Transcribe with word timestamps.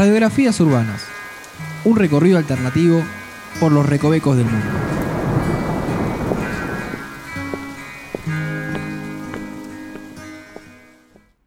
Radiografías 0.00 0.58
Urbanas. 0.60 1.06
Un 1.84 1.94
recorrido 1.94 2.38
alternativo 2.38 3.02
por 3.60 3.70
los 3.70 3.86
recovecos 3.86 4.34
del 4.34 4.46
mundo. 4.46 4.66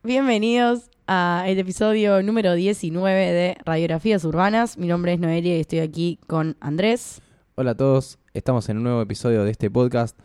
Bienvenidos 0.03 0.91
a 1.07 1.45
el 1.47 1.57
episodio 1.57 2.21
número 2.21 2.53
19 2.53 3.31
de 3.31 3.57
Radiografías 3.65 4.23
Urbanas. 4.23 4.77
Mi 4.77 4.85
nombre 4.85 5.13
es 5.13 5.19
Noelia 5.19 5.57
y 5.57 5.61
estoy 5.61 5.79
aquí 5.79 6.19
con 6.27 6.55
Andrés. 6.59 7.23
Hola 7.55 7.71
a 7.71 7.75
todos, 7.75 8.19
estamos 8.35 8.69
en 8.69 8.77
un 8.77 8.83
nuevo 8.83 9.01
episodio 9.01 9.43
de 9.45 9.49
este 9.49 9.71
podcast 9.71 10.15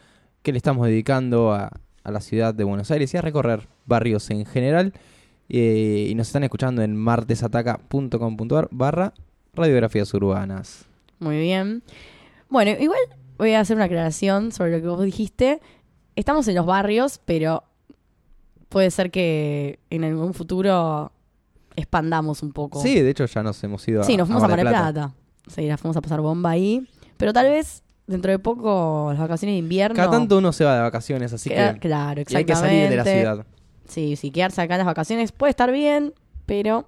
que 0.42 0.52
le 0.52 0.58
estamos 0.58 0.86
dedicando 0.86 1.54
a, 1.54 1.70
a 2.04 2.10
la 2.10 2.20
ciudad 2.20 2.52
de 2.52 2.64
Buenos 2.64 2.90
Aires 2.90 3.14
y 3.14 3.16
a 3.16 3.22
recorrer 3.22 3.68
barrios 3.86 4.28
en 4.28 4.44
general. 4.44 4.92
Eh, 5.48 6.08
y 6.10 6.14
nos 6.14 6.26
están 6.26 6.44
escuchando 6.44 6.82
en 6.82 6.96
martesataca.com.ar 6.96 8.68
barra 8.70 9.14
radiografías 9.54 10.12
urbanas. 10.14 10.84
Muy 11.18 11.38
bien. 11.38 11.82
Bueno, 12.48 12.70
igual 12.78 13.00
voy 13.38 13.52
a 13.52 13.60
hacer 13.60 13.76
una 13.76 13.86
aclaración 13.86 14.52
sobre 14.52 14.72
lo 14.72 14.82
que 14.82 14.88
vos 14.88 15.02
dijiste. 15.02 15.60
Estamos 16.16 16.46
en 16.48 16.54
los 16.54 16.66
barrios, 16.66 17.20
pero 17.24 17.64
puede 18.68 18.90
ser 18.90 19.10
que 19.10 19.78
en 19.90 20.04
algún 20.04 20.34
futuro 20.34 21.12
expandamos 21.76 22.42
un 22.42 22.52
poco. 22.52 22.80
Sí, 22.82 23.00
de 23.00 23.10
hecho 23.10 23.24
ya 23.26 23.42
nos 23.42 23.62
hemos 23.64 23.86
ido 23.88 24.02
a 24.02 24.04
Sí, 24.04 24.16
nos 24.16 24.26
fuimos 24.26 24.42
a 24.42 24.48
Mar 24.48 24.56
del 24.56 24.66
del 24.66 24.74
Plata. 24.74 25.14
Sí, 25.46 25.66
la 25.66 25.76
fuimos 25.76 25.96
a 25.96 26.00
pasar 26.00 26.20
bomba 26.20 26.50
ahí. 26.50 26.86
Pero 27.16 27.32
tal 27.32 27.48
vez 27.48 27.82
dentro 28.06 28.30
de 28.32 28.38
poco, 28.38 29.08
las 29.10 29.20
vacaciones 29.20 29.54
de 29.54 29.58
invierno. 29.58 29.96
Cada 29.96 30.10
tanto 30.10 30.38
uno 30.38 30.52
se 30.52 30.64
va 30.64 30.74
de 30.74 30.82
vacaciones, 30.82 31.32
así 31.32 31.50
que 31.50 31.76
claro, 31.80 32.22
y 32.26 32.36
hay 32.36 32.44
que 32.44 32.54
salir 32.54 32.88
de 32.88 32.96
la 32.96 33.02
exactamente. 33.02 33.20
ciudad. 33.20 33.46
Sí, 33.88 34.16
sí, 34.16 34.30
quedarse 34.30 34.60
acá 34.62 34.74
en 34.74 34.78
las 34.78 34.86
vacaciones 34.86 35.32
puede 35.32 35.50
estar 35.50 35.72
bien, 35.72 36.12
pero 36.46 36.86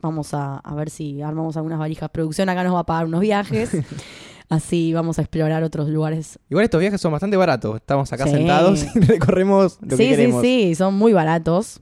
vamos 0.00 0.32
a, 0.34 0.56
a 0.58 0.74
ver 0.74 0.88
si 0.90 1.20
armamos 1.22 1.56
algunas 1.56 1.78
valijas. 1.78 2.08
Producción 2.10 2.48
acá 2.48 2.62
nos 2.64 2.74
va 2.74 2.80
a 2.80 2.86
pagar 2.86 3.06
unos 3.06 3.20
viajes. 3.20 3.70
Así 4.48 4.92
vamos 4.92 5.18
a 5.18 5.22
explorar 5.22 5.64
otros 5.64 5.88
lugares. 5.88 6.38
Igual 6.48 6.64
estos 6.64 6.80
viajes 6.80 7.00
son 7.00 7.10
bastante 7.10 7.36
baratos. 7.36 7.76
Estamos 7.76 8.12
acá 8.12 8.24
Sí. 8.26 8.30
sentados 8.30 8.86
y 8.94 9.00
recorremos 9.00 9.78
lo 9.82 9.96
sí, 9.96 10.04
que 10.04 10.10
queremos. 10.10 10.40
sí, 10.42 10.64
sí, 10.68 10.74
son 10.76 10.94
muy 10.94 11.12
baratos. 11.12 11.80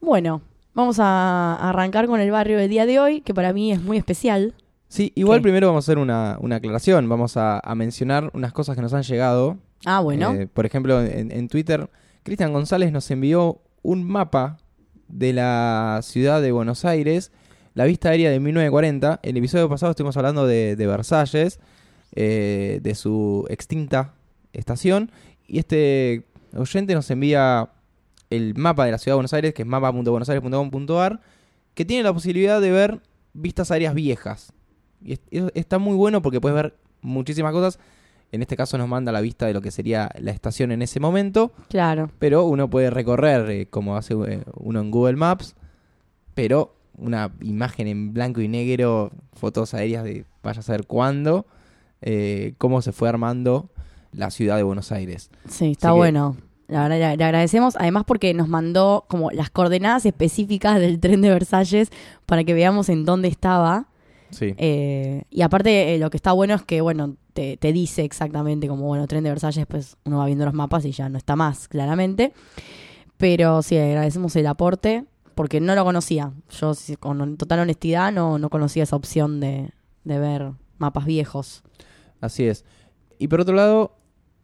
Bueno, 0.00 0.42
vamos 0.74 0.98
a 0.98 1.54
arrancar 1.68 2.08
con 2.08 2.20
el 2.20 2.32
barrio 2.32 2.58
del 2.58 2.68
día 2.68 2.86
de 2.86 2.98
hoy, 2.98 3.20
que 3.20 3.32
para 3.34 3.52
mí 3.52 3.70
es 3.70 3.80
muy 3.80 3.96
especial. 3.98 4.54
Sí, 4.88 5.12
igual 5.14 5.38
¿Qué? 5.38 5.42
primero 5.44 5.68
vamos 5.68 5.84
a 5.84 5.86
hacer 5.92 5.98
una, 5.98 6.36
una 6.40 6.56
aclaración. 6.56 7.08
Vamos 7.08 7.36
a, 7.36 7.60
a 7.60 7.74
mencionar 7.76 8.30
unas 8.34 8.52
cosas 8.52 8.74
que 8.74 8.82
nos 8.82 8.92
han 8.94 9.04
llegado. 9.04 9.58
Ah, 9.84 10.00
bueno. 10.00 10.32
Eh, 10.32 10.48
por 10.48 10.66
ejemplo, 10.66 11.00
en, 11.00 11.30
en 11.30 11.48
Twitter, 11.48 11.88
Cristian 12.22 12.52
González 12.52 12.92
nos 12.92 13.10
envió 13.10 13.60
un 13.82 14.04
mapa 14.04 14.58
de 15.08 15.32
la 15.32 16.00
ciudad 16.02 16.40
de 16.40 16.52
Buenos 16.52 16.84
Aires, 16.84 17.32
la 17.74 17.84
vista 17.84 18.10
aérea 18.10 18.30
de 18.30 18.38
1940. 18.40 19.20
El 19.22 19.36
episodio 19.36 19.68
pasado 19.68 19.90
estuvimos 19.90 20.16
hablando 20.16 20.46
de, 20.46 20.76
Versalles, 20.76 21.58
eh, 22.14 22.80
de 22.82 22.94
su 22.94 23.46
extinta 23.50 24.14
estación. 24.52 25.10
Y 25.46 25.58
este 25.58 26.26
oyente 26.56 26.94
nos 26.94 27.10
envía 27.10 27.70
el 28.30 28.54
mapa 28.56 28.84
de 28.86 28.92
la 28.92 28.98
ciudad 28.98 29.14
de 29.14 29.16
Buenos 29.16 29.32
Aires, 29.32 29.52
que 29.54 29.62
es 29.62 29.68
mapa.buenosaires.com.ar, 29.68 31.20
que 31.74 31.84
tiene 31.84 32.02
la 32.04 32.12
posibilidad 32.12 32.60
de 32.60 32.70
ver 32.70 33.00
vistas 33.34 33.70
aéreas 33.70 33.94
viejas. 33.94 34.52
Y 35.02 35.14
es- 35.14 35.20
es- 35.30 35.50
está 35.54 35.78
muy 35.78 35.96
bueno 35.96 36.22
porque 36.22 36.40
puedes 36.40 36.54
ver 36.54 36.76
muchísimas 37.00 37.52
cosas. 37.52 37.78
En 38.32 38.42
este 38.42 38.56
caso 38.56 38.76
nos 38.78 38.88
manda 38.88 39.12
la 39.12 39.20
vista 39.20 39.46
de 39.46 39.52
lo 39.52 39.60
que 39.60 39.70
sería 39.70 40.10
la 40.18 40.30
estación 40.32 40.72
en 40.72 40.82
ese 40.82 40.98
momento, 41.00 41.52
Claro. 41.68 42.10
pero 42.18 42.44
uno 42.44 42.68
puede 42.70 42.90
recorrer 42.90 43.48
eh, 43.50 43.66
como 43.66 43.96
hace 43.96 44.14
eh, 44.14 44.42
uno 44.54 44.80
en 44.80 44.90
Google 44.90 45.16
Maps, 45.16 45.54
pero 46.34 46.74
una 46.96 47.30
imagen 47.40 47.86
en 47.88 48.12
blanco 48.14 48.40
y 48.40 48.48
negro, 48.48 49.10
fotos 49.34 49.74
aéreas 49.74 50.04
de 50.04 50.24
vaya 50.42 50.60
a 50.60 50.62
saber 50.62 50.86
cuándo, 50.86 51.46
eh, 52.00 52.54
cómo 52.58 52.82
se 52.82 52.92
fue 52.92 53.08
armando 53.08 53.68
la 54.12 54.30
ciudad 54.30 54.56
de 54.56 54.62
Buenos 54.62 54.92
Aires. 54.92 55.30
Sí, 55.48 55.72
está 55.72 55.88
Así 55.88 55.94
que- 55.94 55.98
bueno. 55.98 56.36
La 56.68 56.88
verdad, 56.88 57.10
le, 57.10 57.16
le 57.18 57.24
agradecemos. 57.24 57.76
Además, 57.76 58.04
porque 58.06 58.32
nos 58.32 58.48
mandó 58.48 59.04
como 59.08 59.30
las 59.30 59.50
coordenadas 59.50 60.06
específicas 60.06 60.80
del 60.80 61.00
tren 61.00 61.20
de 61.20 61.28
Versalles 61.28 61.90
para 62.24 62.44
que 62.44 62.54
veamos 62.54 62.88
en 62.88 63.04
dónde 63.04 63.28
estaba. 63.28 63.88
Sí. 64.30 64.54
Eh, 64.56 65.24
y 65.28 65.42
aparte, 65.42 65.94
eh, 65.94 65.98
lo 65.98 66.08
que 66.08 66.16
está 66.16 66.32
bueno 66.32 66.54
es 66.54 66.62
que, 66.62 66.80
bueno, 66.80 67.16
te, 67.32 67.56
te 67.56 67.72
dice 67.72 68.04
exactamente 68.04 68.68
como, 68.68 68.86
bueno, 68.86 69.06
tren 69.06 69.24
de 69.24 69.30
Versalles, 69.30 69.66
pues 69.66 69.96
uno 70.04 70.18
va 70.18 70.26
viendo 70.26 70.44
los 70.44 70.54
mapas 70.54 70.84
y 70.84 70.92
ya 70.92 71.08
no 71.08 71.18
está 71.18 71.36
más, 71.36 71.68
claramente. 71.68 72.32
Pero 73.16 73.62
sí, 73.62 73.76
agradecemos 73.78 74.34
el 74.36 74.46
aporte 74.46 75.04
porque 75.34 75.60
no 75.60 75.74
lo 75.74 75.84
conocía. 75.84 76.32
Yo, 76.50 76.72
con 76.98 77.36
total 77.36 77.60
honestidad, 77.60 78.12
no, 78.12 78.38
no 78.38 78.50
conocía 78.50 78.82
esa 78.82 78.96
opción 78.96 79.40
de, 79.40 79.70
de 80.04 80.18
ver 80.18 80.52
mapas 80.78 81.06
viejos. 81.06 81.62
Así 82.20 82.44
es. 82.44 82.64
Y 83.18 83.28
por 83.28 83.40
otro 83.40 83.54
lado, 83.54 83.96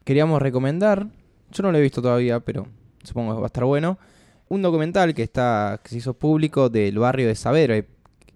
queríamos 0.05 0.41
recomendar, 0.41 1.09
yo 1.51 1.63
no 1.63 1.73
lo 1.73 1.79
he 1.79 1.83
visto 1.83 2.01
todavía, 2.01 2.41
pero 2.41 2.67
supongo 3.03 3.35
que 3.35 3.41
va 3.41 3.47
a 3.47 3.49
estar 3.49 3.65
bueno, 3.65 3.99
un 4.49 4.63
documental 4.63 5.15
que 5.15 5.23
está 5.23 5.81
que 5.83 5.91
se 5.91 5.97
hizo 5.99 6.15
público 6.15 6.69
del 6.69 6.99
barrio 6.99 7.27
de 7.27 7.35
Saavedra, 7.35 7.85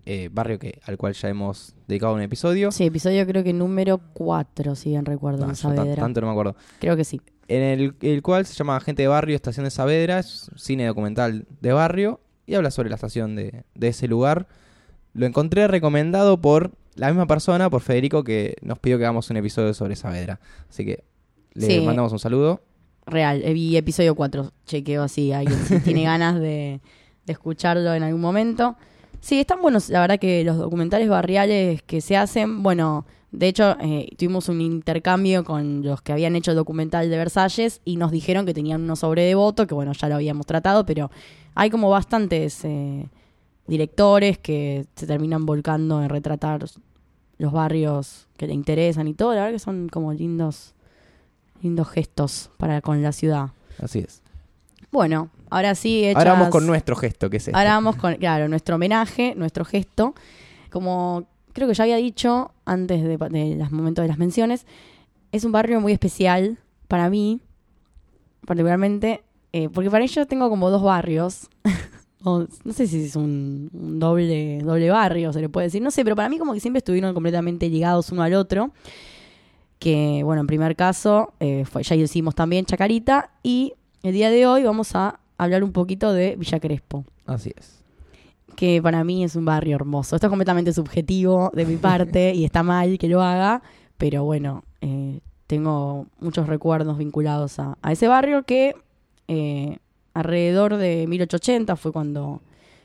eh, 0.06 0.28
barrio 0.32 0.58
que 0.58 0.80
al 0.84 0.96
cual 0.96 1.12
ya 1.14 1.28
hemos 1.28 1.74
dedicado 1.86 2.14
un 2.14 2.22
episodio. 2.22 2.72
Sí, 2.72 2.84
episodio 2.84 3.26
creo 3.26 3.44
que 3.44 3.52
número 3.52 4.00
4, 4.14 4.74
si 4.74 4.90
bien 4.90 5.04
recuerdo, 5.04 5.44
Ah, 5.46 5.50
en 5.50 5.56
Saavedra. 5.56 5.94
tanto 6.02 6.20
no 6.20 6.26
me 6.28 6.32
acuerdo. 6.32 6.56
Creo 6.80 6.96
que 6.96 7.04
sí. 7.04 7.20
En 7.48 7.62
el, 7.62 7.94
el 8.00 8.22
cual 8.22 8.46
se 8.46 8.54
llama 8.54 8.78
Gente 8.80 9.02
de 9.02 9.08
Barrio, 9.08 9.36
Estación 9.36 9.64
de 9.64 9.70
Saavedra, 9.70 10.18
es 10.20 10.50
cine 10.56 10.86
documental 10.86 11.46
de 11.60 11.72
barrio 11.72 12.20
y 12.46 12.54
habla 12.54 12.70
sobre 12.70 12.88
la 12.88 12.94
estación 12.96 13.36
de, 13.36 13.64
de 13.74 13.88
ese 13.88 14.08
lugar. 14.08 14.46
Lo 15.12 15.26
encontré 15.26 15.68
recomendado 15.68 16.40
por 16.40 16.72
la 16.94 17.08
misma 17.08 17.26
persona, 17.26 17.68
por 17.70 17.80
Federico, 17.82 18.24
que 18.24 18.56
nos 18.62 18.78
pidió 18.78 18.98
que 18.98 19.04
hagamos 19.04 19.28
un 19.30 19.36
episodio 19.36 19.74
sobre 19.74 19.96
Saavedra. 19.96 20.40
Así 20.68 20.84
que 20.84 21.04
le 21.54 21.66
Sí. 21.66 21.80
mandamos 21.80 22.12
un 22.12 22.18
saludo. 22.18 22.62
Real, 23.06 23.42
eh, 23.44 23.52
vi 23.52 23.76
episodio 23.76 24.14
4, 24.14 24.52
chequeo 24.64 25.02
así, 25.02 25.32
alguien 25.32 25.58
si 25.66 25.78
tiene 25.80 26.04
ganas 26.04 26.40
de, 26.40 26.80
de 27.26 27.32
escucharlo 27.32 27.92
en 27.94 28.02
algún 28.04 28.20
momento. 28.20 28.76
Sí, 29.22 29.38
están 29.38 29.62
buenos, 29.62 29.88
la 29.88 30.00
verdad 30.00 30.18
que 30.18 30.42
los 30.42 30.58
documentales 30.58 31.08
barriales 31.08 31.80
que 31.84 32.00
se 32.00 32.16
hacen, 32.16 32.64
bueno, 32.64 33.06
de 33.30 33.46
hecho 33.46 33.76
eh, 33.80 34.08
tuvimos 34.18 34.48
un 34.48 34.60
intercambio 34.60 35.44
con 35.44 35.84
los 35.84 36.02
que 36.02 36.10
habían 36.10 36.34
hecho 36.34 36.50
el 36.50 36.56
documental 36.56 37.08
de 37.08 37.16
Versalles 37.16 37.80
y 37.84 37.98
nos 37.98 38.10
dijeron 38.10 38.46
que 38.46 38.52
tenían 38.52 38.82
uno 38.82 38.96
sobre 38.96 39.22
devoto, 39.22 39.68
que 39.68 39.74
bueno, 39.74 39.92
ya 39.92 40.08
lo 40.08 40.16
habíamos 40.16 40.44
tratado, 40.46 40.84
pero 40.84 41.12
hay 41.54 41.70
como 41.70 41.88
bastantes 41.88 42.64
eh, 42.64 43.06
directores 43.68 44.38
que 44.38 44.86
se 44.96 45.06
terminan 45.06 45.46
volcando 45.46 46.02
en 46.02 46.08
retratar 46.08 46.64
los 47.38 47.52
barrios 47.52 48.26
que 48.36 48.48
le 48.48 48.54
interesan 48.54 49.06
y 49.06 49.14
todo, 49.14 49.34
la 49.34 49.42
verdad 49.42 49.52
que 49.52 49.60
son 49.60 49.88
como 49.88 50.12
lindos 50.12 50.74
lindos 51.62 51.88
gestos 51.90 52.50
para 52.56 52.80
con 52.80 53.02
la 53.02 53.12
ciudad. 53.12 53.50
Así 53.78 54.00
es. 54.00 54.21
Bueno, 54.92 55.30
ahora 55.50 55.74
sí, 55.74 56.04
hechas... 56.04 56.18
Ahora 56.18 56.32
vamos 56.34 56.50
con 56.50 56.66
nuestro 56.66 56.94
gesto, 56.94 57.30
que 57.30 57.38
es 57.38 57.48
este. 57.48 57.58
Ahora 57.58 57.70
vamos 57.72 57.96
con, 57.96 58.14
claro, 58.16 58.46
nuestro 58.48 58.76
homenaje, 58.76 59.34
nuestro 59.34 59.64
gesto. 59.64 60.14
Como 60.70 61.26
creo 61.54 61.66
que 61.66 61.74
ya 61.74 61.84
había 61.84 61.96
dicho 61.96 62.52
antes 62.64 63.02
de, 63.02 63.16
de 63.16 63.56
los 63.56 63.72
momentos 63.72 64.02
de 64.02 64.08
las 64.08 64.18
menciones, 64.18 64.66
es 65.32 65.44
un 65.44 65.52
barrio 65.52 65.80
muy 65.80 65.92
especial 65.92 66.58
para 66.88 67.08
mí, 67.08 67.40
particularmente, 68.46 69.22
eh, 69.52 69.68
porque 69.70 69.90
para 69.90 70.04
ello 70.04 70.26
tengo 70.26 70.48
como 70.50 70.70
dos 70.70 70.82
barrios. 70.82 71.48
o 72.24 72.46
no 72.64 72.72
sé 72.72 72.86
si 72.86 73.04
es 73.04 73.16
un, 73.16 73.70
un 73.72 73.98
doble, 73.98 74.60
doble 74.62 74.90
barrio, 74.90 75.32
se 75.32 75.40
le 75.40 75.48
puede 75.48 75.68
decir. 75.68 75.82
No 75.82 75.90
sé, 75.90 76.04
pero 76.04 76.16
para 76.16 76.28
mí 76.28 76.38
como 76.38 76.52
que 76.52 76.60
siempre 76.60 76.78
estuvieron 76.78 77.14
completamente 77.14 77.68
ligados 77.68 78.12
uno 78.12 78.22
al 78.22 78.34
otro. 78.34 78.72
Que, 79.78 80.20
bueno, 80.22 80.42
en 80.42 80.46
primer 80.46 80.76
caso, 80.76 81.32
eh, 81.40 81.64
fue, 81.64 81.82
ya 81.82 81.96
hicimos 81.96 82.34
también 82.34 82.66
Chacarita. 82.66 83.30
Y 83.42 83.74
el 84.02 84.12
día 84.12 84.30
de 84.30 84.46
hoy 84.46 84.62
vamos 84.64 84.94
a 84.94 85.20
hablar 85.38 85.64
un 85.64 85.72
poquito 85.72 86.12
de 86.12 86.36
Villa 86.36 86.60
Crespo 86.60 87.04
Así 87.26 87.52
es. 87.56 87.82
que 88.56 88.80
para 88.82 89.04
mí 89.04 89.24
es 89.24 89.36
un 89.36 89.44
barrio 89.44 89.76
hermoso. 89.76 90.16
Esto 90.16 90.26
es 90.26 90.30
completamente 90.30 90.72
subjetivo 90.72 91.50
de 91.54 91.64
mi 91.64 91.76
parte 91.76 92.34
y 92.34 92.44
está 92.44 92.62
mal 92.62 92.98
que 92.98 93.08
lo 93.08 93.22
haga, 93.22 93.62
pero 93.98 94.24
bueno, 94.24 94.64
eh, 94.80 95.20
tengo 95.46 96.06
muchos 96.20 96.46
recuerdos 96.46 96.98
vinculados 96.98 97.58
a, 97.58 97.78
a 97.82 97.92
ese 97.92 98.08
barrio 98.08 98.42
que 98.44 98.74
eh, 99.28 99.78
alrededor 100.14 100.76
de 100.76 101.06
1880 101.08 101.76
fue 101.76 101.92
cuando 101.92 102.42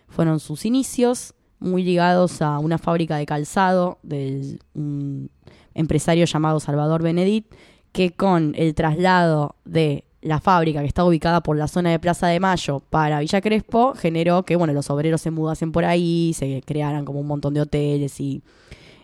fueron 0.07 0.39
sus 0.39 0.65
inicios, 0.65 1.33
muy 1.59 1.83
ligados 1.83 2.41
a 2.41 2.59
una 2.59 2.77
fábrica 2.77 3.17
de 3.17 3.25
calzado 3.25 3.97
del 4.03 4.59
un 4.73 5.29
empresario 5.73 6.25
llamado 6.25 6.59
Salvador 6.59 7.01
Benedit, 7.03 7.47
que 7.91 8.11
con 8.11 8.53
el 8.55 8.75
traslado 8.75 9.55
de 9.65 10.03
la 10.27 10.39
fábrica 10.39 10.81
que 10.81 10.87
está 10.87 11.03
ubicada 11.05 11.41
por 11.41 11.57
la 11.57 11.67
zona 11.67 11.91
de 11.91 11.99
Plaza 11.99 12.27
de 12.27 12.39
Mayo 12.39 12.81
para 12.89 13.19
Villa 13.19 13.41
Crespo 13.41 13.93
generó 13.95 14.43
que 14.43 14.55
bueno 14.55 14.73
los 14.73 14.89
obreros 14.89 15.21
se 15.21 15.31
mudasen 15.31 15.71
por 15.71 15.85
ahí, 15.85 16.33
se 16.35 16.61
crearan 16.65 17.05
como 17.05 17.19
un 17.19 17.27
montón 17.27 17.53
de 17.53 17.61
hoteles 17.61 18.19
y 18.19 18.41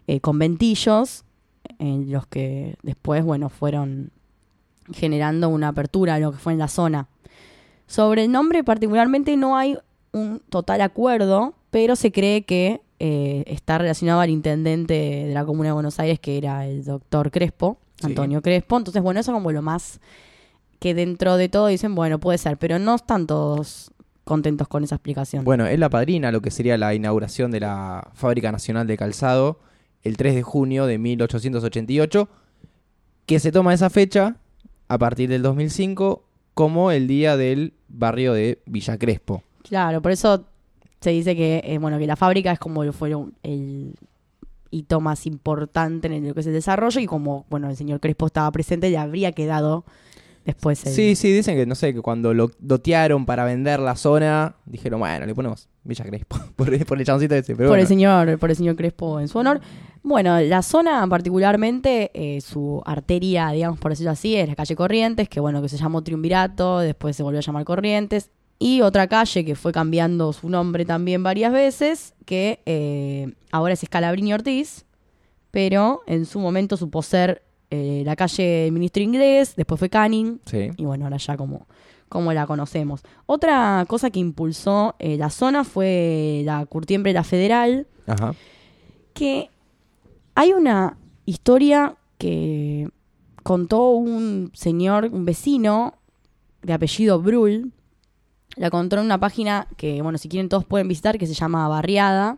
eh, 0.08 0.20
conventillos 0.20 1.24
en 1.80 2.12
los 2.12 2.28
que 2.28 2.76
después 2.84 3.24
bueno 3.24 3.50
fueron 3.50 4.12
generando 4.94 5.50
una 5.50 5.70
apertura 5.70 6.16
a 6.16 6.20
lo 6.20 6.32
que 6.32 6.38
fue 6.38 6.54
en 6.54 6.60
la 6.60 6.68
zona. 6.68 7.08
Sobre 7.88 8.26
el 8.26 8.32
nombre 8.32 8.64
particularmente 8.64 9.38
no 9.38 9.56
hay 9.58 9.78
un 10.12 10.42
total 10.50 10.82
acuerdo, 10.82 11.54
pero 11.72 11.96
se 11.96 12.12
cree 12.12 12.44
que 12.44 12.82
eh, 13.00 13.44
está 13.48 13.78
relacionado 13.78 14.22
al 14.22 14.30
intendente 14.30 14.94
de 14.94 15.34
la 15.34 15.46
Comuna 15.46 15.70
de 15.70 15.74
Buenos 15.74 16.00
Aires, 16.00 16.20
que 16.20 16.38
era 16.38 16.68
el 16.68 16.84
doctor 16.84 17.32
Crespo, 17.32 17.78
Sí. 17.96 18.08
Antonio 18.08 18.42
Crespo. 18.42 18.78
Entonces, 18.78 19.02
bueno, 19.02 19.20
eso 19.20 19.32
como 19.32 19.52
lo 19.52 19.62
más 19.62 20.00
que 20.84 20.94
dentro 20.94 21.38
de 21.38 21.48
todo 21.48 21.68
dicen, 21.68 21.96
bueno, 21.96 22.20
puede 22.20 22.38
ser, 22.38 22.58
pero 22.58 22.78
no 22.78 22.96
están 22.96 23.26
todos 23.26 23.94
contentos 24.26 24.68
con 24.68 24.84
esa 24.84 24.96
explicación. 24.96 25.46
Bueno, 25.46 25.66
es 25.66 25.80
la 25.80 25.90
padrina 25.90 26.30
lo 26.30 26.42
que 26.42 26.52
sería 26.52 26.78
la 26.78 26.94
inauguración 26.94 27.52
de 27.52 27.62
la 27.62 28.12
Fábrica 28.16 28.52
Nacional 28.52 28.86
de 28.86 28.98
Calzado 28.98 29.62
el 30.02 30.18
3 30.18 30.36
de 30.36 30.44
junio 30.44 30.86
de 30.86 30.98
1888, 30.98 32.28
que 33.26 33.40
se 33.40 33.54
toma 33.54 33.74
esa 33.74 33.90
fecha 33.90 34.36
a 34.90 34.98
partir 34.98 35.30
del 35.30 35.42
2005 35.42 36.26
como 36.54 36.92
el 36.92 37.08
día 37.08 37.38
del 37.38 37.76
barrio 37.88 38.34
de 38.34 38.62
Villa 38.66 38.98
Crespo. 38.98 39.42
Claro, 39.62 40.02
por 40.02 40.12
eso 40.12 40.44
se 41.00 41.12
dice 41.12 41.34
que, 41.34 41.62
eh, 41.64 41.78
bueno, 41.78 41.98
que 41.98 42.08
la 42.08 42.18
fábrica 42.18 42.52
es 42.52 42.60
como 42.60 42.92
fue 42.92 43.14
el 43.44 43.96
hito 44.70 45.00
más 45.00 45.28
importante 45.28 46.14
en 46.14 46.28
lo 46.28 46.34
que 46.34 46.42
es 46.42 46.48
el 46.48 46.54
desarrollo 46.54 47.00
y 47.00 47.06
como, 47.06 47.46
bueno, 47.50 47.70
el 47.70 47.78
señor 47.78 48.02
Crespo 48.02 48.26
estaba 48.26 48.52
presente, 48.52 48.90
le 48.90 48.98
habría 48.98 49.32
quedado 49.32 49.86
después 50.46 50.86
el... 50.86 50.94
Sí, 50.94 51.16
sí, 51.16 51.32
dicen 51.32 51.56
que 51.56 51.66
no 51.66 51.76
sé, 51.76 51.94
que 51.94 52.02
cuando 52.02 52.34
lo 52.34 52.52
dotearon 52.60 53.26
para 53.26 53.46
vender 53.46 53.80
la 53.80 53.96
zona, 53.96 54.56
dijeron, 54.66 55.00
bueno, 55.00 55.26
le 55.26 55.36
ponemos 55.36 55.70
Villa 55.84 56.06
Crespo 56.06 56.38
por, 56.56 56.86
por 56.86 57.00
el 57.00 57.06
chancito 57.06 57.36
ese. 57.36 57.56
Pero 57.56 57.70
por 57.70 57.80
el 57.80 57.88
señor 57.88 58.38
por 58.40 58.50
el 58.50 58.56
señor 58.56 58.76
Crespo 58.76 59.20
en 59.20 59.28
su 59.28 59.38
honor. 59.38 59.62
Bueno, 60.04 60.40
la 60.42 60.62
zona 60.62 61.08
particularmente, 61.08 62.12
eh, 62.14 62.42
su 62.42 62.82
arteria, 62.86 63.52
digamos 63.52 63.80
por 63.80 63.92
decirlo 63.92 64.12
así, 64.12 64.36
es 64.36 64.50
la 64.50 64.56
calle 64.56 64.76
Corrientes, 64.76 65.30
que 65.30 65.40
bueno, 65.40 65.62
que 65.62 65.70
se 65.70 65.78
llamó 65.78 66.04
Triunvirato, 66.04 66.80
después 66.80 67.16
se 67.16 67.24
volvió 67.24 67.40
a 67.40 67.42
llamar 67.42 67.64
Corrientes, 67.64 68.30
y 68.60 68.82
otra 68.82 69.08
calle 69.08 69.46
que 69.46 69.56
fue 69.56 69.72
cambiando 69.72 70.34
su 70.34 70.50
nombre 70.50 70.86
también 70.86 71.24
varias 71.24 71.54
veces, 71.54 72.14
que 72.26 72.62
eh, 72.66 73.34
ahora 73.52 73.74
es 73.74 73.84
Escalabrini 73.84 74.34
Ortiz, 74.34 74.86
pero 75.52 76.02
en 76.08 76.26
su 76.26 76.40
momento 76.40 76.78
supo 76.78 77.02
ser 77.02 77.44
eh, 77.76 78.04
la 78.06 78.16
calle 78.16 78.44
del 78.44 78.72
Ministro 78.72 79.02
Inglés, 79.02 79.56
después 79.56 79.80
fue 79.80 79.90
Canning, 79.90 80.40
Sí. 80.46 80.70
y 80.78 80.86
bueno, 80.86 81.06
ahora 81.06 81.18
ya 81.18 81.36
como, 81.36 81.66
como 82.08 82.32
la 82.34 82.46
conocemos. 82.46 83.02
Otra 83.26 83.84
cosa 83.88 84.12
que 84.12 84.20
impulsó 84.20 84.96
eh, 85.00 85.18
la 85.18 85.32
zona 85.32 85.64
fue 85.64 86.44
la 86.46 86.66
curtiembre 86.68 87.14
La 87.14 87.24
Federal, 87.24 87.88
Ajá. 88.06 88.36
que 89.16 89.50
hay 90.36 90.54
una 90.54 90.98
historia 91.26 91.96
que 92.20 92.90
contó 93.42 93.90
un 93.90 94.52
señor, 94.54 95.10
un 95.12 95.26
vecino 95.26 95.96
de 96.62 96.74
apellido 96.74 97.20
Brul, 97.22 97.72
la 98.56 98.70
contó 98.70 98.98
en 98.98 99.06
una 99.06 99.20
página 99.20 99.68
que, 99.78 100.02
bueno, 100.04 100.18
si 100.20 100.30
quieren 100.30 100.48
todos 100.48 100.64
pueden 100.64 100.88
visitar, 100.88 101.18
que 101.18 101.26
se 101.26 101.34
llama 101.34 101.68
Barriada, 101.68 102.38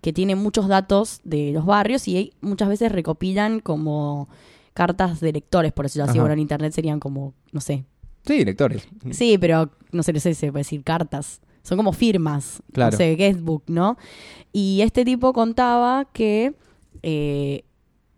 que 0.00 0.12
tiene 0.12 0.34
muchos 0.34 0.66
datos 0.66 1.20
de 1.22 1.52
los 1.52 1.64
barrios 1.64 2.08
y 2.08 2.32
muchas 2.40 2.68
veces 2.68 2.90
recopilan 2.90 3.60
como 3.60 4.28
cartas 4.76 5.18
de 5.18 5.32
lectores, 5.32 5.72
por 5.72 5.86
decirlo 5.86 6.04
así. 6.04 6.18
Ajá. 6.18 6.20
Bueno, 6.20 6.34
en 6.34 6.40
internet 6.40 6.72
serían 6.72 7.00
como, 7.00 7.34
no 7.50 7.60
sé. 7.60 7.84
Sí, 8.24 8.44
lectores. 8.44 8.86
Sí, 9.10 9.38
pero 9.38 9.70
no 9.90 10.02
sé, 10.02 10.12
no 10.12 10.20
sé, 10.20 10.34
se 10.34 10.52
puede 10.52 10.60
decir 10.60 10.84
cartas. 10.84 11.40
Son 11.62 11.76
como 11.76 11.92
firmas. 11.92 12.62
Claro. 12.72 12.92
No 12.92 12.96
sé, 12.98 13.16
guestbook, 13.16 13.64
¿no? 13.68 13.96
Y 14.52 14.82
este 14.82 15.04
tipo 15.04 15.32
contaba 15.32 16.04
que 16.12 16.54
eh, 17.02 17.64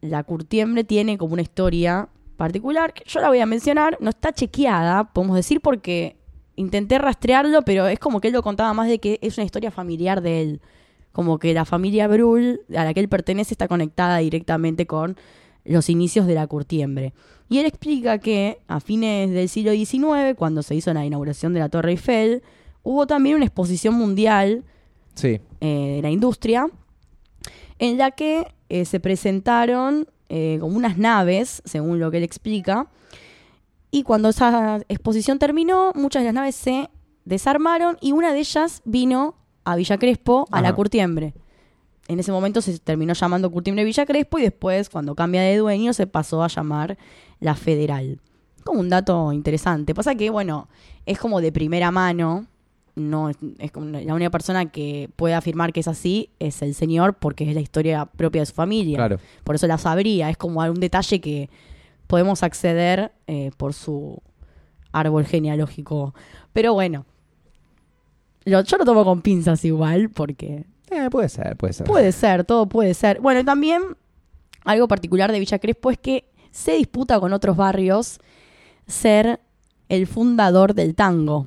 la 0.01 0.25
curtiembre 0.25 0.85
tiene 0.85 1.17
como 1.17 1.33
una 1.35 1.43
historia 1.43 2.09
particular, 2.37 2.93
que 2.93 3.05
yo 3.07 3.21
la 3.21 3.29
voy 3.29 3.41
a 3.41 3.47
mencionar, 3.47 3.97
no 4.01 4.11
está 4.11 4.33
chequeada, 4.33 5.13
podemos 5.13 5.37
decir, 5.37 5.61
porque 5.61 6.17
intenté 6.57 6.99
rastrearlo, 6.99 7.63
pero 7.63 7.87
es 7.87 7.99
como 7.99 8.21
que 8.21 8.29
él 8.29 8.35
lo 8.35 8.43
contaba 8.43 8.73
más 8.75 8.89
de 8.89 8.99
que 8.99 9.19
es 9.23 9.39
una 9.39 9.45
historia 9.45 9.71
familiar 9.71 10.21
de 10.23 10.43
él. 10.43 10.61
Como 11.13 11.39
que 11.39 11.53
la 11.55 11.65
familia 11.65 12.07
Brul, 12.07 12.61
a 12.77 12.85
la 12.85 12.95
que 12.95 13.01
él 13.01 13.09
pertenece, 13.09 13.55
está 13.55 13.67
conectada 13.69 14.19
directamente 14.19 14.87
con 14.87 15.17
los 15.69 15.89
inicios 15.89 16.27
de 16.27 16.35
la 16.35 16.47
curtiembre. 16.47 17.13
Y 17.49 17.59
él 17.59 17.67
explica 17.67 18.19
que 18.19 18.59
a 18.69 18.81
fines 18.81 19.31
del 19.31 19.49
siglo 19.49 19.73
XIX, 19.73 20.35
cuando 20.37 20.63
se 20.63 20.75
hizo 20.75 20.93
la 20.93 21.05
inauguración 21.07 21.55
de 21.55 21.61
la 21.61 21.69
Torre 21.69 21.93
Eiffel, 21.93 22.43
hubo 22.83 23.07
también 23.07 23.37
una 23.37 23.45
exposición 23.45 23.95
mundial 23.95 24.65
Sí. 25.15 25.41
eh, 25.61 25.93
de 25.97 26.03
la 26.03 26.11
industria, 26.11 26.69
en 27.79 27.99
la 27.99 28.11
que 28.11 28.47
eh, 28.69 28.85
se 28.85 29.01
presentaron 29.01 30.09
eh, 30.29 30.59
como 30.61 30.77
unas 30.77 30.99
naves, 30.99 31.63
según 31.65 31.99
lo 32.01 32.11
que 32.11 32.19
él 32.19 32.23
explica, 32.25 32.89
y 33.91 34.03
cuando 34.03 34.29
esa 34.29 34.81
exposición 34.89 35.39
terminó, 35.39 35.93
muchas 35.95 36.21
de 36.23 36.27
las 36.27 36.35
naves 36.35 36.55
se 36.55 36.91
desarmaron 37.25 37.97
y 38.03 38.13
una 38.13 38.33
de 38.33 38.41
ellas 38.41 38.83
vino 38.85 39.35
a 39.65 39.77
Villa 39.77 39.99
Crespo, 39.99 40.47
a 40.51 40.61
la. 40.61 40.75
Curtiembre. 40.75 41.35
En 42.09 42.19
ese 42.19 42.33
momento 42.33 42.61
se 42.63 42.79
terminó 42.79 43.13
llamando 43.13 43.51
Curtiembre 43.51 43.85
Villa 43.85 44.07
Crespo 44.07 44.39
y 44.39 44.43
después, 44.43 44.89
cuando 44.89 45.15
cambia 45.15 45.43
de 45.43 45.57
dueño, 45.59 45.93
se 45.93 46.07
pasó 46.07 46.43
a 46.43 46.49
llamar 46.49 46.97
la 47.39 47.55
Federal. 47.55 48.19
Como 48.65 48.81
un 48.81 48.89
dato 48.89 49.33
interesante. 49.33 49.95
Pasa 49.95 50.15
que, 50.15 50.31
bueno, 50.31 50.69
es 51.07 51.19
como 51.19 51.41
de 51.41 51.53
primera 51.53 51.91
mano. 51.91 52.47
No, 52.97 53.29
es- 53.29 53.37
como 53.73 53.87
la 53.91 54.13
única 54.15 54.31
persona 54.31 54.67
que 54.71 55.09
puede 55.17 55.35
afirmar 55.35 55.73
que 55.73 55.81
es 55.81 55.89
así 55.89 56.31
es 56.41 56.63
el 56.63 56.75
señor 56.75 57.15
porque 57.15 57.49
es 57.49 57.55
la 57.55 57.61
historia 57.61 58.07
propia 58.07 58.43
de 58.43 58.47
su 58.47 58.55
familia. 58.55 58.97
Claro. 58.97 59.19
Por 59.45 59.55
eso 59.55 59.67
la 59.69 59.79
sabría. 59.79 60.31
Es 60.31 60.37
como 60.37 60.61
un 60.63 60.81
detalle 60.81 61.21
que 61.21 61.49
podemos 62.09 62.43
acceder 62.43 63.13
eh, 63.27 63.51
por 63.57 63.73
su 63.75 64.21
árbol 64.93 65.27
genealógico. 65.27 66.15
Pero 66.55 66.73
bueno, 66.75 67.05
yo 68.47 68.63
lo 68.79 68.85
tomo 68.85 69.05
con 69.05 69.21
pinzas 69.23 69.65
igual 69.65 70.11
porque 70.11 70.65
Eh, 70.91 71.09
puede 71.11 71.29
ser, 71.29 71.57
puede 71.57 71.73
ser. 71.73 71.87
Puede 71.87 72.13
ser, 72.13 72.45
todo 72.45 72.67
puede 72.67 72.95
ser. 72.95 73.21
Bueno, 73.21 73.41
y 73.41 73.45
también 73.45 73.83
algo 74.65 74.89
particular 74.89 75.31
de 75.33 75.39
Villa 75.39 75.59
Crespo 75.59 75.91
es 75.91 75.99
que 75.99 76.25
se 76.51 76.73
disputa 76.73 77.21
con 77.21 77.33
otros 77.33 77.57
barrios 77.57 78.19
ser 78.87 79.41
el 79.89 80.07
fundador 80.07 80.75
del 80.75 80.95
tango, 80.95 81.47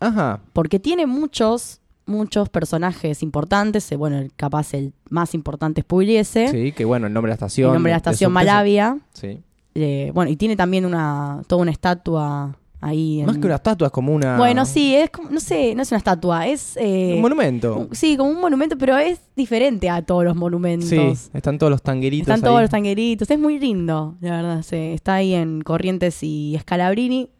Ajá. 0.00 0.40
porque 0.52 0.78
tiene 0.80 1.06
muchos, 1.06 1.80
muchos 2.06 2.48
personajes 2.48 3.22
importantes. 3.22 3.90
eh, 3.92 3.96
Bueno, 3.96 4.26
capaz 4.36 4.74
el 4.74 4.92
más 5.10 5.34
importante 5.34 5.80
es 5.80 5.84
Pugliese, 5.84 6.48
Sí, 6.48 6.72
que 6.72 6.84
bueno, 6.84 7.06
el 7.06 7.12
nombre 7.12 7.30
de 7.30 7.32
la 7.32 7.34
estación. 7.34 7.68
el 7.68 7.74
nombre 7.74 7.90
de 7.90 7.94
la 7.94 7.98
estación 7.98 8.30
peso. 8.30 8.34
Malavia. 8.34 8.98
Sí. 9.12 9.40
eh, 9.74 10.10
bueno, 10.14 10.30
y 10.30 10.36
tiene 10.36 10.56
también 10.56 10.84
una 10.86 11.42
toda 11.46 11.62
una 11.62 11.70
estatua 11.70 12.56
ahí. 12.82 13.20
en- 13.20 13.26
Más 13.26 13.38
que 13.38 13.46
una 13.46 13.54
estatua, 13.54 13.86
es 13.86 13.92
como 13.92 14.12
una. 14.12 14.36
Bueno, 14.36 14.66
sí, 14.66 14.94
es 14.94 15.08
como, 15.08 15.30
no 15.30 15.40
sé, 15.40 15.74
no 15.74 15.80
es 15.82 15.90
una 15.90 15.98
estatua, 15.98 16.46
es... 16.48 16.76
eh, 16.76 17.14
Un 17.16 17.22
monumento. 17.22 17.88
sí, 17.92 18.16
como 18.18 18.28
un 18.30 18.40
monumento, 18.40 18.76
pero 18.76 18.98
es 18.98 19.20
diferente 19.34 19.88
a 19.88 20.02
todos 20.02 20.24
los 20.24 20.36
monumentos. 20.36 20.88
Sí, 20.90 20.98
están 21.32 21.56
todos 21.58 21.70
los 21.70 21.80
tangueritos. 21.82 22.28
Están 22.28 22.40
ahí. 22.44 22.50
todos 22.50 22.60
los 22.60 22.70
tangueritos. 22.70 23.30
Es 23.30 23.38
muy 23.38 23.58
lindo, 23.58 24.16
la 24.20 24.32
verdad. 24.36 24.62
Se, 24.62 24.92
está 24.92 25.14
ahí 25.14 25.32
en 25.32 25.62
Corrientes 25.62 26.22
y 26.22 26.54
Escalabrini, 26.56 27.30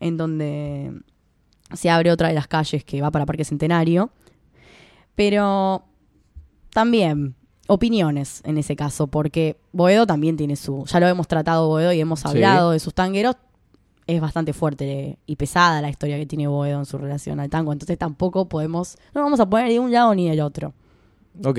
en 0.00 0.16
donde 0.18 0.92
se 1.72 1.88
abre 1.88 2.10
otra 2.10 2.28
de 2.28 2.34
las 2.34 2.48
calles 2.48 2.84
que 2.84 3.00
va 3.00 3.10
para 3.10 3.24
Parque 3.24 3.44
Centenario. 3.46 4.10
Pero 5.14 5.84
también 6.72 7.34
opiniones 7.68 8.42
en 8.44 8.58
ese 8.58 8.76
caso, 8.76 9.06
porque 9.06 9.56
Boedo 9.72 10.06
también 10.06 10.36
tiene 10.36 10.56
su... 10.56 10.84
Ya 10.86 11.00
lo 11.00 11.06
hemos 11.06 11.28
tratado 11.28 11.68
Boedo 11.68 11.92
y 11.92 12.00
hemos 12.00 12.20
Sí. 12.20 12.28
hablado 12.28 12.72
de 12.72 12.80
sus 12.80 12.94
tangueros. 12.94 13.36
Es 14.14 14.20
bastante 14.20 14.52
fuerte 14.52 15.18
y 15.24 15.36
pesada 15.36 15.80
la 15.80 15.88
historia 15.88 16.18
que 16.18 16.26
tiene 16.26 16.46
Boedo 16.46 16.78
en 16.78 16.84
su 16.84 16.98
relación 16.98 17.40
al 17.40 17.48
tango. 17.48 17.72
Entonces 17.72 17.96
tampoco 17.96 18.46
podemos... 18.46 18.98
No 19.14 19.22
vamos 19.22 19.40
a 19.40 19.48
poner 19.48 19.68
ni 19.68 19.74
de 19.74 19.78
un 19.80 19.90
lado 19.90 20.14
ni 20.14 20.28
del 20.28 20.40
otro. 20.40 20.74
Ok. 21.44 21.58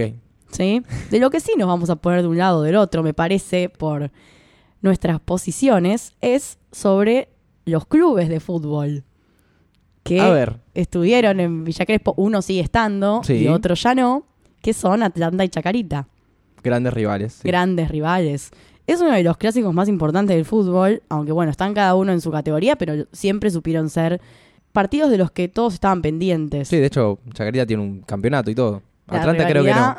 ¿sí? 0.52 0.84
De 1.10 1.20
lo 1.20 1.32
que 1.32 1.40
sí 1.40 1.54
nos 1.58 1.68
vamos 1.68 1.90
a 1.90 1.96
poner 1.96 2.22
de 2.22 2.28
un 2.28 2.38
lado 2.38 2.60
o 2.60 2.62
del 2.62 2.76
otro, 2.76 3.02
me 3.02 3.16
parece, 3.16 3.70
por 3.70 4.12
nuestras 4.82 5.20
posiciones, 5.20 6.14
es 6.22 6.60
sobre 6.72 7.30
los 7.66 7.88
clubes 7.88 8.30
de 8.30 8.40
fútbol. 8.40 9.04
Que 10.04 10.20
A 10.20 10.30
ver. 10.30 10.60
estuvieron 10.76 11.40
en 11.40 11.64
Villa 11.64 11.86
Crespo, 11.88 12.14
uno 12.18 12.42
sigue 12.44 12.60
estando 12.62 13.22
Sí. 13.24 13.34
y 13.36 13.48
otro 13.48 13.74
ya 13.74 13.96
no, 13.96 14.26
que 14.62 14.74
son 14.74 15.02
Atlanta 15.02 15.44
y 15.44 15.50
Chacarita, 15.50 16.08
Grandes 16.62 16.94
rivales. 16.94 17.34
sí. 17.42 17.48
grandes 17.48 17.90
rivales. 17.90 18.52
Es 18.86 19.00
uno 19.00 19.12
de 19.12 19.24
los 19.24 19.38
clásicos 19.38 19.74
más 19.74 19.88
importantes 19.88 20.36
del 20.36 20.46
fútbol, 20.46 21.02
aunque 21.10 21.32
bueno, 21.32 21.52
están 21.52 21.74
cada 21.74 21.96
uno 21.96 22.12
en 22.12 22.22
su 22.22 22.32
categoría, 22.32 22.76
pero 22.76 23.06
siempre 23.12 23.50
supieron 23.50 23.90
ser 23.90 24.20
partidos 24.74 25.10
de 25.10 25.18
los 25.18 25.32
que 25.32 25.48
todos 25.48 25.76
estaban 25.76 26.02
pendientes. 26.02 26.68
Sí, 26.68 26.78
de 26.78 26.88
hecho, 26.88 27.20
Chacarita 27.34 27.66
tiene 27.66 27.82
un 27.84 28.02
campeonato 28.02 28.52
y 28.52 28.56
todo. 28.56 28.82
La 29.08 29.20
Atlanta 29.20 29.48
creo 29.48 29.64
que 29.64 29.74
no. 29.74 29.98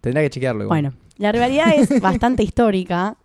Tendrá 0.00 0.22
que 0.22 0.30
chequearlo. 0.30 0.64
igual. 0.64 0.82
Bueno, 0.82 0.96
la 1.18 1.32
rivalidad 1.32 1.74
es 1.76 2.00
bastante 2.02 2.42
histórica, 2.42 3.16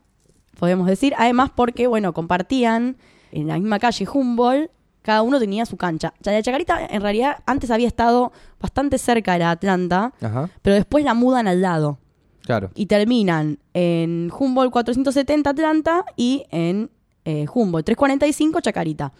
podemos 0.59 0.87
decir. 0.87 1.13
Además, 1.17 1.51
porque, 1.55 1.87
bueno, 1.87 2.13
compartían 2.13 2.97
en 3.31 3.47
la 3.47 3.57
misma 3.57 3.79
calle 3.79 4.05
Humboldt, 4.11 4.69
cada 5.01 5.23
uno 5.23 5.39
tenía 5.39 5.65
su 5.65 5.77
cancha. 5.77 6.13
Ya 6.21 6.31
la 6.31 6.43
Chacarita, 6.43 6.85
en 6.85 7.01
realidad, 7.01 7.39
antes 7.45 7.71
había 7.71 7.87
estado 7.87 8.31
bastante 8.59 8.97
cerca 8.97 9.33
de 9.33 9.39
la 9.39 9.51
Atlanta, 9.51 10.13
Ajá, 10.21 10.49
pero 10.61 10.75
después 10.75 11.03
la 11.03 11.13
mudan 11.13 11.47
al 11.47 11.61
lado. 11.61 11.97
Claro. 12.43 12.71
Y 12.75 12.85
terminan 12.85 13.59
en 13.73 14.31
Humboldt 14.37 14.71
470 14.71 15.49
Atlanta 15.49 16.05
y 16.15 16.43
en 16.51 16.89
eh, 17.25 17.45
Humboldt 17.53 17.85
345 17.85 18.61
Chacarita. 18.61 19.11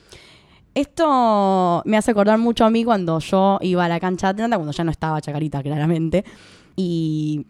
Esto 0.73 1.81
me 1.85 1.97
hace 1.97 2.11
acordar 2.11 2.37
mucho 2.37 2.63
a 2.63 2.69
mí 2.69 2.83
cuando 2.85 3.19
yo 3.19 3.59
iba 3.61 3.85
a 3.85 3.89
la 3.89 3.99
cancha 3.99 4.27
de 4.27 4.31
Atlanta, 4.31 4.57
cuando 4.57 4.71
ya 4.71 4.83
no 4.83 4.91
estaba 4.91 5.19
Chacarita, 5.21 5.61
claramente. 5.61 6.23
y 6.75 7.45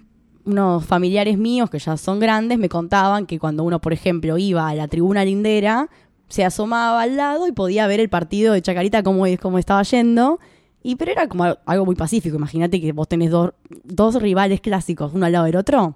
unos 0.46 0.86
familiares 0.86 1.38
míos 1.38 1.70
que 1.70 1.80
ya 1.80 1.98
son 1.98 2.20
grandes 2.20 2.58
me 2.58 2.70
contaban 2.70 3.26
que 3.26 3.40
cuando 3.40 3.64
uno, 3.64 3.80
por 3.80 3.94
ejemplo, 3.94 4.38
iba 4.38 4.68
a 4.68 4.76
la 4.76 4.88
tribuna 4.88 5.24
lindera, 5.24 5.90
se 6.28 6.46
asomaba 6.46 7.02
al 7.02 7.18
lado 7.18 7.48
y 7.48 7.52
podía 7.52 7.88
ver 7.88 8.00
el 8.00 8.10
partido 8.10 8.54
de 8.54 8.62
Chacarita 8.62 9.04
como, 9.04 9.26
estaba 9.28 9.84
yendo. 9.84 10.40
Y 10.84 10.96
pero 10.96 11.12
era 11.12 11.28
como 11.28 11.46
algo 11.66 11.86
muy 11.86 11.96
pacífico. 11.96 12.36
Imagínate 12.38 12.82
que 12.82 12.92
vos 12.92 13.08
tenés 13.08 13.30
dos, 13.32 13.52
dos 13.84 14.22
rivales 14.22 14.62
clásicos, 14.62 15.12
uno 15.14 15.26
al 15.26 15.32
lado 15.32 15.46
del 15.46 15.56
otro. 15.56 15.96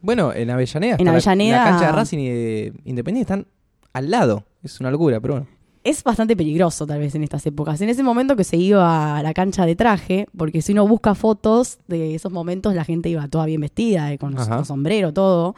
Bueno, 0.00 0.32
en 0.32 0.50
Avellaneda. 0.50 0.96
En 0.98 1.00
está 1.08 1.12
la- 1.12 1.18
Avellaneda- 1.18 1.56
La, 1.56 1.64
cancha 1.70 1.86
de 1.86 1.92
Racing 1.92 2.18
y 2.18 2.28
de 2.28 2.72
Independiente 2.84 3.32
están 3.32 3.46
al 3.92 4.10
lado. 4.10 4.44
Es 4.62 4.78
una 4.80 4.90
locura, 4.90 5.18
pero 5.20 5.34
bueno. 5.34 5.46
es 5.84 6.04
bastante 6.04 6.36
peligroso 6.36 6.86
tal 6.86 6.98
vez 7.00 7.14
en 7.14 7.22
estas 7.24 7.46
épocas. 7.46 7.80
En 7.80 7.88
ese 7.88 8.02
momento 8.02 8.36
que 8.36 8.44
se 8.44 8.56
iba 8.58 9.16
a 9.16 9.22
la 9.22 9.32
cancha 9.32 9.64
de 9.64 9.74
traje, 9.76 10.26
porque 10.36 10.60
si 10.62 10.72
uno 10.72 10.86
busca 10.86 11.14
fotos 11.14 11.78
de 11.88 12.14
esos 12.14 12.30
momentos, 12.30 12.74
la 12.74 12.84
gente 12.84 13.08
iba 13.08 13.26
toda 13.28 13.46
bien 13.46 13.60
vestida, 13.62 14.12
eh, 14.12 14.18
con, 14.18 14.38
Ajá. 14.38 14.56
con 14.56 14.64
sombrero, 14.66 15.12
todo. 15.14 15.54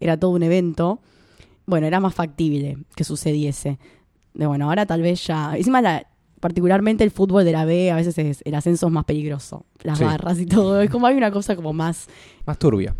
Era 0.00 0.16
todo 0.18 0.30
un 0.30 0.42
evento. 0.42 1.00
Bueno, 1.66 1.86
era 1.86 2.00
más 2.00 2.14
factible 2.14 2.78
que 2.96 3.04
sucediese. 3.04 3.78
De 4.32 4.46
bueno, 4.46 4.68
ahora 4.68 4.86
tal 4.86 5.02
vez 5.02 5.24
ya. 5.26 5.56
Encima, 5.56 5.80
la- 5.82 6.06
particularmente 6.44 7.02
el 7.04 7.10
fútbol 7.10 7.42
de 7.46 7.52
la 7.52 7.64
B, 7.64 7.90
a 7.90 7.96
veces 7.96 8.18
es- 8.18 8.42
el 8.44 8.54
ascenso 8.54 8.86
es 8.88 8.92
más 8.92 9.06
peligroso. 9.06 9.64
Las 9.82 9.96
Sí. 9.96 10.04
barras 10.04 10.38
y 10.38 10.44
todo. 10.44 10.82
Es 10.82 10.90
como 10.90 11.06
hay 11.06 11.14
una 11.16 11.30
cosa 11.30 11.56
como 11.56 11.72
más. 11.72 12.06
Más 12.44 12.58
turbia. 12.58 12.94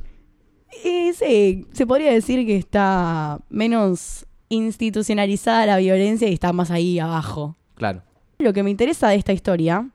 Eh, 0.82 1.12
sí, 1.12 1.66
se 1.72 1.86
podría 1.86 2.10
decir 2.10 2.46
que 2.46 2.56
está 2.56 3.38
menos 3.50 4.24
institucionalizada 4.48 5.66
la 5.66 5.76
violencia 5.76 6.26
y 6.26 6.32
está 6.32 6.54
más 6.54 6.70
ahí 6.70 6.98
abajo. 6.98 7.54
Claro. 7.74 8.00
Lo 8.38 8.54
que 8.54 8.62
me 8.62 8.70
interesa 8.70 9.10
de 9.10 9.16
esta 9.16 9.34
historia 9.34 9.90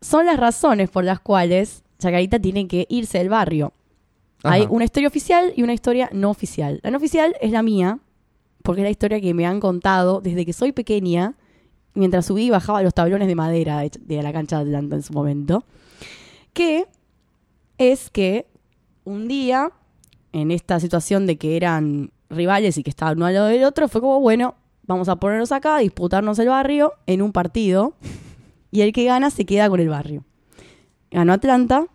son 0.00 0.26
las 0.26 0.38
razones 0.38 0.88
por 0.88 1.02
las 1.02 1.18
cuales 1.18 1.82
Chacarita 1.98 2.38
tiene 2.38 2.68
que 2.68 2.86
irse 2.88 3.18
del 3.18 3.28
barrio. 3.28 3.72
Ajá. 4.44 4.54
Hay 4.54 4.66
una 4.70 4.84
historia 4.84 5.08
oficial 5.08 5.52
y 5.56 5.64
una 5.64 5.72
historia 5.74 6.08
no 6.12 6.30
oficial. 6.30 6.78
La 6.84 6.92
no 6.92 6.98
oficial 6.98 7.34
es 7.40 7.50
la 7.50 7.62
mía, 7.64 7.98
porque 8.62 8.82
es 8.82 8.84
la 8.84 8.90
historia 8.90 9.20
que 9.20 9.34
me 9.34 9.46
han 9.46 9.58
contado 9.58 10.20
desde 10.20 10.46
que 10.46 10.52
soy 10.52 10.70
pequeña, 10.70 11.34
mientras 11.94 12.26
subí 12.26 12.44
y 12.46 12.50
bajaba 12.50 12.82
los 12.82 12.94
tablones 12.94 13.28
de 13.28 13.34
madera 13.34 13.80
de, 13.80 13.90
de 14.00 14.22
la 14.22 14.32
cancha 14.32 14.56
de 14.58 14.64
Atlanta 14.70 14.96
en 14.96 15.02
su 15.02 15.12
momento, 15.12 15.64
que 16.52 16.86
es 17.78 18.10
que 18.10 18.46
un 19.04 19.28
día, 19.28 19.70
en 20.32 20.50
esta 20.50 20.80
situación 20.80 21.26
de 21.26 21.36
que 21.36 21.56
eran 21.56 22.10
rivales 22.30 22.78
y 22.78 22.82
que 22.82 22.90
estaban 22.90 23.16
uno 23.16 23.26
al 23.26 23.34
lado 23.34 23.46
del 23.46 23.64
otro, 23.64 23.88
fue 23.88 24.00
como, 24.00 24.20
bueno, 24.20 24.54
vamos 24.86 25.08
a 25.08 25.16
ponernos 25.16 25.52
acá, 25.52 25.76
a 25.76 25.80
disputarnos 25.80 26.38
el 26.38 26.48
barrio 26.48 26.92
en 27.06 27.22
un 27.22 27.32
partido, 27.32 27.94
y 28.70 28.80
el 28.80 28.92
que 28.92 29.04
gana 29.04 29.30
se 29.30 29.44
queda 29.44 29.68
con 29.68 29.80
el 29.80 29.88
barrio. 29.88 30.24
Ganó 31.10 31.32
Atlanta, 31.32 31.86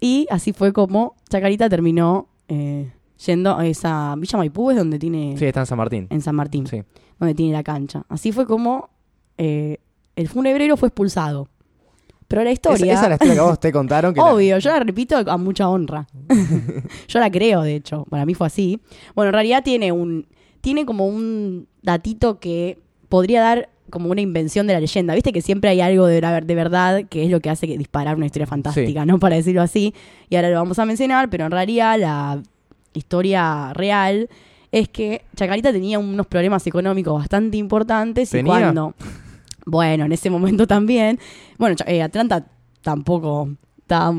y 0.00 0.26
así 0.30 0.52
fue 0.52 0.72
como 0.72 1.14
Chacarita 1.28 1.68
terminó 1.68 2.28
eh, 2.48 2.90
yendo 3.26 3.56
a 3.56 3.66
esa 3.66 4.14
Villa 4.18 4.38
Maipú, 4.38 4.70
es 4.70 4.76
donde 4.76 4.98
tiene, 4.98 5.36
Sí, 5.38 5.44
está 5.44 5.60
en 5.60 5.66
San 5.66 5.78
Martín. 5.78 6.06
en 6.10 6.20
San 6.22 6.34
Martín, 6.34 6.66
Sí. 6.66 6.82
donde 7.18 7.34
tiene 7.34 7.52
la 7.52 7.62
cancha. 7.62 8.04
Así 8.08 8.32
fue 8.32 8.46
como 8.46 8.88
eh, 9.42 9.78
el 10.16 10.28
funebrero 10.28 10.76
fue 10.76 10.88
expulsado. 10.88 11.48
Pero 12.28 12.44
la 12.44 12.52
historia... 12.52 12.92
esa 12.92 13.02
es 13.04 13.08
la 13.08 13.14
historia 13.14 13.34
que 13.34 13.40
vos 13.40 13.58
te 13.58 13.72
contaron. 13.72 14.12
Que 14.14 14.20
la- 14.20 14.26
Obvio, 14.34 14.58
yo 14.58 14.70
la 14.70 14.78
repito 14.80 15.16
a 15.16 15.36
mucha 15.38 15.68
honra. 15.68 16.06
yo 17.08 17.18
la 17.18 17.30
creo, 17.30 17.62
de 17.62 17.74
hecho. 17.74 18.04
Para 18.10 18.24
mí 18.26 18.34
fue 18.34 18.46
así. 18.46 18.80
Bueno, 19.14 19.30
en 19.30 19.34
realidad 19.34 19.64
tiene 19.64 19.90
un. 19.92 20.26
Tiene 20.60 20.84
como 20.84 21.06
un 21.06 21.66
datito 21.82 22.38
que 22.38 22.78
podría 23.08 23.40
dar 23.40 23.70
como 23.88 24.10
una 24.10 24.20
invención 24.20 24.66
de 24.68 24.74
la 24.74 24.80
leyenda. 24.80 25.14
Viste 25.14 25.32
que 25.32 25.40
siempre 25.42 25.70
hay 25.70 25.80
algo 25.80 26.06
de, 26.06 26.20
la- 26.20 26.40
de 26.42 26.54
verdad 26.54 27.02
que 27.08 27.24
es 27.24 27.30
lo 27.30 27.40
que 27.40 27.50
hace 27.50 27.66
que 27.66 27.76
disparar 27.78 28.14
una 28.16 28.26
historia 28.26 28.46
fantástica, 28.46 29.04
¿no? 29.06 29.18
Para 29.18 29.34
decirlo 29.36 29.62
así. 29.62 29.94
Y 30.28 30.36
ahora 30.36 30.50
lo 30.50 30.56
vamos 30.56 30.78
a 30.78 30.84
mencionar, 30.84 31.30
pero 31.30 31.46
en 31.46 31.50
realidad 31.50 31.98
la 31.98 32.42
historia 32.94 33.72
real 33.72 34.28
es 34.72 34.88
que 34.88 35.22
Chacarita 35.34 35.72
tenía 35.72 35.98
unos 35.98 36.26
problemas 36.28 36.64
económicos 36.66 37.14
bastante 37.14 37.56
importantes 37.56 38.32
y 38.32 38.36
cuando. 38.44 38.94
Bueno, 39.66 40.04
en 40.04 40.12
ese 40.12 40.30
momento 40.30 40.66
también. 40.66 41.18
Bueno, 41.58 41.76
eh, 41.86 42.02
Atlanta 42.02 42.46
tampoco 42.82 43.48
estaba 43.80 44.12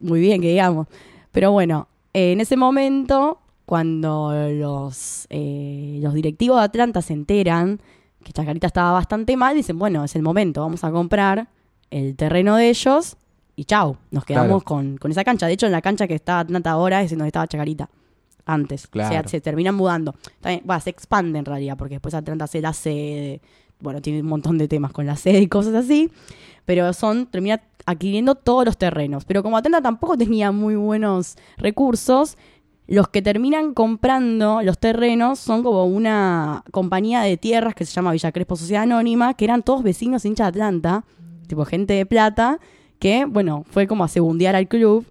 muy 0.00 0.20
bien, 0.20 0.40
que 0.40 0.48
digamos. 0.50 0.86
Pero 1.32 1.52
bueno, 1.52 1.88
eh, 2.12 2.32
en 2.32 2.40
ese 2.40 2.56
momento, 2.56 3.38
cuando 3.66 4.32
los, 4.52 5.26
eh, 5.30 5.98
los 6.02 6.14
directivos 6.14 6.58
de 6.58 6.64
Atlanta 6.64 7.02
se 7.02 7.12
enteran 7.12 7.80
que 8.24 8.32
Chacarita 8.32 8.66
estaba 8.66 8.92
bastante 8.92 9.36
mal, 9.36 9.54
dicen, 9.54 9.78
bueno, 9.78 10.04
es 10.04 10.14
el 10.16 10.22
momento, 10.22 10.60
vamos 10.60 10.84
a 10.84 10.90
comprar 10.90 11.48
el 11.90 12.16
terreno 12.16 12.56
de 12.56 12.68
ellos 12.68 13.16
y 13.56 13.64
chau, 13.64 13.96
nos 14.10 14.24
quedamos 14.24 14.62
Claro. 14.62 14.64
con, 14.64 14.98
con 14.98 15.10
esa 15.10 15.24
cancha. 15.24 15.46
De 15.46 15.52
hecho, 15.54 15.66
en 15.66 15.72
la 15.72 15.80
cancha 15.82 16.06
que 16.06 16.14
está 16.14 16.40
Atlanta 16.40 16.70
ahora 16.70 17.02
es 17.02 17.12
en 17.12 17.18
donde 17.18 17.28
estaba 17.28 17.46
Chacarita 17.46 17.88
antes. 18.46 18.86
O 18.86 18.88
sea, 18.92 19.08
Claro. 19.08 19.28
se 19.28 19.40
terminan 19.40 19.74
mudando. 19.74 20.14
También, 20.40 20.62
bueno, 20.64 20.80
se 20.80 20.90
expande 20.90 21.38
en 21.38 21.44
realidad, 21.44 21.76
porque 21.78 21.94
después 21.94 22.14
Atlanta 22.14 22.44
hace 22.44 22.60
la 22.60 22.72
sede, 22.72 23.40
bueno, 23.80 24.00
tiene 24.00 24.20
un 24.20 24.26
montón 24.26 24.58
de 24.58 24.68
temas 24.68 24.92
con 24.92 25.06
la 25.06 25.16
sede 25.16 25.40
y 25.40 25.48
cosas 25.48 25.74
así, 25.74 26.10
pero 26.64 26.92
son, 26.92 27.26
termina 27.26 27.60
adquiriendo 27.86 28.34
todos 28.34 28.64
los 28.64 28.76
terrenos. 28.76 29.24
Pero 29.24 29.42
como 29.42 29.56
Atlanta 29.56 29.82
tampoco 29.82 30.16
tenía 30.16 30.52
muy 30.52 30.76
buenos 30.76 31.36
recursos, 31.56 32.36
los 32.86 33.08
que 33.08 33.22
terminan 33.22 33.72
comprando 33.72 34.62
los 34.62 34.78
terrenos 34.78 35.38
son 35.38 35.62
como 35.62 35.84
una 35.84 36.64
compañía 36.72 37.20
de 37.20 37.36
tierras 37.36 37.74
que 37.74 37.84
se 37.84 37.92
llama 37.92 38.12
Villa 38.12 38.32
Crespo 38.32 38.56
Sociedad 38.56 38.82
Anónima, 38.82 39.34
que 39.34 39.44
eran 39.44 39.62
todos 39.62 39.82
vecinos 39.82 40.24
hinchas 40.24 40.46
de 40.46 40.48
Atlanta, 40.60 41.04
tipo 41.46 41.64
gente 41.64 41.94
de 41.94 42.04
plata, 42.04 42.58
que, 42.98 43.24
bueno, 43.26 43.64
fue 43.70 43.86
como 43.86 44.02
a 44.04 44.08
segundear 44.08 44.56
al 44.56 44.66
club 44.66 45.06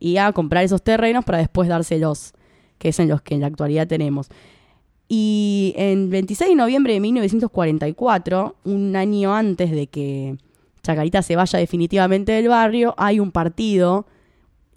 y 0.00 0.16
a 0.16 0.32
comprar 0.32 0.64
esos 0.64 0.82
terrenos 0.82 1.24
para 1.24 1.38
después 1.38 1.68
dárselos, 1.68 2.32
que 2.78 2.88
es 2.88 2.98
en 2.98 3.08
los 3.08 3.22
que 3.22 3.34
en 3.34 3.42
la 3.42 3.46
actualidad 3.46 3.86
tenemos. 3.86 4.28
Y 5.08 5.74
en 5.76 6.10
26 6.10 6.50
de 6.50 6.56
noviembre 6.56 6.94
de 6.94 7.00
1944, 7.00 8.56
un 8.64 8.96
año 8.96 9.34
antes 9.34 9.70
de 9.70 9.86
que 9.86 10.36
Chacarita 10.82 11.22
se 11.22 11.36
vaya 11.36 11.58
definitivamente 11.58 12.32
del 12.32 12.48
barrio, 12.48 12.94
hay 12.96 13.20
un 13.20 13.30
partido 13.30 14.06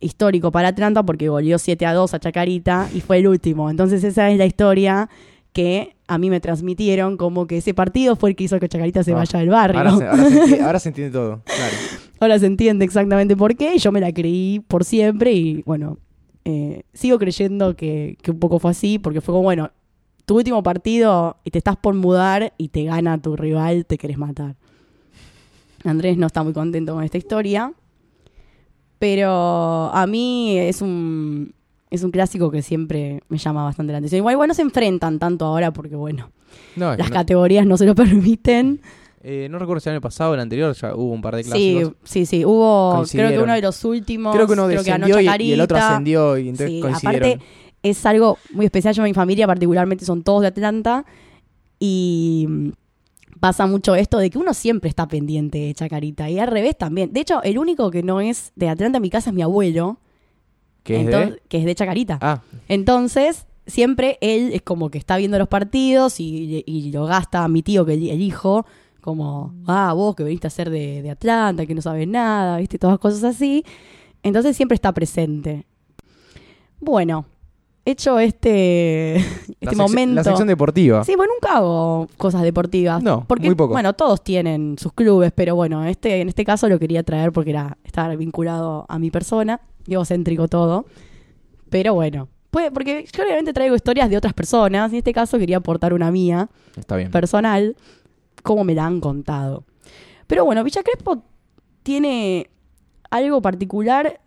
histórico 0.01 0.51
para 0.51 0.67
Atlanta 0.69 1.03
porque 1.03 1.29
goleó 1.29 1.57
7 1.57 1.85
a 1.85 1.93
2 1.93 2.13
a 2.13 2.19
Chacarita 2.19 2.89
y 2.93 3.01
fue 3.01 3.19
el 3.19 3.27
último. 3.27 3.69
Entonces 3.69 4.03
esa 4.03 4.29
es 4.29 4.37
la 4.37 4.45
historia 4.45 5.09
que 5.53 5.95
a 6.07 6.17
mí 6.17 6.29
me 6.29 6.41
transmitieron 6.41 7.15
como 7.17 7.47
que 7.47 7.57
ese 7.57 7.73
partido 7.73 8.15
fue 8.17 8.31
el 8.31 8.35
que 8.35 8.43
hizo 8.43 8.59
que 8.59 8.67
Chacarita 8.67 9.03
se 9.03 9.13
Ah, 9.13 9.15
vaya 9.15 9.39
del 9.39 9.49
barrio. 9.49 9.79
Ahora 9.79 9.97
se, 9.97 10.05
ahora, 10.05 10.19
se 10.19 10.37
entiende, 10.37 10.63
ahora 10.63 10.79
se 10.79 10.89
entiende 10.89 11.11
todo. 11.13 11.41
Claro. 11.45 11.75
Ahora 12.19 12.39
se 12.39 12.45
entiende 12.45 12.85
exactamente 12.85 13.35
por 13.35 13.55
qué 13.57 13.77
yo 13.77 13.91
me 13.91 13.99
la 13.99 14.11
creí 14.13 14.61
por 14.67 14.85
siempre 14.85 15.33
y 15.33 15.63
bueno, 15.63 15.97
eh, 16.45 16.83
sigo 16.93 17.19
creyendo 17.19 17.75
que, 17.75 18.17
que 18.21 18.31
un 18.31 18.39
poco 18.39 18.57
fue 18.57 18.71
así 18.71 18.99
porque 18.99 19.19
fue 19.19 19.33
como, 19.33 19.43
bueno, 19.43 19.71
tu 20.25 20.35
último 20.37 20.63
partido 20.63 21.37
y 21.43 21.51
te 21.51 21.57
estás 21.59 21.75
por 21.77 21.93
mudar 21.93 22.53
y 22.57 22.69
te 22.69 22.83
gana 22.83 23.21
tu 23.21 23.35
rival, 23.35 23.85
te 23.85 23.97
querés 23.97 24.17
matar. 24.17 24.55
Andrés 25.83 26.17
no 26.17 26.25
está 26.27 26.43
muy 26.43 26.53
contento 26.53 26.93
con 26.95 27.03
esta 27.03 27.17
historia, 27.17 27.71
pero 28.99 29.91
a 29.93 30.07
mí 30.07 30.57
es 30.57 30.81
un, 30.81 31.53
es 31.89 32.03
un 32.03 32.11
clásico 32.11 32.49
que 32.49 32.61
siempre 32.61 33.21
me 33.29 33.37
llama 33.37 33.63
bastante 33.63 33.91
la 33.91 33.99
atención. 33.99 34.17
Igual, 34.19 34.33
igual 34.33 34.47
no 34.47 34.53
se 34.53 34.61
enfrentan 34.63 35.19
tanto 35.19 35.45
ahora 35.45 35.71
porque, 35.71 35.95
bueno, 35.95 36.31
No, 36.75 36.91
que 36.93 36.97
las 36.97 37.09
no, 37.09 37.13
categorías 37.13 37.65
no 37.67 37.77
se 37.77 37.85
lo 37.85 37.93
permiten. 37.95 38.81
eh, 39.21 39.47
no 39.51 39.59
recuerdo 39.59 39.79
si 39.81 39.89
el 39.89 39.93
año 39.95 40.01
pasado 40.01 40.31
o 40.31 40.33
el 40.33 40.39
anterior 40.39 40.73
ya 40.73 40.95
hubo 40.95 41.11
un 41.13 41.21
par 41.21 41.35
de 41.35 41.43
Sí, 41.43 41.49
clásicos. 41.49 41.93
sí, 42.03 42.25
sí. 42.25 42.45
Hubo, 42.45 43.03
creo 43.11 43.29
que 43.29 43.39
uno 43.39 43.53
de 43.53 43.61
los 43.61 43.83
últimos. 43.85 44.33
Creo 44.35 44.47
que 44.47 44.53
uno 44.53 44.67
descendió 44.67 45.19
y, 45.19 45.27
y 45.43 45.51
el 45.53 45.61
otro 45.61 45.77
ascendió 45.77 46.37
y 46.37 46.49
entonces 46.49 46.69
Sí, 46.71 46.79
coincidieron. 46.79 47.29
aparte 47.31 47.45
es 47.89 48.05
algo 48.05 48.37
muy 48.53 48.65
especial. 48.65 48.93
Yo, 48.93 49.03
mi 49.03 49.13
familia 49.13 49.47
particularmente 49.47 50.05
son 50.05 50.23
todos 50.23 50.41
de 50.41 50.47
Atlanta 50.47 51.05
y 51.79 52.45
mm, 52.47 52.69
pasa 53.39 53.67
mucho 53.67 53.95
esto 53.95 54.17
de 54.17 54.29
que 54.29 54.37
uno 54.37 54.53
siempre 54.53 54.89
está 54.89 55.07
pendiente 55.07 55.57
de 55.59 55.73
Chacarita 55.73 56.29
y 56.29 56.39
al 56.39 56.47
revés 56.47 56.77
también. 56.77 57.13
De 57.13 57.19
hecho, 57.21 57.43
el 57.43 57.57
único 57.57 57.91
que 57.91 58.03
no 58.03 58.21
es 58.21 58.51
de 58.55 58.69
Atlanta 58.69 58.97
en 58.97 59.01
mi 59.01 59.09
casa 59.09 59.29
es 59.29 59.33
mi 59.35 59.41
abuelo, 59.41 59.99
¿Qué 60.83 60.95
es 60.97 61.05
entonces- 61.05 61.33
de? 61.35 61.41
que 61.47 61.57
es 61.59 61.65
de 61.65 61.75
Chacarita. 61.75 62.17
Ah, 62.21 62.41
Entonces, 62.67 63.45
siempre 63.67 64.17
él 64.21 64.51
es 64.53 64.61
como 64.61 64.89
que 64.89 64.97
está 64.97 65.17
viendo 65.17 65.37
los 65.39 65.47
partidos 65.47 66.19
y, 66.19 66.63
y 66.65 66.91
lo 66.91 67.05
gasta 67.05 67.43
a 67.43 67.47
mi 67.47 67.61
tío, 67.63 67.85
que 67.85 67.93
el, 67.95 68.21
hijo, 68.21 68.65
como, 69.01 69.53
ah, 69.67 69.93
vos 69.93 70.15
que 70.15 70.23
veniste 70.23 70.47
a 70.47 70.49
ser 70.51 70.69
de, 70.69 71.01
de 71.01 71.09
Atlanta, 71.11 71.65
que 71.65 71.75
no 71.75 71.81
sabes 71.81 72.07
nada, 72.07 72.57
viste, 72.57 72.77
todas 72.79 72.97
cosas 72.99 73.23
así. 73.23 73.63
Entonces 74.23 74.55
siempre 74.55 74.73
está 74.75 74.91
presente. 74.93 75.65
Bueno, 76.79 77.25
hecho 77.85 78.19
este, 78.19 79.15
este 79.61 79.75
momento. 79.75 80.15
la 80.15 80.23
sección 80.23 80.47
deportiva. 80.47 81.03
Sí, 81.03 81.15
bueno, 81.15 81.33
nunca 81.33 81.57
hago 81.57 82.07
cosas 82.17 82.41
deportivas. 82.41 83.01
No, 83.01 83.23
porque, 83.27 83.45
muy 83.45 83.55
poco. 83.55 83.73
Bueno, 83.73 83.93
todos 83.93 84.23
tienen 84.23 84.77
sus 84.77 84.91
clubes, 84.91 85.31
pero 85.33 85.55
bueno, 85.55 85.85
este, 85.85 86.21
en 86.21 86.27
este 86.27 86.43
caso 86.43 86.67
lo 86.67 86.79
quería 86.79 87.03
traer 87.03 87.31
porque 87.31 87.51
era, 87.51 87.77
estaba 87.83 88.15
vinculado 88.15 88.85
a 88.89 88.99
mi 88.99 89.11
persona, 89.11 89.61
egocéntrico 89.87 90.47
todo. 90.47 90.85
Pero 91.69 91.93
bueno, 91.93 92.27
pues, 92.51 92.71
porque 92.71 93.05
yo 93.11 93.23
obviamente 93.23 93.53
traigo 93.53 93.75
historias 93.75 94.09
de 94.09 94.17
otras 94.17 94.33
personas, 94.33 94.91
y 94.91 94.95
en 94.95 94.97
este 94.99 95.13
caso 95.13 95.37
quería 95.37 95.57
aportar 95.57 95.93
una 95.93 96.09
mía, 96.11 96.49
Está 96.75 96.95
bien. 96.95 97.11
personal, 97.11 97.75
como 98.43 98.63
me 98.63 98.73
la 98.73 98.85
han 98.85 98.99
contado. 98.99 99.63
Pero 100.27 100.43
bueno, 100.45 100.63
Villa 100.63 100.81
Crespo 100.81 101.23
tiene 101.83 102.49
algo 103.11 103.41
particular 103.41 104.19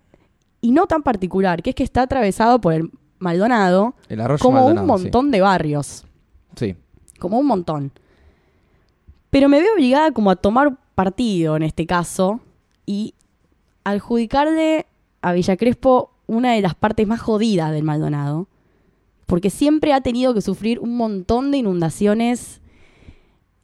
y 0.60 0.72
no 0.72 0.86
tan 0.86 1.02
particular, 1.02 1.62
que 1.62 1.70
es 1.70 1.76
que 1.76 1.82
está 1.82 2.02
atravesado 2.02 2.60
por 2.60 2.74
el 2.74 2.90
Maldonado 3.18 3.94
El 4.08 4.20
arroyo 4.20 4.42
como 4.42 4.58
Maldonado, 4.58 4.80
un 4.82 4.87
montón 4.87 5.30
de 5.30 5.40
barrios, 5.40 6.04
Sí. 6.56 6.75
sí. 7.06 7.18
como 7.18 7.38
un 7.38 7.46
montón. 7.46 7.92
Pero 9.30 9.48
me 9.48 9.60
veo 9.60 9.75
obligada 9.75 10.10
como 10.12 10.30
a 10.30 10.37
tomar 10.37 10.76
partido 10.94 11.56
en 11.56 11.62
este 11.62 11.87
caso 11.87 12.40
y 12.87 13.14
adjudicarle 13.84 14.87
a 15.22 15.32
Villa 15.32 15.56
Crespo 15.56 16.10
una 16.26 16.52
de 16.52 16.60
las 16.60 16.75
partes 16.75 17.06
más 17.06 17.20
jodidas 17.20 17.72
del 17.72 17.84
Maldonado, 17.84 18.48
porque 19.26 19.50
siempre 19.50 19.92
ha 19.92 20.00
tenido 20.00 20.34
que 20.34 20.40
sufrir 20.40 20.78
un 20.78 20.96
montón 20.96 21.50
de 21.50 21.58
inundaciones 21.58 22.60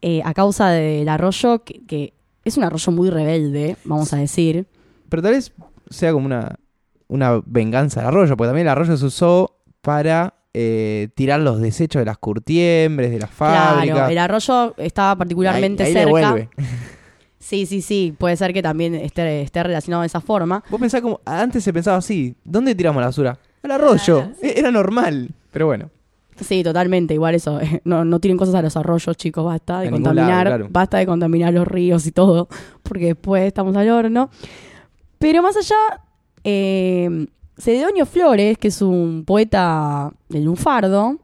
eh, 0.02 0.20
a 0.25 0.34
causa 0.34 0.68
del 0.70 1.08
arroyo, 1.08 1.64
que, 1.64 1.80
que 1.87 2.12
es 2.44 2.56
un 2.56 2.64
arroyo 2.64 2.92
muy 2.92 3.11
rebelde, 3.11 3.76
vamos 3.84 4.12
a 4.12 4.16
decir. 4.18 4.66
Pero 5.08 5.23
tal 5.23 5.32
vez 5.32 5.52
sea 5.90 6.12
como 6.12 6.26
una, 6.26 6.58
una 7.08 7.40
venganza 7.46 8.00
del 8.00 8.08
arroyo, 8.08 8.37
porque 8.37 8.49
también 8.49 8.66
el 8.66 8.70
arroyo 8.73 8.96
se 8.96 9.04
usó 9.06 9.56
para 9.82 10.34
eh, 10.54 11.08
tirar 11.14 11.40
los 11.40 11.61
desechos 11.61 12.00
de 12.00 12.06
las 12.06 12.18
curtiembres, 12.18 13.11
de 13.11 13.18
las 13.18 13.30
fábricas. 13.30 13.94
Claro, 13.96 14.11
el 14.12 14.18
arroyo 14.18 14.75
estaba 14.78 15.16
particularmente 15.16 15.82
Ahí- 15.82 15.96
ahí 15.96 16.04
cerca. 16.04 16.49
Sí, 17.38 17.66
sí, 17.66 17.82
sí, 17.82 18.14
puede 18.16 18.38
ser 18.38 18.54
que 18.54 18.62
también 18.62 18.94
esté, 18.94 19.42
esté 19.42 19.62
relacionado 19.62 20.00
de 20.00 20.06
esa 20.06 20.23
forma. 20.23 20.64
Vos 20.70 20.80
pensás 20.80 21.02
como, 21.02 21.20
antes 21.26 21.62
se 21.62 21.75
pensaba 21.75 21.99
así, 21.99 22.34
¿dónde 22.42 22.75
tiramos 22.75 23.00
la 23.02 23.08
basura? 23.08 23.38
Al 23.62 23.70
arroyo. 23.70 24.20
Ah, 24.30 24.32
E- 24.40 24.58
Era 24.58 24.70
normal, 24.70 25.28
pero 25.52 25.66
bueno. 25.66 25.90
Sí, 26.40 26.62
totalmente, 26.64 27.12
igual 27.12 27.34
eso. 27.34 27.61
eh, 27.61 27.82
No, 27.84 28.02
no 28.02 28.18
tiren 28.18 28.38
cosas 28.38 28.54
a 28.54 28.62
los 28.62 28.75
arroyos, 28.78 29.14
chicos, 29.18 29.44
basta 29.44 29.80
de 29.80 29.88
En 29.88 29.92
contaminar, 29.92 30.46
lado, 30.46 30.56
claro. 30.56 30.68
basta 30.70 30.96
de 30.96 31.04
contaminar 31.04 31.52
los 31.52 31.68
ríos 31.68 32.06
y 32.06 32.12
todo, 32.12 32.49
porque 32.82 33.08
después 33.08 33.42
estamos 33.44 33.76
al 33.76 33.90
horno. 33.90 34.30
Pero 35.18 35.42
más 35.42 35.54
allá, 35.58 35.76
eh, 36.44 37.26
Cedonio 37.56 38.06
Flores, 38.06 38.58
que 38.58 38.68
es 38.68 38.82
un 38.82 39.24
poeta 39.26 40.12
del 40.28 40.44
lunfardo, 40.44 41.18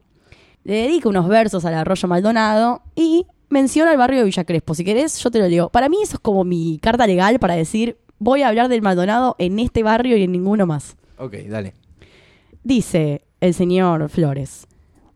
le 0.64 0.74
dedica 0.74 1.08
unos 1.08 1.28
versos 1.28 1.64
al 1.64 1.74
arroyo 1.74 2.08
Maldonado 2.08 2.82
y 2.94 3.26
menciona 3.48 3.92
el 3.92 3.98
barrio 3.98 4.20
de 4.20 4.24
Villa 4.24 4.44
Crespo. 4.44 4.74
Si 4.74 4.84
querés, 4.84 5.18
yo 5.18 5.30
te 5.30 5.38
lo 5.38 5.48
leo. 5.48 5.68
Para 5.68 5.88
mí 5.88 5.98
eso 6.02 6.14
es 6.16 6.20
como 6.20 6.44
mi 6.44 6.78
carta 6.80 7.06
legal 7.06 7.38
para 7.38 7.54
decir, 7.56 7.98
voy 8.18 8.42
a 8.42 8.48
hablar 8.48 8.68
del 8.68 8.82
Maldonado 8.82 9.36
en 9.38 9.58
este 9.58 9.82
barrio 9.82 10.16
y 10.16 10.22
en 10.22 10.32
ninguno 10.32 10.66
más. 10.66 10.96
Ok, 11.18 11.34
dale. 11.48 11.74
Dice 12.62 13.24
el 13.40 13.54
señor 13.54 14.08
Flores, 14.08 14.66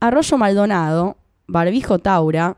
Arroyo 0.00 0.38
Maldonado, 0.38 1.18
barbijo 1.46 1.99
Taura, 1.99 2.56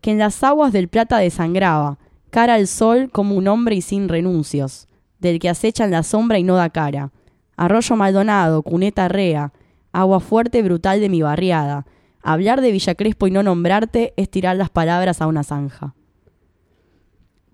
que 0.00 0.12
en 0.12 0.18
las 0.18 0.42
aguas 0.42 0.72
del 0.72 0.88
Plata 0.88 1.18
desangraba, 1.18 1.98
cara 2.30 2.54
al 2.54 2.66
sol 2.68 3.10
como 3.10 3.34
un 3.34 3.48
hombre 3.48 3.74
y 3.74 3.82
sin 3.82 4.08
renuncios, 4.08 4.86
del 5.18 5.38
que 5.38 5.48
acecha 5.48 5.84
en 5.84 5.90
la 5.90 6.02
sombra 6.02 6.38
y 6.38 6.42
no 6.42 6.56
da 6.56 6.70
cara. 6.70 7.10
Arroyo 7.56 7.96
Maldonado, 7.96 8.62
cuneta 8.62 9.08
rea, 9.08 9.52
agua 9.92 10.20
fuerte 10.20 10.62
brutal 10.62 11.00
de 11.00 11.08
mi 11.08 11.22
barriada. 11.22 11.86
Hablar 12.22 12.60
de 12.60 12.72
Villa 12.72 12.94
Crespo 12.94 13.26
y 13.26 13.30
no 13.30 13.42
nombrarte 13.42 14.14
es 14.16 14.30
tirar 14.30 14.56
las 14.56 14.70
palabras 14.70 15.20
a 15.20 15.26
una 15.26 15.42
zanja. 15.42 15.94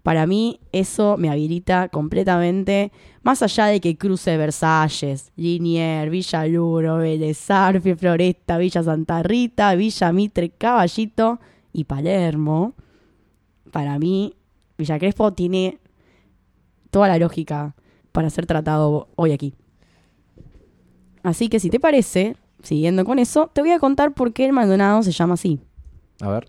Para 0.04 0.26
mí 0.26 0.61
eso 0.71 1.16
me 1.16 1.30
habilita 1.30 1.88
completamente, 1.88 2.92
más 3.23 3.42
allá 3.42 3.66
de 3.66 3.80
que 3.80 3.97
cruce 3.97 4.37
Versalles, 4.37 5.33
Linier, 5.35 6.11
Villa 6.11 6.47
Luro, 6.47 6.99
Vélez 6.99 7.50
Arfiel, 7.50 7.97
Floresta, 7.97 8.59
Villa 8.59 8.83
Santa 8.83 9.23
Rita, 9.23 9.75
Villa 9.75 10.12
Mitre, 10.12 10.50
Caballito 10.50 11.40
y 11.73 11.85
Palermo. 11.85 12.75
Para 13.73 13.99
mí, 13.99 14.36
Villa 14.76 14.99
Crespo 14.99 15.32
tiene 15.32 15.78
toda 16.95 17.09
la 17.09 17.19
lógica 17.19 17.75
para 18.13 18.30
ser 18.30 18.47
tratado 18.47 19.09
hoy 19.17 19.33
aquí. 19.33 19.52
Así 21.25 21.49
que 21.49 21.59
si 21.59 21.69
te 21.71 21.80
parece, 21.80 22.37
siguiendo 22.63 23.04
con 23.04 23.19
eso, 23.19 23.50
te 23.52 23.61
voy 23.63 23.73
a 23.73 23.78
contar 23.80 24.13
por 24.15 24.33
qué 24.33 24.47
el 24.47 24.52
Maldonado 24.52 25.02
se 25.02 25.11
llama 25.11 25.35
así. 25.35 25.59
A 26.21 26.28
ver. 26.28 26.49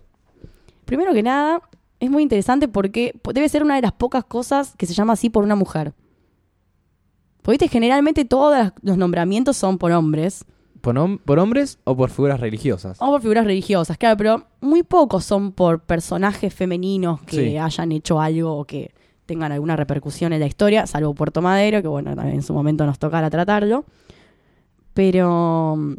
Primero 0.84 1.12
que 1.12 1.22
nada, 1.24 1.60
es 1.98 2.10
muy 2.10 2.22
interesante 2.22 2.68
porque 2.68 3.12
po- 3.22 3.32
debe 3.32 3.48
ser 3.48 3.64
una 3.64 3.74
de 3.74 3.82
las 3.82 3.92
pocas 3.92 4.24
cosas 4.24 4.74
que 4.76 4.86
se 4.86 4.94
llama 4.94 5.14
así 5.14 5.30
por 5.30 5.42
una 5.42 5.56
mujer. 5.56 5.94
Porque 7.42 7.52
viste, 7.64 7.68
generalmente 7.68 8.24
todos 8.24 8.72
los 8.82 8.96
nombramientos 8.96 9.56
son 9.56 9.78
por 9.78 9.90
hombres 9.92 10.44
¿Por, 10.80 10.94
hom- 10.96 11.18
por 11.24 11.38
hombres 11.40 11.78
o 11.84 11.96
por 11.96 12.10
figuras 12.10 12.38
religiosas? 12.38 12.98
o 13.00 13.06
por 13.06 13.20
figuras 13.22 13.44
religiosas, 13.44 13.98
claro, 13.98 14.16
pero 14.16 14.44
muy 14.60 14.84
pocos 14.84 15.24
son 15.24 15.50
por 15.50 15.80
personajes 15.80 16.54
femeninos 16.54 17.20
que 17.22 17.36
Sí. 17.50 17.58
hayan 17.58 17.90
hecho 17.92 18.20
algo 18.20 18.56
o 18.58 18.64
que 18.64 18.94
tengan 19.26 19.52
alguna 19.52 19.76
repercusión 19.76 20.32
en 20.32 20.40
la 20.40 20.46
historia, 20.46 20.86
salvo 20.86 21.14
Puerto 21.14 21.42
Madero, 21.42 21.82
que 21.82 21.88
bueno, 21.88 22.10
en 22.22 22.42
su 22.42 22.54
momento 22.54 22.86
nos 22.86 22.98
tocará 22.98 23.28
tratarlo. 23.28 23.84
Pero 24.94 25.74
mm, 25.76 25.94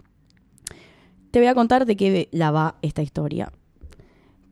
te 1.31 1.39
voy 1.39 1.47
a 1.47 1.53
contar 1.53 1.85
de 1.85 1.95
qué 1.95 2.29
la 2.31 2.51
va 2.51 2.75
esta 2.81 3.01
historia. 3.01 3.51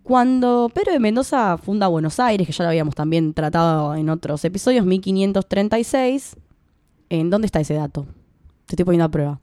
Cuando 0.04 0.70
Pedro 0.72 0.92
de 0.92 1.00
Mendoza 1.00 1.58
funda 1.58 1.88
Buenos 1.88 2.20
Aires, 2.20 2.46
que 2.46 2.54
ya 2.54 2.64
lo 2.64 2.70
habíamos 2.70 2.94
también 2.94 3.34
tratado 3.34 3.96
en 3.96 4.10
otros 4.10 4.46
episodios, 4.46 4.86
1536, 4.86 6.38
¿en 7.10 7.32
dónde 7.32 7.48
está 7.48 7.60
ese 7.60 7.74
dato? 7.74 8.06
Te 8.68 8.74
estoy 8.74 8.86
poniendo 8.86 9.06
a 9.06 9.10
prueba. 9.10 9.42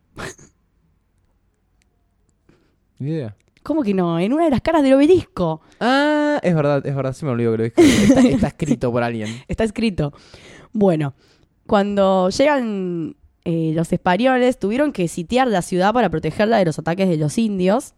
Ni 3.01 3.11
idea. 3.11 3.35
¿Cómo 3.63 3.83
que 3.83 3.95
no? 3.95 4.19
En 4.19 4.33
una 4.33 4.45
de 4.45 4.51
las 4.51 4.61
caras 4.61 4.83
del 4.83 4.95
obelisco. 4.95 5.61
Ah, 5.81 6.41
es 6.43 6.55
verdad, 6.55 6.85
es 6.85 6.95
verdad, 6.95 7.13
se 7.13 7.25
me 7.25 7.31
olvidó 7.31 7.53
que 7.53 7.59
lo 7.59 7.65
dije. 7.65 8.05
Está, 8.05 8.21
está 8.21 8.47
escrito 8.49 8.91
por 8.91 9.03
alguien. 9.03 9.29
Está 9.49 9.65
escrito. 9.65 10.13
Bueno, 10.73 11.15
cuando 11.67 12.31
llegan 12.31 13.17
eh, 13.45 13.73
los 13.75 13.93
españoles, 13.93 14.59
tuvieron 14.59 14.93
que 14.93 15.07
sitiar 15.09 15.49
la 15.49 15.63
ciudad 15.63 15.93
para 15.93 16.11
protegerla 16.11 16.59
de 16.59 16.65
los 16.65 16.79
ataques 16.79 17.09
de 17.09 17.17
los 17.17 17.39
indios. 17.39 17.95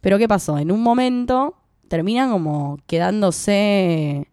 Pero 0.00 0.18
¿qué 0.18 0.28
pasó? 0.28 0.58
En 0.58 0.72
un 0.72 0.82
momento 0.82 1.56
terminan 1.88 2.30
como 2.30 2.78
quedándose 2.86 4.28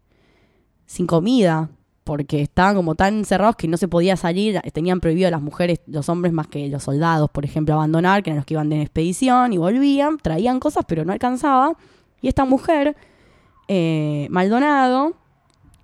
sin 0.85 1.07
comida, 1.07 1.69
porque 2.03 2.41
estaban 2.41 2.75
como 2.75 2.95
tan 2.95 3.19
encerrados 3.19 3.55
que 3.55 3.67
no 3.67 3.77
se 3.77 3.87
podía 3.87 4.17
salir, 4.17 4.59
tenían 4.73 4.99
prohibido 4.99 5.27
a 5.27 5.31
las 5.31 5.41
mujeres, 5.41 5.79
los 5.87 6.09
hombres 6.09 6.33
más 6.33 6.47
que 6.47 6.67
los 6.67 6.83
soldados, 6.83 7.29
por 7.29 7.45
ejemplo, 7.45 7.73
abandonar, 7.73 8.23
que 8.23 8.29
eran 8.29 8.37
los 8.37 8.45
que 8.45 8.55
iban 8.55 8.69
de 8.69 8.81
expedición 8.81 9.53
y 9.53 9.57
volvían, 9.57 10.17
traían 10.17 10.59
cosas, 10.59 10.85
pero 10.87 11.05
no 11.05 11.13
alcanzaba. 11.13 11.77
Y 12.21 12.27
esta 12.27 12.45
mujer, 12.45 12.95
eh, 13.67 14.27
Maldonado, 14.29 15.13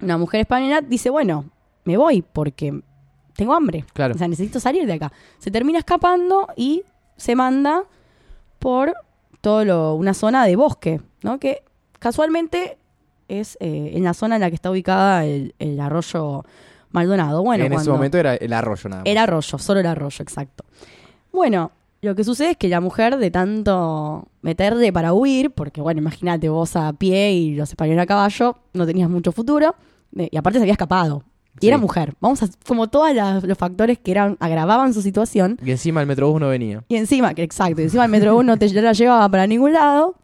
una 0.02 0.18
mujer 0.18 0.42
española, 0.42 0.82
dice, 0.82 1.10
bueno, 1.10 1.46
me 1.86 1.98
voy 1.98 2.22
porque 2.22 2.82
tengo 3.36 3.54
hambre. 3.54 3.86
Claro. 3.94 4.16
O 4.16 4.18
sea, 4.18 4.28
necesito 4.28 4.60
salir 4.60 4.86
de 4.86 4.94
acá. 4.94 5.14
Se 5.38 5.52
termina 5.52 5.80
escapando 5.80 6.48
y 6.56 6.84
se 7.16 7.36
manda 7.36 7.84
por 8.60 8.94
todo 9.42 9.64
lo, 9.64 9.96
una 9.96 10.14
zona 10.14 10.46
de 10.46 10.56
bosque, 10.56 11.02
¿no? 11.24 11.40
Que 11.40 11.64
casualmente 12.00 12.78
es 13.30 13.58
eh, 13.62 13.92
en 13.96 14.04
la 14.04 14.14
zona 14.14 14.36
en 14.36 14.42
la 14.42 14.50
que 14.50 14.56
está 14.56 14.72
ubicada 14.72 15.26
el, 15.26 15.54
el 15.60 15.80
arroyo 15.80 16.44
Maldonado. 16.92 17.44
Bueno, 17.44 17.64
en 17.66 17.74
ese 17.74 17.90
momento 17.90 18.18
era 18.18 18.36
el 18.36 18.52
arroyo 18.54 18.90
nada 18.90 19.04
más. 19.04 19.10
el 19.12 19.18
arroyo, 19.18 19.58
solo 19.58 19.80
el 19.80 19.86
arroyo, 19.86 20.22
exacto. 20.24 20.66
Bueno, 21.32 21.72
lo 22.02 22.16
que 22.16 22.24
sucede 22.24 22.52
es 22.52 22.58
que 22.58 22.68
la 22.70 22.82
mujer 22.82 23.18
de 23.18 23.30
tanto 23.30 24.28
meterle 24.42 24.92
para 24.94 25.14
huir, 25.14 25.52
porque 25.52 25.82
bueno, 25.82 26.00
imagínate 26.02 26.50
vos 26.50 26.76
a 26.76 26.94
pie 26.94 27.32
y 27.34 27.56
los 27.56 27.70
españoles 27.70 28.04
a 28.04 28.06
caballo, 28.06 28.56
no 28.74 28.86
tenías 28.86 29.10
mucho 29.10 29.32
futuro, 29.32 29.76
eh, 30.18 30.30
y 30.32 30.38
aparte 30.38 30.60
se 30.60 30.64
había 30.64 30.74
escapado. 30.74 31.24
Y 31.56 31.64
Sí. 31.64 31.68
era 31.68 31.78
mujer. 31.78 32.14
Vamos 32.22 32.42
a, 32.42 32.48
como 32.66 32.88
todos 32.88 33.10
los 33.44 33.58
factores 33.58 34.00
que 34.00 34.12
eran, 34.12 34.38
agravaban 34.40 34.94
su 34.94 35.02
situación. 35.02 35.58
Y 35.64 35.72
encima 35.72 36.00
el 36.00 36.08
Metrobús 36.08 36.40
no 36.40 36.48
venía. 36.48 36.84
Y 36.88 36.96
encima, 36.96 37.34
que 37.34 37.44
exacto, 37.44 37.82
encima 37.82 38.06
el 38.06 38.12
metro 38.12 38.42
no 38.44 38.56
te 38.58 38.74
no 38.74 38.82
la 38.82 38.94
llevaba 38.94 39.28
para 39.28 39.46
ningún 39.46 39.74
lado. 39.74 40.16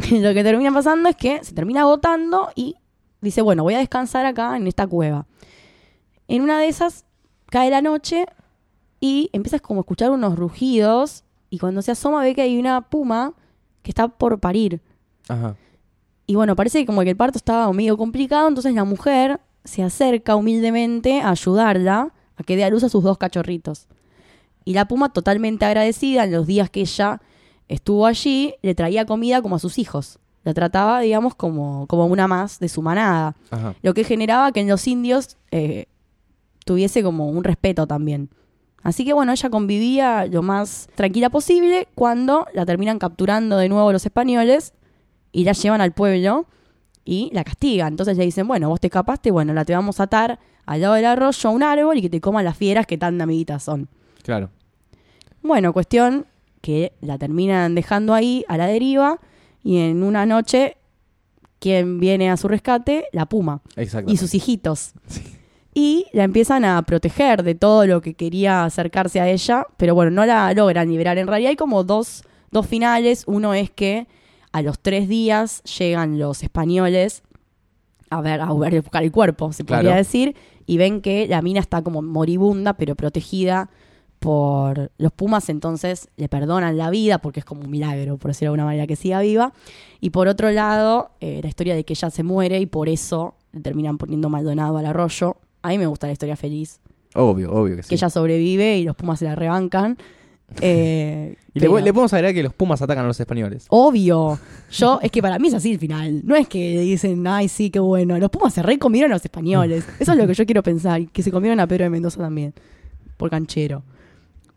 Lo 0.10 0.34
que 0.34 0.42
termina 0.42 0.72
pasando 0.72 1.08
es 1.08 1.16
que 1.16 1.42
se 1.44 1.54
termina 1.54 1.82
agotando 1.82 2.50
y 2.54 2.76
dice, 3.20 3.42
bueno, 3.42 3.62
voy 3.62 3.74
a 3.74 3.78
descansar 3.78 4.26
acá 4.26 4.56
en 4.56 4.66
esta 4.66 4.86
cueva. 4.86 5.26
En 6.28 6.42
una 6.42 6.58
de 6.58 6.68
esas 6.68 7.04
cae 7.46 7.70
la 7.70 7.82
noche 7.82 8.26
y 9.00 9.30
empiezas 9.32 9.60
como 9.60 9.80
a 9.80 9.82
escuchar 9.82 10.10
unos 10.10 10.36
rugidos 10.36 11.24
y 11.50 11.58
cuando 11.58 11.82
se 11.82 11.90
asoma 11.90 12.22
ve 12.22 12.34
que 12.34 12.42
hay 12.42 12.58
una 12.58 12.82
puma 12.82 13.34
que 13.82 13.90
está 13.90 14.08
por 14.08 14.38
parir. 14.38 14.80
Ajá. 15.28 15.56
Y 16.26 16.36
bueno, 16.36 16.54
parece 16.54 16.86
como 16.86 17.02
que 17.02 17.10
el 17.10 17.16
parto 17.16 17.38
estaba 17.38 17.72
medio 17.72 17.96
complicado, 17.96 18.46
entonces 18.46 18.72
la 18.72 18.84
mujer 18.84 19.40
se 19.64 19.82
acerca 19.82 20.36
humildemente 20.36 21.20
a 21.20 21.30
ayudarla 21.30 22.12
a 22.36 22.42
que 22.44 22.54
dé 22.54 22.62
a 22.62 22.70
luz 22.70 22.84
a 22.84 22.88
sus 22.88 23.02
dos 23.02 23.18
cachorritos. 23.18 23.88
Y 24.64 24.74
la 24.74 24.86
puma, 24.86 25.12
totalmente 25.12 25.64
agradecida, 25.64 26.22
en 26.22 26.32
los 26.32 26.46
días 26.46 26.70
que 26.70 26.82
ella 26.82 27.20
estuvo 27.70 28.04
allí, 28.04 28.54
le 28.62 28.74
traía 28.74 29.06
comida 29.06 29.40
como 29.40 29.56
a 29.56 29.58
sus 29.58 29.78
hijos. 29.78 30.18
La 30.42 30.52
trataba, 30.52 31.00
digamos, 31.00 31.34
como, 31.34 31.86
como 31.86 32.06
una 32.06 32.26
más 32.26 32.58
de 32.58 32.68
su 32.68 32.82
manada. 32.82 33.36
Ajá. 33.50 33.74
Lo 33.82 33.94
que 33.94 34.04
generaba 34.04 34.52
que 34.52 34.60
en 34.60 34.68
los 34.68 34.86
indios 34.86 35.36
eh, 35.50 35.86
tuviese 36.64 37.02
como 37.02 37.28
un 37.30 37.44
respeto 37.44 37.86
también. 37.86 38.30
Así 38.82 39.04
que 39.04 39.12
bueno, 39.12 39.32
ella 39.32 39.50
convivía 39.50 40.26
lo 40.26 40.42
más 40.42 40.88
tranquila 40.94 41.30
posible 41.30 41.86
cuando 41.94 42.46
la 42.54 42.64
terminan 42.66 42.98
capturando 42.98 43.56
de 43.58 43.68
nuevo 43.68 43.92
los 43.92 44.04
españoles 44.04 44.72
y 45.32 45.44
la 45.44 45.52
llevan 45.52 45.80
al 45.80 45.92
pueblo 45.92 46.46
y 47.04 47.30
la 47.32 47.44
castigan. 47.44 47.92
Entonces 47.92 48.16
le 48.16 48.24
dicen, 48.24 48.48
bueno, 48.48 48.68
vos 48.68 48.80
te 48.80 48.88
escapaste, 48.88 49.30
bueno, 49.30 49.52
la 49.52 49.64
te 49.64 49.74
vamos 49.74 50.00
a 50.00 50.04
atar 50.04 50.38
al 50.64 50.80
lado 50.80 50.94
del 50.94 51.04
arroyo 51.04 51.48
a 51.48 51.52
un 51.52 51.62
árbol 51.62 51.98
y 51.98 52.02
que 52.02 52.10
te 52.10 52.20
coman 52.20 52.44
las 52.44 52.56
fieras 52.56 52.86
que 52.86 52.96
tan 52.96 53.20
amiguitas 53.20 53.62
son. 53.62 53.88
Claro. 54.22 54.50
Bueno, 55.42 55.72
cuestión 55.72 56.26
que 56.60 56.92
la 57.00 57.18
terminan 57.18 57.74
dejando 57.74 58.14
ahí 58.14 58.44
a 58.48 58.56
la 58.56 58.66
deriva 58.66 59.18
y 59.62 59.78
en 59.78 60.02
una 60.02 60.26
noche, 60.26 60.76
quien 61.58 62.00
viene 62.00 62.30
a 62.30 62.36
su 62.36 62.48
rescate? 62.48 63.06
La 63.12 63.26
puma 63.26 63.62
y 64.06 64.16
sus 64.16 64.34
hijitos. 64.34 64.92
Y 65.72 66.06
la 66.12 66.24
empiezan 66.24 66.64
a 66.64 66.82
proteger 66.82 67.42
de 67.42 67.54
todo 67.54 67.86
lo 67.86 68.00
que 68.00 68.14
quería 68.14 68.64
acercarse 68.64 69.20
a 69.20 69.28
ella, 69.28 69.66
pero 69.76 69.94
bueno, 69.94 70.10
no 70.10 70.26
la 70.26 70.52
logran 70.52 70.88
liberar. 70.88 71.16
En 71.18 71.28
realidad 71.28 71.50
hay 71.50 71.56
como 71.56 71.84
dos, 71.84 72.24
dos 72.50 72.66
finales. 72.66 73.22
Uno 73.26 73.54
es 73.54 73.70
que 73.70 74.08
a 74.50 74.62
los 74.62 74.80
tres 74.80 75.08
días 75.08 75.62
llegan 75.62 76.18
los 76.18 76.42
españoles 76.42 77.22
a 78.10 78.20
ver, 78.20 78.40
a 78.40 78.52
ver, 78.52 78.82
buscar 78.82 79.04
el 79.04 79.12
cuerpo, 79.12 79.52
se 79.52 79.64
podría 79.64 79.94
decir, 79.94 80.34
y 80.66 80.76
ven 80.76 81.00
que 81.00 81.28
la 81.28 81.42
mina 81.42 81.60
está 81.60 81.80
como 81.82 82.02
moribunda, 82.02 82.74
pero 82.74 82.96
protegida 82.96 83.70
por 84.20 84.92
los 84.98 85.10
Pumas, 85.12 85.48
entonces 85.48 86.08
le 86.16 86.28
perdonan 86.28 86.76
la 86.76 86.90
vida 86.90 87.18
porque 87.18 87.40
es 87.40 87.44
como 87.46 87.62
un 87.62 87.70
milagro, 87.70 88.18
por 88.18 88.30
decirlo 88.30 88.50
de 88.52 88.60
alguna 88.60 88.64
manera, 88.66 88.86
que 88.86 88.94
siga 88.94 89.20
viva. 89.20 89.52
Y 90.00 90.10
por 90.10 90.28
otro 90.28 90.50
lado, 90.52 91.10
eh, 91.20 91.40
la 91.42 91.48
historia 91.48 91.74
de 91.74 91.82
que 91.84 91.94
ella 91.94 92.10
se 92.10 92.22
muere 92.22 92.60
y 92.60 92.66
por 92.66 92.88
eso 92.88 93.34
le 93.52 93.60
terminan 93.60 93.98
poniendo 93.98 94.28
Maldonado 94.28 94.76
al 94.78 94.86
arroyo. 94.86 95.36
A 95.62 95.70
mí 95.70 95.78
me 95.78 95.86
gusta 95.86 96.06
la 96.06 96.12
historia 96.12 96.36
feliz, 96.36 96.78
Obvio, 97.14 97.50
obvio 97.52 97.74
que 97.76 97.82
sí. 97.82 97.88
que 97.88 97.94
ella 97.96 98.08
sobrevive 98.08 98.78
y 98.78 98.84
los 98.84 98.94
Pumas 98.94 99.18
se 99.18 99.24
la 99.24 99.34
rebancan. 99.34 99.96
Eh, 100.60 101.36
Y 101.54 101.60
le, 101.60 101.66
pero- 101.68 101.78
le 101.78 101.92
podemos 101.92 102.12
agregar 102.12 102.34
que 102.34 102.42
los 102.42 102.52
Pumas 102.52 102.82
atacan 102.82 103.04
a 103.04 103.06
los 103.06 103.20
españoles. 103.20 103.66
Obvio. 103.68 104.36
Yo, 104.72 104.98
es 105.00 105.10
que 105.12 105.22
para 105.22 105.38
mí 105.38 105.46
es 105.46 105.54
así 105.54 105.70
el 105.72 105.78
final. 105.78 106.22
No 106.24 106.34
es 106.34 106.48
que 106.48 106.80
dicen, 106.80 107.24
ay, 107.28 107.46
sí, 107.48 107.70
qué 107.70 107.78
bueno. 107.78 108.18
Los 108.18 108.30
Pumas 108.30 108.52
se 108.54 108.60
recomieron 108.62 109.12
a 109.12 109.14
los 109.14 109.24
españoles. 109.24 109.84
Eso 110.00 110.10
es 110.10 110.18
lo 110.18 110.26
que 110.26 110.34
yo 110.34 110.44
quiero 110.46 110.64
pensar. 110.64 111.06
Que 111.08 111.22
se 111.22 111.30
comieron 111.30 111.60
a 111.60 111.68
Pedro 111.68 111.84
de 111.84 111.90
Mendoza 111.90 112.18
también. 112.20 112.52
Por 113.16 113.30
canchero. 113.30 113.84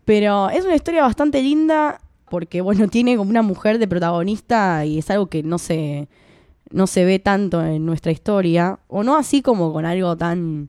Pero 0.04 0.50
es 0.50 0.64
una 0.64 0.74
historia 0.76 1.02
bastante 1.02 1.42
linda 1.42 2.00
porque, 2.30 2.60
bueno, 2.60 2.88
tiene 2.88 3.16
como 3.16 3.30
una 3.30 3.42
mujer 3.42 3.78
de 3.78 3.88
protagonista 3.88 4.84
y 4.84 4.98
es 4.98 5.10
algo 5.10 5.26
que 5.26 5.42
no 5.42 5.58
se, 5.58 6.08
no 6.70 6.86
se 6.86 7.04
ve 7.04 7.18
tanto 7.18 7.64
en 7.64 7.84
nuestra 7.86 8.12
historia. 8.12 8.78
O 8.88 9.02
no 9.02 9.16
así 9.16 9.40
como 9.42 9.72
con 9.72 9.84
algo 9.86 10.16
tan... 10.16 10.68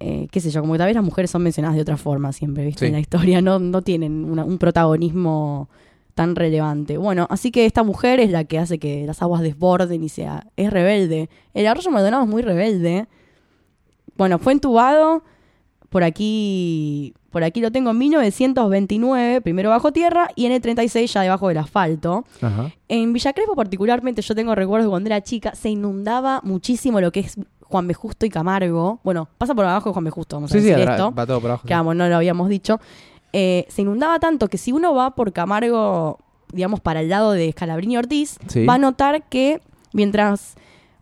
eh, 0.00 0.28
qué 0.30 0.40
sé 0.40 0.50
yo, 0.50 0.60
como 0.60 0.72
que 0.74 0.78
tal 0.78 0.86
vez 0.86 0.94
las 0.94 1.04
mujeres 1.04 1.30
son 1.30 1.42
mencionadas 1.42 1.76
de 1.76 1.82
otra 1.82 1.96
forma 1.96 2.32
siempre, 2.32 2.64
¿viste? 2.64 2.80
Sí. 2.80 2.86
En 2.86 2.92
la 2.92 3.00
historia 3.00 3.42
no, 3.42 3.58
no 3.58 3.82
tienen 3.82 4.24
una- 4.24 4.44
un 4.44 4.58
protagonismo 4.58 5.68
tan 6.14 6.34
relevante. 6.36 6.96
Bueno, 6.98 7.26
así 7.30 7.50
que 7.52 7.64
esta 7.66 7.82
mujer 7.84 8.18
es 8.18 8.30
la 8.30 8.44
que 8.44 8.58
hace 8.58 8.78
que 8.78 9.06
las 9.06 9.22
aguas 9.22 9.40
desborden 9.42 10.02
y 10.02 10.08
sea, 10.08 10.46
es 10.56 10.70
rebelde. 10.72 11.28
El 11.54 11.66
arroyo 11.66 11.90
Maldonado 11.92 12.24
es 12.24 12.28
muy 12.28 12.42
rebelde. 12.42 13.06
Bueno, 14.16 14.38
fue 14.40 14.52
entubado, 14.52 15.22
por 15.90 16.02
aquí, 16.02 17.14
por 17.30 17.44
aquí 17.44 17.60
lo 17.60 17.70
tengo 17.70 17.90
en 17.90 17.98
1929, 17.98 19.40
primero 19.42 19.70
bajo 19.70 19.92
tierra 19.92 20.30
y 20.34 20.46
en 20.46 20.52
el 20.52 20.60
36 20.62 21.12
ya 21.12 21.20
debajo 21.22 21.48
del 21.48 21.58
asfalto. 21.58 22.24
Ajá. 22.40 22.70
En 22.88 23.12
Villa 23.12 23.32
Crespo 23.32 23.54
particularmente, 23.54 24.22
yo 24.22 24.34
tengo 24.34 24.54
recuerdos 24.54 24.86
de 24.86 24.90
cuando 24.90 25.08
era 25.08 25.20
chica, 25.22 25.54
se 25.54 25.68
inundaba 25.70 26.40
muchísimo 26.42 27.00
lo 27.00 27.12
que 27.12 27.20
es 27.20 27.36
Juan 27.62 27.86
B. 27.86 27.94
Justo 27.94 28.24
y 28.26 28.30
Camargo. 28.30 29.00
Bueno, 29.04 29.28
pasa 29.38 29.54
por 29.54 29.64
abajo 29.66 29.90
de 29.90 29.92
Juan 29.92 30.04
B. 30.04 30.10
Justo, 30.10 30.36
vamos 30.36 30.50
a 30.50 30.54
Sí, 30.54 30.60
sí, 30.60 30.68
decir 30.68 30.84
atra- 30.88 30.92
esto 30.92 31.12
va 31.14 31.26
todo 31.26 31.40
por 31.40 31.50
abajo. 31.50 31.66
que 31.66 31.74
vamos, 31.74 31.96
no 31.96 32.08
lo 32.08 32.16
habíamos 32.16 32.48
dicho, 32.48 32.80
eh, 33.32 33.66
se 33.68 33.82
inundaba 33.82 34.18
tanto 34.18 34.48
que 34.48 34.56
si 34.58 34.72
uno 34.72 34.94
va 34.94 35.14
por 35.14 35.32
Camargo, 35.32 36.18
digamos, 36.52 36.80
para 36.80 37.00
el 37.00 37.10
lado 37.10 37.32
de 37.32 37.52
Scalabrini 37.52 37.98
Ortiz, 37.98 38.38
Sí. 38.46 38.64
va 38.64 38.74
a 38.74 38.78
notar 38.78 39.22
que 39.28 39.60
mientras 39.92 40.54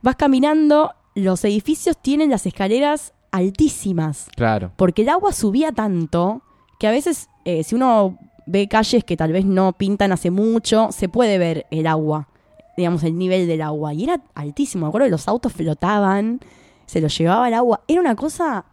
vas 0.02 0.16
caminando, 0.16 0.92
los 1.14 1.44
edificios 1.44 1.96
tienen 1.96 2.30
las 2.30 2.44
escaleras 2.46 3.14
altísimas, 3.32 4.28
Claro. 4.36 4.72
porque 4.76 5.02
el 5.02 5.08
agua 5.08 5.32
subía 5.32 5.72
tanto 5.72 6.42
que 6.78 6.86
a 6.86 6.90
veces, 6.90 7.28
eh, 7.44 7.62
si 7.64 7.74
uno 7.74 8.18
ve 8.46 8.68
calles 8.68 9.04
que 9.04 9.16
tal 9.16 9.32
vez 9.32 9.44
no 9.44 9.72
pintan 9.72 10.12
hace 10.12 10.30
mucho, 10.30 10.88
se 10.92 11.08
puede 11.08 11.38
ver 11.38 11.66
el 11.70 11.86
agua, 11.86 12.28
digamos, 12.76 13.02
el 13.04 13.16
nivel 13.18 13.46
del 13.46 13.62
agua, 13.62 13.94
y 13.94 14.04
era 14.04 14.20
altísimo, 14.34 14.86
me 14.86 14.88
acuerdo 14.88 15.06
que 15.06 15.10
los 15.10 15.26
autos 15.28 15.52
flotaban, 15.52 16.40
se 16.86 17.00
los 17.00 17.16
llevaba 17.16 17.48
el 17.48 17.54
agua, 17.54 17.80
era 17.88 18.00
una 18.00 18.14
cosa 18.14 18.64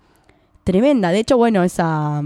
tremenda. 0.64 1.10
De 1.12 1.20
hecho, 1.20 1.36
bueno, 1.38 1.64
esa, 1.64 2.22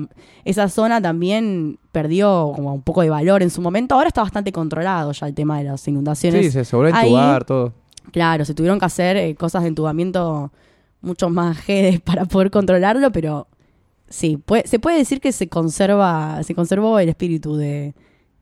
esa 0.46 0.68
zona 0.70 1.02
también 1.02 1.80
perdió 1.92 2.52
como 2.56 2.74
un 2.74 2.82
poco 2.82 3.02
de 3.02 3.10
valor 3.10 3.42
en 3.42 3.50
su 3.50 3.62
momento. 3.62 3.96
Ahora 3.96 4.10
está 4.10 4.22
bastante 4.22 4.52
controlado 4.52 5.12
ya 5.12 5.28
el 5.28 5.34
tema 5.34 5.58
de 5.58 5.64
las 5.66 5.88
inundaciones. 5.88 6.46
Sí, 6.46 6.52
se 6.52 6.66
se 6.66 6.76
volvió 6.76 6.94
a 6.94 7.00
Ahí- 7.00 7.08
entubar 7.08 7.46
todo. 7.46 7.74
Claro, 8.12 8.46
se 8.46 8.54
tuvieron 8.54 8.80
que 8.80 8.86
hacer 8.86 9.18
eh, 9.18 9.36
cosas 9.36 9.64
de 9.64 9.70
entubamiento 9.70 10.52
mucho 11.08 11.30
más 11.30 11.58
jedes 11.66 12.00
para 12.02 12.26
poder 12.26 12.52
controlarlo, 12.52 13.12
pero 13.12 13.48
sí, 14.10 14.38
puede- 14.38 14.68
se 14.68 14.80
puede 14.80 14.98
decir 14.98 15.20
que 15.22 15.32
se 15.32 15.48
conserva, 15.48 16.42
se 16.44 16.54
conservó 16.54 17.00
el 17.00 17.10
espíritu 17.10 17.56
de, 17.56 17.94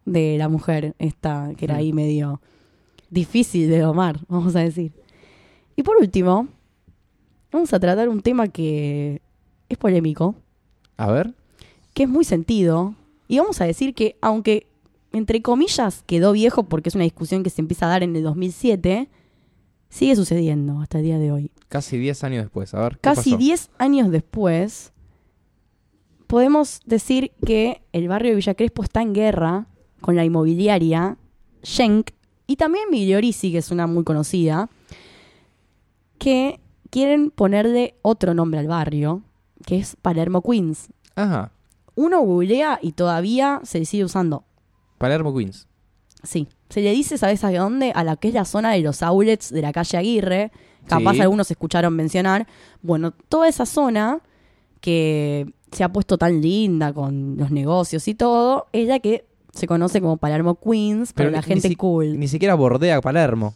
de 0.06 0.38
la 0.38 0.50
mujer, 0.50 0.96
esta, 1.00 1.52
que 1.58 1.66
era 1.66 1.78
ahí 1.78 1.94
medio 1.94 2.42
difícil 3.10 3.70
de 3.70 3.80
domar, 3.80 4.20
vamos 4.28 4.56
a 4.56 4.60
decir. 4.60 4.92
Y 5.76 5.84
por 5.84 5.98
último, 5.98 6.48
vamos 7.52 7.74
a 7.74 7.80
tratar 7.80 8.10
un 8.10 8.22
tema 8.22 8.48
que 8.48 9.22
es 9.70 9.78
polémico, 9.78 10.36
A 10.98 11.12
ver. 11.12 11.34
que 11.94 12.04
es 12.04 12.10
muy 12.10 12.26
sentido, 12.26 12.96
y 13.28 13.40
vamos 13.40 13.60
a 13.62 13.66
decir 13.66 13.94
que 13.94 14.16
aunque 14.22 14.68
entre 15.12 15.42
comillas 15.42 16.04
quedó 16.06 16.34
viejo 16.34 16.64
porque 16.64 16.90
es 16.90 16.96
una 16.96 17.06
discusión 17.06 17.42
que 17.44 17.50
se 17.50 17.62
empieza 17.62 17.86
a 17.86 17.90
dar 17.90 18.04
en 18.04 18.16
el 18.16 18.24
2007, 18.24 19.08
sigue 19.90 20.16
sucediendo 20.16 20.82
hasta 20.82 21.00
el 21.00 21.06
día 21.06 21.20
de 21.20 21.32
hoy. 21.32 21.52
Casi 21.70 21.98
10 21.98 22.24
años 22.24 22.44
después. 22.44 22.74
A 22.74 22.82
ver. 22.82 22.94
¿qué 22.94 23.02
Casi 23.02 23.32
pasó? 23.32 23.38
10 23.38 23.70
años 23.78 24.12
después, 24.12 24.94
podemos 26.28 26.82
decir 26.86 27.32
que 27.46 27.82
el 27.94 28.08
barrio 28.08 28.32
de 28.32 28.36
Villa 28.38 28.56
Crespo 28.56 28.84
está 28.84 29.02
en 29.02 29.14
guerra 29.14 29.68
con 30.02 30.16
la 30.16 30.26
inmobiliaria 30.26 31.18
Schenk 31.64 32.12
y 32.48 32.58
también 32.58 32.90
Migliorisi, 32.92 33.52
que 33.52 33.58
es 33.58 33.72
una 33.72 33.88
muy 33.88 34.04
conocida, 34.04 34.70
que 36.18 36.60
quieren 36.90 37.32
ponerle 37.32 37.96
otro 38.02 38.34
nombre 38.34 38.60
al 38.60 38.68
barrio, 38.68 39.24
que 39.66 39.78
es 39.78 39.96
Palermo 40.02 40.42
Queens. 40.42 40.90
Ajá. 41.16 41.52
Uno 41.96 42.22
googlea 42.22 42.80
y 42.82 42.92
todavía 42.92 43.62
se 43.64 43.84
sigue 43.86 44.04
usando. 44.06 44.44
Palermo 44.98 45.36
Queens. 45.36 45.68
Sí. 46.26 46.48
Se 46.70 46.82
le 46.82 46.92
dice, 46.92 47.18
¿sabes 47.18 47.44
a 47.44 47.52
dónde? 47.52 47.92
A 47.96 48.04
la 48.04 48.16
que 48.18 48.28
es 48.30 48.34
la 48.34 48.46
zona 48.46 48.72
de 48.72 48.80
los 48.82 49.02
outlets 49.04 49.52
de 49.52 49.62
la 49.62 49.72
calle 49.72 49.98
Aguirre. 49.98 50.52
Capaz 50.88 51.14
Sí. 51.14 51.22
algunos 51.22 51.50
escucharon 51.50 51.96
mencionar. 51.96 52.48
Bueno, 52.82 53.12
toda 53.30 53.48
esa 53.48 53.66
zona 53.66 54.20
que 54.82 55.46
se 55.72 55.84
ha 55.84 55.90
puesto 55.92 56.18
tan 56.18 56.42
linda 56.42 56.94
con 56.94 57.38
los 57.38 57.52
negocios 57.52 58.08
y 58.08 58.14
todo, 58.16 58.68
es 58.72 58.88
la 58.88 59.00
que 59.00 59.26
se 59.54 59.68
conoce 59.68 60.02
como 60.02 60.18
Palermo 60.18 60.56
Queens 60.60 61.14
para 61.14 61.26
Pero 61.30 61.32
la 61.32 61.42
ni 61.42 61.44
gente 61.48 61.70
si- 61.70 61.76
cool. 61.76 62.20
Ni 62.20 62.28
siquiera 62.28 62.56
bordea 62.56 63.02
Palermo. 63.02 63.56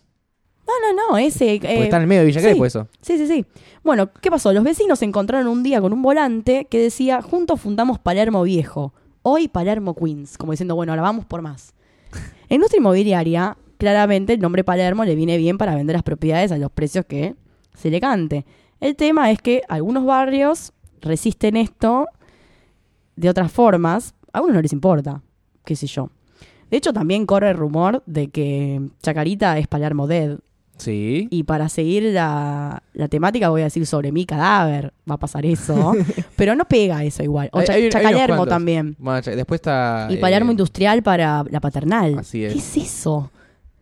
No, 0.65 0.73
no, 0.93 1.11
no, 1.11 1.17
ese... 1.17 1.57
Porque 1.59 1.73
eh, 1.79 1.83
está 1.83 1.97
en 1.97 2.03
el 2.03 2.07
medio 2.07 2.21
de 2.21 2.27
Villa 2.27 2.39
sí. 2.41 2.45
Crespo 2.45 2.65
eso. 2.65 2.87
Sí, 3.01 3.17
sí, 3.17 3.27
sí. 3.27 3.45
Bueno, 3.83 4.11
¿qué 4.21 4.29
pasó? 4.29 4.53
Los 4.53 4.63
vecinos 4.63 4.99
se 4.99 5.05
encontraron 5.05 5.47
un 5.47 5.63
día 5.63 5.81
con 5.81 5.91
un 5.93 6.01
volante 6.01 6.65
que 6.69 6.79
decía, 6.79 7.21
juntos 7.23 7.59
fundamos 7.59 7.97
Palermo 7.99 8.43
Viejo, 8.43 8.93
hoy 9.23 9.47
Palermo 9.47 9.95
Queens, 9.95 10.37
como 10.37 10.51
diciendo, 10.51 10.75
bueno, 10.75 10.91
ahora 10.91 11.01
vamos 11.01 11.25
por 11.25 11.41
más. 11.41 11.73
En 12.49 12.59
nuestra 12.59 12.79
inmobiliaria, 12.79 13.57
claramente 13.77 14.33
el 14.33 14.39
nombre 14.39 14.63
Palermo 14.63 15.05
le 15.05 15.15
viene 15.15 15.37
bien 15.37 15.59
para 15.59 15.75
vender 15.75 15.95
las 15.95 16.03
propiedades 16.03 16.51
a 16.51 16.57
los 16.57 16.71
precios 16.71 17.05
que 17.05 17.35
se 17.75 17.91
le 17.91 18.01
cante. 18.01 18.45
El 18.79 18.95
tema 18.95 19.29
es 19.29 19.39
que 19.39 19.61
algunos 19.69 20.03
barrios 20.03 20.73
resisten 20.99 21.55
esto 21.57 22.07
de 23.15 23.29
otras 23.29 23.51
formas, 23.51 24.15
a 24.33 24.39
algunos 24.39 24.55
no 24.55 24.61
les 24.61 24.73
importa, 24.73 25.21
qué 25.63 25.75
sé 25.75 25.85
yo. 25.85 26.09
De 26.71 26.77
hecho, 26.77 26.91
también 26.91 27.25
corre 27.25 27.51
el 27.51 27.57
rumor 27.57 28.01
de 28.05 28.29
que 28.29 28.81
Chacarita 29.01 29.57
es 29.57 29.67
Palermo 29.67 30.07
Dead. 30.07 30.39
Sí. 30.79 31.27
Y 31.29 31.43
para 31.43 31.69
seguir 31.69 32.03
la, 32.03 32.81
la 32.93 33.07
temática 33.07 33.49
voy 33.49 33.61
a 33.61 33.65
decir 33.65 33.85
sobre 33.85 34.11
mi 34.11 34.25
cadáver, 34.25 34.93
va 35.09 35.15
a 35.15 35.19
pasar 35.19 35.45
eso, 35.45 35.93
pero 36.35 36.55
no 36.55 36.65
pega 36.65 37.03
eso 37.03 37.21
igual. 37.21 37.49
O 37.51 37.59
Hay- 37.59 37.65
Cha- 37.67 37.73
hay- 37.73 37.81
hay 37.81 37.87
unos 37.87 37.93
Chacalermo 38.01 38.35
cuantos. 38.37 38.55
también. 38.55 38.95
Bueno, 38.97 39.21
cha- 39.21 39.35
después 39.35 39.57
está. 39.59 40.07
Y 40.09 40.15
eh, 40.15 40.17
Palermo 40.17 40.51
Industrial 40.51 41.03
para 41.03 41.43
la 41.49 41.59
paternal. 41.59 42.17
así 42.19 42.43
es. 42.45 42.53
¿Qué 42.53 42.59
es 42.59 42.77
eso? 42.77 43.29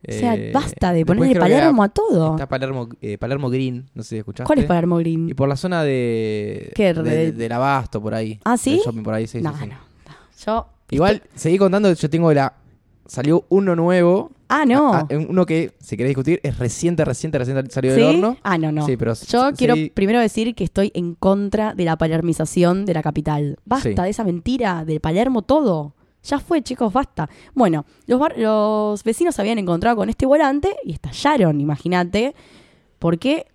o 0.08 0.12
sea, 0.12 0.36
eh, 0.36 0.52
basta 0.54 0.92
de 0.92 0.98
después 1.00 1.18
ponerle 1.18 1.34
creo 1.40 1.46
que 1.48 1.54
Palermo 1.54 1.84
a 1.84 1.90
todo. 1.90 2.32
Está 2.36 2.48
Palermo, 2.48 2.88
eh, 3.02 3.18
Palermo 3.18 3.50
Green, 3.50 3.90
no 3.94 4.04
sé 4.04 4.10
si 4.10 4.18
escuchaste. 4.20 4.46
¿Cuál 4.48 4.60
es 4.60 4.66
Palermo 4.66 4.98
Green? 4.98 5.30
Y 5.30 5.34
por 5.34 5.50
la 5.50 5.56
zona 5.58 5.84
de. 5.84 6.72
¿Qué? 6.76 6.94
de- 6.94 7.04
De- 7.04 7.32
del 7.34 7.52
abasto, 7.52 8.02
por 8.02 8.14
ahí. 8.14 8.40
¿Ah, 8.46 8.58
sí? 8.58 8.72
Del 8.76 8.80
shopping 8.82 9.04
por 9.04 9.14
ahí, 9.14 9.28
sí, 9.28 9.40
sí, 9.40 9.44
no, 9.44 9.52
sí. 9.58 9.66
no, 9.68 9.74
no. 9.74 9.78
Yo. 10.46 10.68
Igual, 10.92 11.22
seguí 11.36 11.58
contando, 11.58 11.92
yo 11.92 12.10
tengo 12.10 12.32
la. 12.34 12.54
Salió 13.08 13.46
uno 13.50 13.76
nuevo. 13.76 14.32
Ah, 14.50 14.66
no. 14.66 14.94
Ah, 14.94 15.08
uno 15.10 15.46
que, 15.46 15.72
si 15.80 15.98
querés 15.98 16.12
discutir, 16.12 16.40
es 16.44 16.58
reciente, 16.58 17.04
reciente, 17.04 17.38
reciente 17.38 17.70
salió 17.72 17.94
¿Sí? 17.94 18.00
del 18.02 18.16
horno. 18.16 18.38
Ah, 18.44 18.58
no, 18.58 18.72
no. 18.72 18.86
Sí, 18.86 18.98
pero 18.98 19.14
Yo 19.14 19.52
quiero 19.54 19.76
primero 19.94 20.20
decir 20.20 20.56
que 20.56 20.64
estoy 20.64 20.92
en 20.94 21.16
contra 21.16 21.74
de 21.74 21.86
la 21.86 21.98
palermización 21.98 22.86
de 22.86 22.94
la 22.94 23.02
capital. 23.02 23.58
Basta 23.66 24.04
de 24.04 24.10
esa 24.10 24.24
mentira 24.24 24.86
del 24.86 25.00
Palermo 25.00 25.42
todo. 25.42 25.94
Ya 26.24 26.40
fue, 26.40 26.62
chicos, 26.62 26.92
basta. 26.92 27.30
Bueno, 27.54 27.86
los, 28.06 28.22
los 28.38 29.04
vecinos 29.04 29.36
se 29.36 29.42
habían 29.42 29.60
encontrado 29.60 29.96
con 29.96 30.10
este 30.10 30.26
volante 30.26 30.76
y 30.84 30.92
estallaron, 30.94 31.62
imagínate, 31.62 32.36
porque 33.00 33.48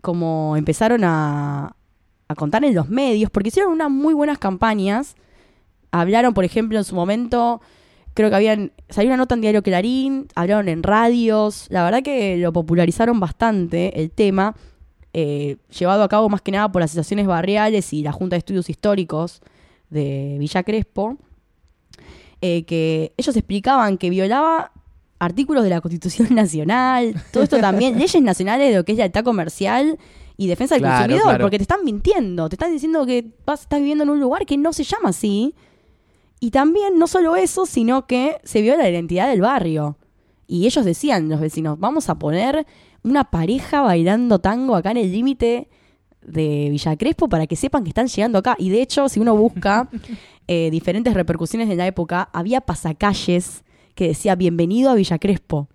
como 0.00 0.56
empezaron 0.56 1.04
a, 1.04 1.76
a 2.26 2.34
contar 2.34 2.64
en 2.64 2.74
los 2.74 2.88
medios, 2.88 3.30
porque 3.30 3.48
hicieron 3.48 3.72
unas 3.72 3.90
muy 3.90 4.14
buenas 4.14 4.38
campañas, 4.38 5.14
hablaron, 5.90 6.34
por 6.34 6.44
ejemplo, 6.44 6.78
en 6.78 6.84
su 6.84 6.94
momento, 6.94 7.60
creo 8.14 8.30
que 8.30 8.36
habían, 8.36 8.72
salió 8.88 9.08
una 9.08 9.16
nota 9.16 9.34
en 9.34 9.40
Diario 9.40 9.62
Clarín, 9.62 10.26
hablaron 10.34 10.68
en 10.68 10.82
radios, 10.82 11.66
la 11.70 11.84
verdad 11.84 12.02
que 12.02 12.36
lo 12.36 12.52
popularizaron 12.52 13.20
bastante 13.20 14.00
el 14.00 14.10
tema, 14.10 14.54
eh, 15.12 15.56
llevado 15.78 16.02
a 16.02 16.08
cabo 16.08 16.28
más 16.28 16.42
que 16.42 16.52
nada 16.52 16.70
por 16.70 16.80
las 16.80 16.90
asociaciones 16.90 17.26
barriales 17.26 17.92
y 17.92 18.02
la 18.02 18.12
Junta 18.12 18.34
de 18.34 18.38
Estudios 18.38 18.68
Históricos 18.70 19.40
de 19.90 20.36
Villa 20.38 20.62
Crespo, 20.62 21.16
eh, 22.40 22.64
que 22.64 23.12
ellos 23.16 23.36
explicaban 23.36 23.98
que 23.98 24.08
violaba 24.10 24.72
artículos 25.18 25.64
de 25.64 25.70
la 25.70 25.80
Constitución 25.80 26.28
Nacional, 26.34 27.14
todo 27.32 27.42
esto 27.42 27.58
también, 27.58 27.98
leyes 27.98 28.22
nacionales 28.22 28.70
de 28.70 28.76
lo 28.76 28.84
que 28.84 28.92
es 28.92 28.98
lealtad 28.98 29.24
comercial 29.24 29.98
y 30.36 30.46
defensa 30.46 30.74
del 30.74 30.82
Claro, 30.82 30.96
consumidor, 31.00 31.24
claro. 31.24 31.44
porque 31.44 31.58
te 31.58 31.62
están 31.64 31.84
mintiendo, 31.84 32.48
te 32.48 32.54
están 32.54 32.72
diciendo 32.72 33.04
que 33.04 33.26
vas, 33.44 33.60
estás 33.62 33.78
viviendo 33.78 34.04
en 34.04 34.10
un 34.10 34.20
lugar 34.20 34.46
que 34.46 34.56
no 34.56 34.72
se 34.72 34.84
llama 34.84 35.10
así. 35.10 35.54
Y 36.40 36.50
también, 36.50 36.98
no 36.98 37.06
solo 37.06 37.36
eso, 37.36 37.66
sino 37.66 38.06
que 38.06 38.38
se 38.44 38.62
viola 38.62 38.82
la 38.82 38.90
identidad 38.90 39.28
del 39.28 39.42
barrio. 39.42 39.98
Y 40.46 40.66
ellos 40.66 40.84
decían, 40.84 41.28
los 41.28 41.38
vecinos, 41.38 41.78
vamos 41.78 42.08
a 42.08 42.18
poner 42.18 42.66
una 43.04 43.30
pareja 43.30 43.82
bailando 43.82 44.38
tango 44.38 44.74
acá 44.74 44.90
en 44.90 44.96
el 44.96 45.12
límite 45.12 45.68
de 46.22 46.68
Villa 46.70 46.96
Crespo 46.96 47.28
para 47.28 47.46
que 47.46 47.56
sepan 47.56 47.84
que 47.84 47.90
están 47.90 48.08
llegando 48.08 48.38
acá. 48.38 48.56
Y 48.58 48.70
de 48.70 48.82
hecho, 48.82 49.08
si 49.08 49.20
uno 49.20 49.36
busca 49.36 49.88
eh, 50.48 50.70
diferentes 50.70 51.14
repercusiones 51.14 51.68
de 51.68 51.76
la 51.76 51.86
época, 51.86 52.30
había 52.32 52.62
pasacalles 52.62 53.62
que 53.94 54.08
decía 54.08 54.34
bienvenido 54.34 54.90
a 54.90 54.94
Villa 54.94 55.18
Crespo. 55.18 55.68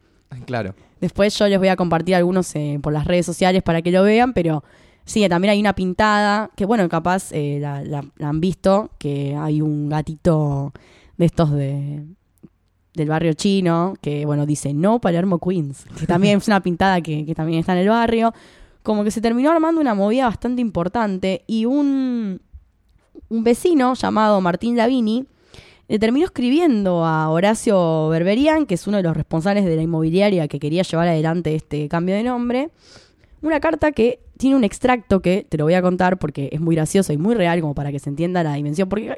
Claro. 0.45 0.73
Después 0.99 1.37
yo 1.37 1.47
les 1.47 1.59
voy 1.59 1.67
a 1.67 1.75
compartir 1.75 2.15
algunos 2.15 2.55
eh, 2.55 2.79
por 2.81 2.91
las 2.91 3.05
redes 3.05 3.25
sociales 3.25 3.61
para 3.63 3.81
que 3.81 3.91
lo 3.91 4.03
vean, 4.03 4.33
pero 4.33 4.63
sí, 5.05 5.27
también 5.29 5.51
hay 5.51 5.59
una 5.59 5.73
pintada, 5.73 6.49
que 6.55 6.65
bueno, 6.65 6.87
capaz 6.89 7.31
eh, 7.31 7.59
la, 7.61 7.83
la- 7.83 8.05
la 8.17 8.29
han 8.29 8.41
visto, 8.41 8.89
que 8.97 9.35
hay 9.35 9.61
un 9.61 9.89
gatito 9.89 10.73
de 11.17 11.25
estos 11.25 11.51
de 11.51 12.03
del 12.95 13.09
barrio 13.09 13.33
chino, 13.33 13.95
que 14.01 14.25
bueno, 14.25 14.45
dice 14.45 14.73
no 14.73 14.99
Palermo 15.01 15.37
Queens, 15.39 15.85
que 15.99 16.07
también 16.07 16.37
es 16.37 16.47
una 16.47 16.61
pintada 16.61 17.01
que, 17.01 17.25
que 17.25 17.35
también 17.35 17.59
está 17.59 17.73
en 17.73 17.79
el 17.79 17.89
barrio. 17.89 18.33
Como 18.83 19.03
que 19.03 19.11
se 19.11 19.19
terminó 19.19 19.51
armando 19.51 19.81
una 19.81 19.95
movida 19.95 20.25
bastante 20.27 20.61
importante 20.61 21.43
y 21.47 21.65
un, 21.65 22.39
un 23.29 23.43
vecino 23.43 23.95
llamado 23.95 24.39
Martín 24.41 24.77
Lavini 24.77 25.25
le 25.87 25.99
terminó 25.99 26.25
escribiendo 26.25 27.03
a 27.03 27.29
Horacio 27.29 28.07
Berberian, 28.09 28.65
que 28.65 28.75
es 28.75 28.87
uno 28.87 28.97
de 28.97 29.03
los 29.03 29.17
responsables 29.17 29.65
de 29.65 29.75
la 29.75 29.81
inmobiliaria 29.81 30.47
que 30.47 30.59
quería 30.59 30.83
llevar 30.83 31.07
adelante 31.09 31.53
este 31.55 31.89
cambio 31.89 32.15
de 32.15 32.23
nombre, 32.23 32.69
una 33.41 33.59
carta 33.59 33.91
que 33.91 34.19
tiene 34.37 34.55
un 34.55 34.63
extracto 34.63 35.21
que 35.21 35.45
te 35.47 35.57
lo 35.57 35.63
voy 35.65 35.73
a 35.75 35.81
contar 35.81 36.17
porque 36.19 36.49
es 36.51 36.59
muy 36.59 36.75
gracioso 36.75 37.13
y 37.13 37.17
muy 37.17 37.35
real 37.35 37.61
como 37.61 37.73
para 37.75 37.91
que 37.91 37.99
se 37.99 38.09
entienda 38.09 38.43
la 38.43 38.53
dimensión, 38.55 38.89
porque 38.89 39.17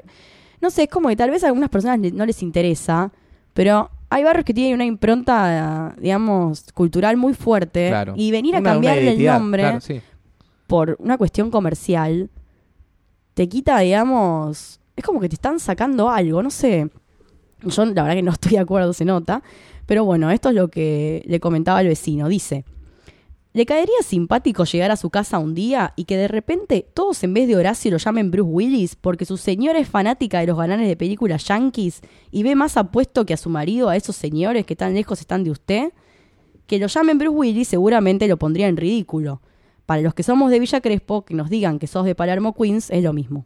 no 0.62 0.70
sé, 0.70 0.84
es 0.84 0.90
como 0.90 1.10
que 1.10 1.16
tal 1.16 1.30
vez 1.30 1.44
a 1.44 1.48
algunas 1.48 1.70
personas 1.70 2.00
no 2.14 2.26
les 2.26 2.42
interesa, 2.44 3.12
pero 3.54 3.90
hay 4.10 4.24
barrios 4.24 4.46
que 4.46 4.54
tienen 4.54 4.76
una 4.76 4.86
impronta, 4.86 5.96
digamos, 6.00 6.66
cultural 6.74 7.18
muy 7.18 7.34
fuerte 7.34 7.90
Claro. 7.90 8.14
y 8.16 8.32
venir 8.32 8.56
a 8.56 8.60
Una- 8.60 8.70
una 8.70 8.74
cambiarle 8.76 9.12
el 9.12 9.26
nombre 9.26 9.64
claro, 9.64 9.82
sí. 9.82 10.02
por 10.68 10.96
una 11.00 11.18
cuestión 11.18 11.52
comercial, 11.52 12.30
te 13.34 13.48
quita, 13.50 13.80
digamos, 13.80 14.80
es 14.96 15.04
como 15.04 15.20
que 15.20 15.30
te 15.30 15.36
están 15.36 15.60
sacando 15.60 16.10
algo, 16.10 16.42
no 16.42 16.50
sé. 16.50 16.90
Yo 17.64 17.86
la 17.86 18.04
verdad 18.04 18.16
que 18.16 18.24
no 18.24 18.32
estoy 18.32 18.52
de 18.54 18.60
acuerdo, 18.60 18.94
se 18.94 19.06
nota. 19.06 19.42
Pero 19.86 20.06
bueno, 20.06 20.30
esto 20.32 20.50
es 20.50 20.56
lo 20.56 20.68
que 20.70 21.24
le 21.26 21.40
comentaba 21.40 21.82
el 21.82 21.88
vecino. 21.88 22.28
Dice, 22.28 22.66
¿le 23.58 23.66
caería 23.66 23.96
simpático 24.04 24.66
llegar 24.66 24.92
a 24.92 24.96
su 24.96 25.10
casa 25.10 25.40
un 25.40 25.56
día 25.56 25.94
y 25.96 26.06
que 26.06 26.16
de 26.16 26.28
repente 26.28 26.86
todos 26.94 27.24
en 27.24 27.34
vez 27.34 27.48
de 27.48 27.56
Horacio 27.56 27.90
lo 27.90 27.98
llamen 27.98 28.30
Bruce 28.30 28.52
Willis 28.52 28.96
porque 28.96 29.26
su 29.26 29.36
señora 29.36 29.80
es 29.80 29.90
fanática 29.90 30.40
de 30.40 30.46
los 30.46 30.58
galanes 30.58 30.88
de 30.88 30.96
películas 30.96 31.44
yankees 31.46 32.02
y 32.30 32.44
ve 32.44 32.54
más 32.54 32.78
apuesto 32.78 33.26
que 33.26 33.34
a 33.34 33.38
su 33.38 33.50
marido 33.50 33.90
a 33.90 33.96
esos 33.96 34.16
señores 34.16 34.64
que 34.68 34.76
tan 34.76 34.94
lejos 34.94 35.22
están 35.22 35.44
de 35.44 35.50
usted? 35.50 35.92
Que 36.68 36.78
lo 36.78 36.86
llamen 36.86 37.18
Bruce 37.18 37.36
Willis 37.36 37.68
seguramente 37.68 38.28
lo 38.28 38.38
pondría 38.38 38.68
en 38.68 38.78
ridículo. 38.78 39.42
Para 39.88 40.04
los 40.04 40.14
que 40.14 40.22
somos 40.22 40.52
de 40.52 40.60
Villa 40.60 40.80
Crespo, 40.80 41.26
que 41.26 41.34
nos 41.34 41.50
digan 41.50 41.80
que 41.80 41.88
sos 41.88 42.06
de 42.06 42.14
Palermo 42.14 42.54
Queens 42.54 42.92
es 42.92 43.04
lo 43.04 43.12
mismo. 43.12 43.46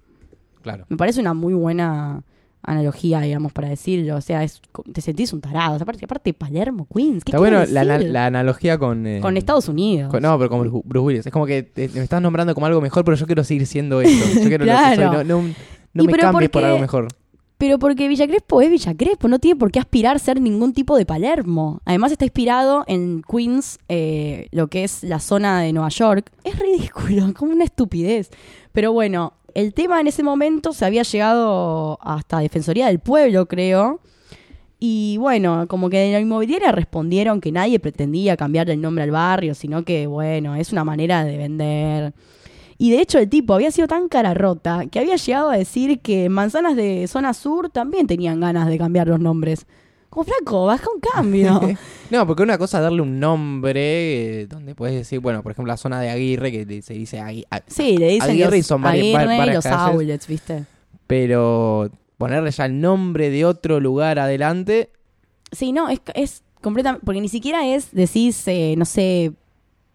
Claro. 0.61 0.87
Me 0.89 0.97
parece 0.97 1.21
una 1.21 1.33
muy 1.33 1.53
buena 1.53 2.25
analogía, 2.63 3.21
digamos, 3.21 3.51
para 3.53 3.69
decirlo. 3.69 4.15
O 4.15 4.21
sea, 4.21 4.43
es, 4.43 4.61
te 4.93 5.01
sentís 5.01 5.33
un 5.33 5.41
tarado. 5.41 5.73
O 5.75 5.77
sea, 5.77 5.83
aparte, 5.83 6.05
aparte 6.05 6.33
Palermo 6.33 6.87
Queens. 6.93 7.23
¿Qué 7.23 7.31
Está 7.31 7.39
bueno 7.39 7.63
la, 7.69 7.83
la 7.97 8.25
analogía 8.27 8.77
con... 8.77 9.05
eh, 9.07 9.19
Con 9.21 9.37
Estados 9.37 9.67
Unidos. 9.67 10.09
con- 10.11 10.21
no, 10.21 10.37
pero 10.37 10.49
con 10.49 10.81
Bruce 10.85 10.99
Willis. 11.05 11.25
Es 11.25 11.31
como 11.31 11.45
que 11.45 11.63
te- 11.63 11.89
me 11.89 12.01
estás 12.01 12.21
nombrando 12.21 12.53
como 12.53 12.65
algo 12.67 12.81
mejor, 12.81 13.03
pero 13.05 13.17
yo 13.17 13.25
quiero 13.25 13.43
seguir 13.43 13.65
siendo 13.67 14.01
esto. 14.01 14.39
Yo 14.41 14.47
quiero 14.47 14.65
lo 14.65 14.71
que 14.71 14.77
soy. 14.77 14.95
Claro. 14.97 15.23
No, 15.23 15.41
no, 15.41 15.53
no 15.93 16.03
Y 16.03 16.07
me 16.07 16.13
cambies 16.13 16.49
por 16.49 16.63
algo 16.63 16.79
mejor. 16.79 17.07
Pero 17.57 17.77
porque 17.77 18.07
Villa 18.07 18.25
Crespo 18.25 18.59
es 18.63 18.71
Villa 18.71 18.95
Crespo, 18.97 19.27
no 19.27 19.37
tiene 19.37 19.55
por 19.55 19.71
qué 19.71 19.77
aspirar 19.77 20.15
a 20.15 20.19
ser 20.19 20.41
ningún 20.41 20.73
tipo 20.73 20.97
de 20.97 21.05
Palermo. 21.05 21.79
Además 21.85 22.11
está 22.11 22.25
inspirado 22.25 22.83
en 22.87 23.21
Queens, 23.21 23.77
eh, 23.87 24.47
lo 24.51 24.67
que 24.67 24.83
es 24.83 25.03
la 25.03 25.19
zona 25.19 25.61
de 25.61 25.71
Nueva 25.71 25.89
York. 25.89 26.31
Es 26.43 26.57
ridículo, 26.57 27.31
como 27.37 27.51
una 27.51 27.63
estupidez. 27.63 28.31
Pero 28.71 28.93
bueno, 28.93 29.33
el 29.55 29.73
tema 29.73 29.99
en 30.01 30.07
ese 30.07 30.23
momento 30.23 30.73
se 30.73 30.85
había 30.85 31.03
llegado 31.03 31.99
hasta 32.01 32.39
Defensoría 32.39 32.87
del 32.87 32.99
Pueblo, 32.99 33.47
creo. 33.47 33.99
Y 34.79 35.17
bueno, 35.17 35.67
como 35.67 35.89
que 35.89 35.99
de 35.99 36.11
la 36.11 36.19
inmobiliaria 36.19 36.71
respondieron 36.71 37.39
que 37.39 37.51
nadie 37.51 37.79
pretendía 37.79 38.35
cambiarle 38.35 38.73
el 38.73 38.81
nombre 38.81 39.03
al 39.03 39.11
barrio, 39.11 39.53
sino 39.53 39.83
que, 39.85 40.07
bueno, 40.07 40.55
es 40.55 40.71
una 40.71 40.83
manera 40.83 41.23
de 41.23 41.37
vender. 41.37 42.13
Y 42.79 42.89
de 42.89 42.99
hecho 42.99 43.19
el 43.19 43.29
tipo 43.29 43.53
había 43.53 43.69
sido 43.69 43.87
tan 43.87 44.09
cara 44.09 44.33
rota 44.33 44.87
que 44.89 44.97
había 44.97 45.15
llegado 45.15 45.51
a 45.51 45.57
decir 45.57 45.99
que 45.99 46.29
manzanas 46.29 46.75
de 46.75 47.05
zona 47.07 47.35
sur 47.35 47.69
también 47.69 48.07
tenían 48.07 48.39
ganas 48.39 48.67
de 48.67 48.79
cambiar 48.79 49.07
los 49.07 49.19
nombres. 49.19 49.67
Como 50.11 50.25
flaco, 50.25 50.65
baja 50.67 50.85
un 50.93 50.99
cambio. 50.99 51.59
No, 52.11 52.27
porque 52.27 52.43
una 52.43 52.57
cosa 52.57 52.79
es 52.79 52.83
darle 52.83 53.01
un 53.01 53.21
nombre 53.21 54.41
eh, 54.41 54.45
donde 54.47 54.75
puedes 54.75 54.93
decir, 54.95 55.19
bueno, 55.21 55.41
por 55.41 55.53
ejemplo, 55.53 55.71
la 55.71 55.77
zona 55.77 56.01
de 56.01 56.09
Aguirre, 56.09 56.51
que 56.51 56.81
se 56.81 56.93
dice 56.93 57.21
Agui- 57.21 57.45
a- 57.49 57.61
sí, 57.67 57.97
le 57.97 58.09
dicen 58.09 58.31
Aguirre 58.31 58.57
y 58.57 58.63
son 58.63 58.85
Aguirre 58.85 59.23
y 59.37 59.53
los 59.53 59.63
calles. 59.63 59.79
outlets, 59.95 60.27
¿viste? 60.27 60.65
pero 61.07 61.89
ponerle 62.17 62.51
ya 62.51 62.65
el 62.65 62.79
nombre 62.81 63.29
de 63.29 63.45
otro 63.45 63.79
lugar 63.79 64.19
adelante, 64.19 64.89
Sí, 65.53 65.71
no, 65.73 65.87
es, 65.89 65.99
es 66.13 66.43
completamente... 66.61 67.05
Porque 67.05 67.19
ni 67.21 67.27
siquiera 67.29 67.65
es, 67.65 67.91
decís, 67.93 68.45
eh, 68.47 68.75
no 68.77 68.85
sé... 68.85 69.31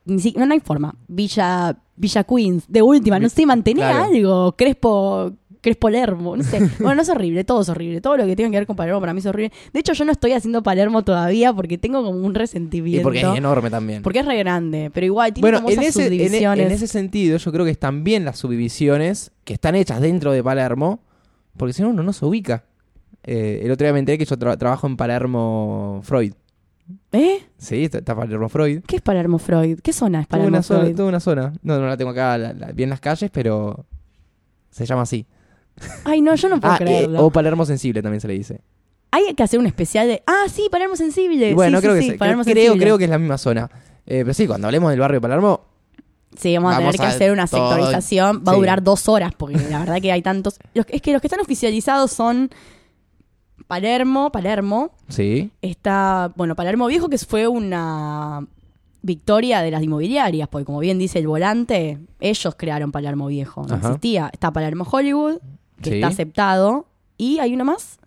Ni 0.07 0.19
si- 0.19 0.33
no, 0.37 0.45
no 0.47 0.53
hay 0.55 0.61
forma. 0.61 0.95
Villa, 1.09 1.77
Villa 1.97 2.25
Queens, 2.25 2.65
de 2.69 2.81
última, 2.83 3.19
no 3.19 3.29
sé, 3.29 3.45
mantener 3.47 3.85
claro. 3.87 4.05
algo. 4.05 4.53
Crespo... 4.57 5.33
Crespo 5.67 5.91
Lermo, 5.91 6.37
no 6.37 6.45
sé. 6.45 6.61
Bueno, 6.79 6.95
no 6.95 7.03
es 7.03 7.09
horrible, 7.09 7.43
todo 7.43 7.63
es 7.63 7.69
horrible. 7.69 8.01
Todo 8.01 8.17
lo 8.19 8.25
que 8.25 8.37
tenga 8.37 8.51
que 8.51 8.57
ver 8.59 8.67
con 8.69 8.77
Palermo 8.77 9.01
para 9.01 9.13
mí 9.13 9.19
es 9.19 9.27
horrible. 9.27 9.53
De 9.73 9.81
hecho, 9.81 9.95
yo 9.95 10.05
no 10.05 10.13
estoy 10.13 10.31
haciendo 10.31 10.63
Palermo 10.63 11.03
todavía 11.03 11.53
porque 11.53 11.77
tengo 11.77 12.05
como 12.05 12.21
un 12.21 12.31
y 12.31 12.35
resentimiento. 12.39 13.03
porque 13.03 13.23
es 13.23 13.27
enorme 13.37 13.69
también. 13.69 14.03
Porque 14.05 14.21
es 14.21 14.27
re 14.27 14.39
grande, 14.39 14.93
pero 14.95 15.07
igual 15.07 15.33
tiene 15.33 15.43
Bueno, 15.45 15.59
como 15.59 15.71
en 15.71 15.81
esas 15.81 15.97
ese, 15.97 16.07
en, 16.07 16.13
e- 16.13 16.17
subdivisiones. 16.19 16.67
en 16.67 16.73
ese 16.73 16.87
sentido, 16.87 17.37
yo 17.37 17.51
creo 17.51 17.65
que 17.65 17.73
están 17.73 18.05
bien 18.05 18.25
las 18.25 18.39
subdivisiones 18.39 19.33
que 19.43 19.55
están 19.55 19.75
hechas 19.75 20.01
dentro 20.01 20.31
de 20.31 20.45
Palermo, 20.45 21.01
porque 21.57 21.73
si 21.73 21.83
no, 21.83 21.89
uno 21.89 22.05
no 22.05 22.13
se 22.13 22.25
ubica. 22.25 22.63
Eh, 23.25 23.63
el 23.65 23.71
otro 23.73 23.85
día 23.87 23.93
me 23.93 23.99
enteré 23.99 24.19
que 24.19 24.25
yo 24.25 24.37
tra- 24.37 24.57
trabajo 24.57 24.87
en 24.87 24.97
Palermo 24.97 26.01
Freud. 26.05 26.33
¿Eh? 27.11 27.39
Sí, 27.59 27.87
está, 27.87 27.99
está 27.99 28.15
Palermo 28.15 28.49
Freud. 28.49 28.83
¿Qué 28.87 28.97
es 28.97 29.03
Palermo 29.03 29.39
Freud? 29.39 29.81
¿Qué 29.83 29.93
zona 29.93 30.21
es 30.21 30.29
Toda 30.29 30.39
Palermo 30.39 30.57
una, 30.59 30.63
zona, 30.63 30.81
Freud? 30.83 30.95
toda 30.97 31.09
una 31.09 31.19
zona. 31.21 31.53
No, 31.63 31.81
no 31.81 31.89
la 31.89 31.97
tengo 31.97 32.13
acá 32.13 32.39
la- 32.39 32.53
la- 32.53 32.71
bien 32.71 32.89
las 32.91 33.01
calles, 33.01 33.31
pero 33.33 33.85
se 34.71 34.87
llama 34.87 35.03
así. 35.03 35.27
Ay, 36.05 36.21
no, 36.23 36.35
yo 36.35 36.49
no 36.49 36.61
puedo 36.61 36.73
Ah, 36.75 36.77
eh, 36.81 36.85
creerlo. 36.85 37.25
o 37.27 37.31
Palermo 37.31 37.65
Sensible 37.67 38.03
también 38.03 38.21
se 38.21 38.29
le 38.29 38.35
dice. 38.35 38.61
Hay 39.11 39.35
que 39.35 39.43
hacer 39.43 39.59
un 39.61 39.67
especial 39.67 40.07
de. 40.09 40.23
Ah, 40.27 40.45
sí, 40.51 40.69
Palermo 40.71 40.97
Sensible. 40.97 41.51
Y 41.51 41.55
bueno, 41.55 41.79
sí, 41.79 41.83
creo, 41.83 41.95
sí, 41.95 42.01
que 42.01 42.13
sí, 42.13 42.79
creo, 42.79 42.99
que 42.99 43.05
es 43.05 43.11
la 43.11 43.19
misma 43.19 43.39
zona. 43.39 43.71
Eh, 44.07 44.21
pero 44.23 44.35
sí, 44.35 44.47
cuando 44.47 44.67
hablemos 44.69 44.91
del 44.91 45.01
barrio 45.01 45.17
de 45.17 45.21
Palermo, 45.23 45.61
Sí, 46.37 46.55
vamos, 46.55 46.75
a 46.75 46.79
tener 46.79 46.95
que 46.97 47.03
hacer 47.07 47.33
una 47.33 47.47
todo- 47.47 47.71
sectorización. 47.75 48.43
Va 48.47 48.53
a 48.53 48.57
durar 48.57 48.83
dos 48.83 49.09
horas, 49.09 49.33
porque 49.37 49.57
la 49.71 49.79
verdad 49.81 50.01
que 50.03 50.13
hay 50.13 50.21
tantos. 50.23 50.59
Los- 50.75 50.87
es 50.91 51.01
que 51.01 51.13
los 51.13 51.21
que 51.23 51.29
están 51.29 51.41
oficializados 51.41 52.11
son 52.11 52.51
Palermo, 53.67 54.31
Palermo. 54.31 54.91
sí. 55.09 55.51
Está, 55.63 56.33
bueno, 56.37 56.55
Palermo 56.55 56.87
Viejo, 56.87 57.09
que 57.09 57.19
fue 57.19 57.49
una 57.49 58.47
victoria 59.03 59.63
de 59.63 59.71
las 59.71 59.83
inmobiliarias, 59.83 60.49
porque 60.49 60.65
como 60.65 60.79
bien 60.81 60.99
dice 60.99 61.19
el 61.21 61.27
volante, 61.27 61.99
ellos 62.21 62.55
crearon 62.57 62.93
Palermo 62.93 63.27
Viejo. 63.29 63.65
No 63.67 63.77
existía. 63.77 64.29
Está 64.33 64.53
Palermo 64.53 64.87
Hollywood, 64.91 65.39
que 65.83 65.91
Sí. 65.91 65.95
está 65.97 66.09
aceptado. 66.09 66.87
Y 67.19 67.39
hay 67.39 67.55
uno 67.55 67.65
más. 67.65 67.99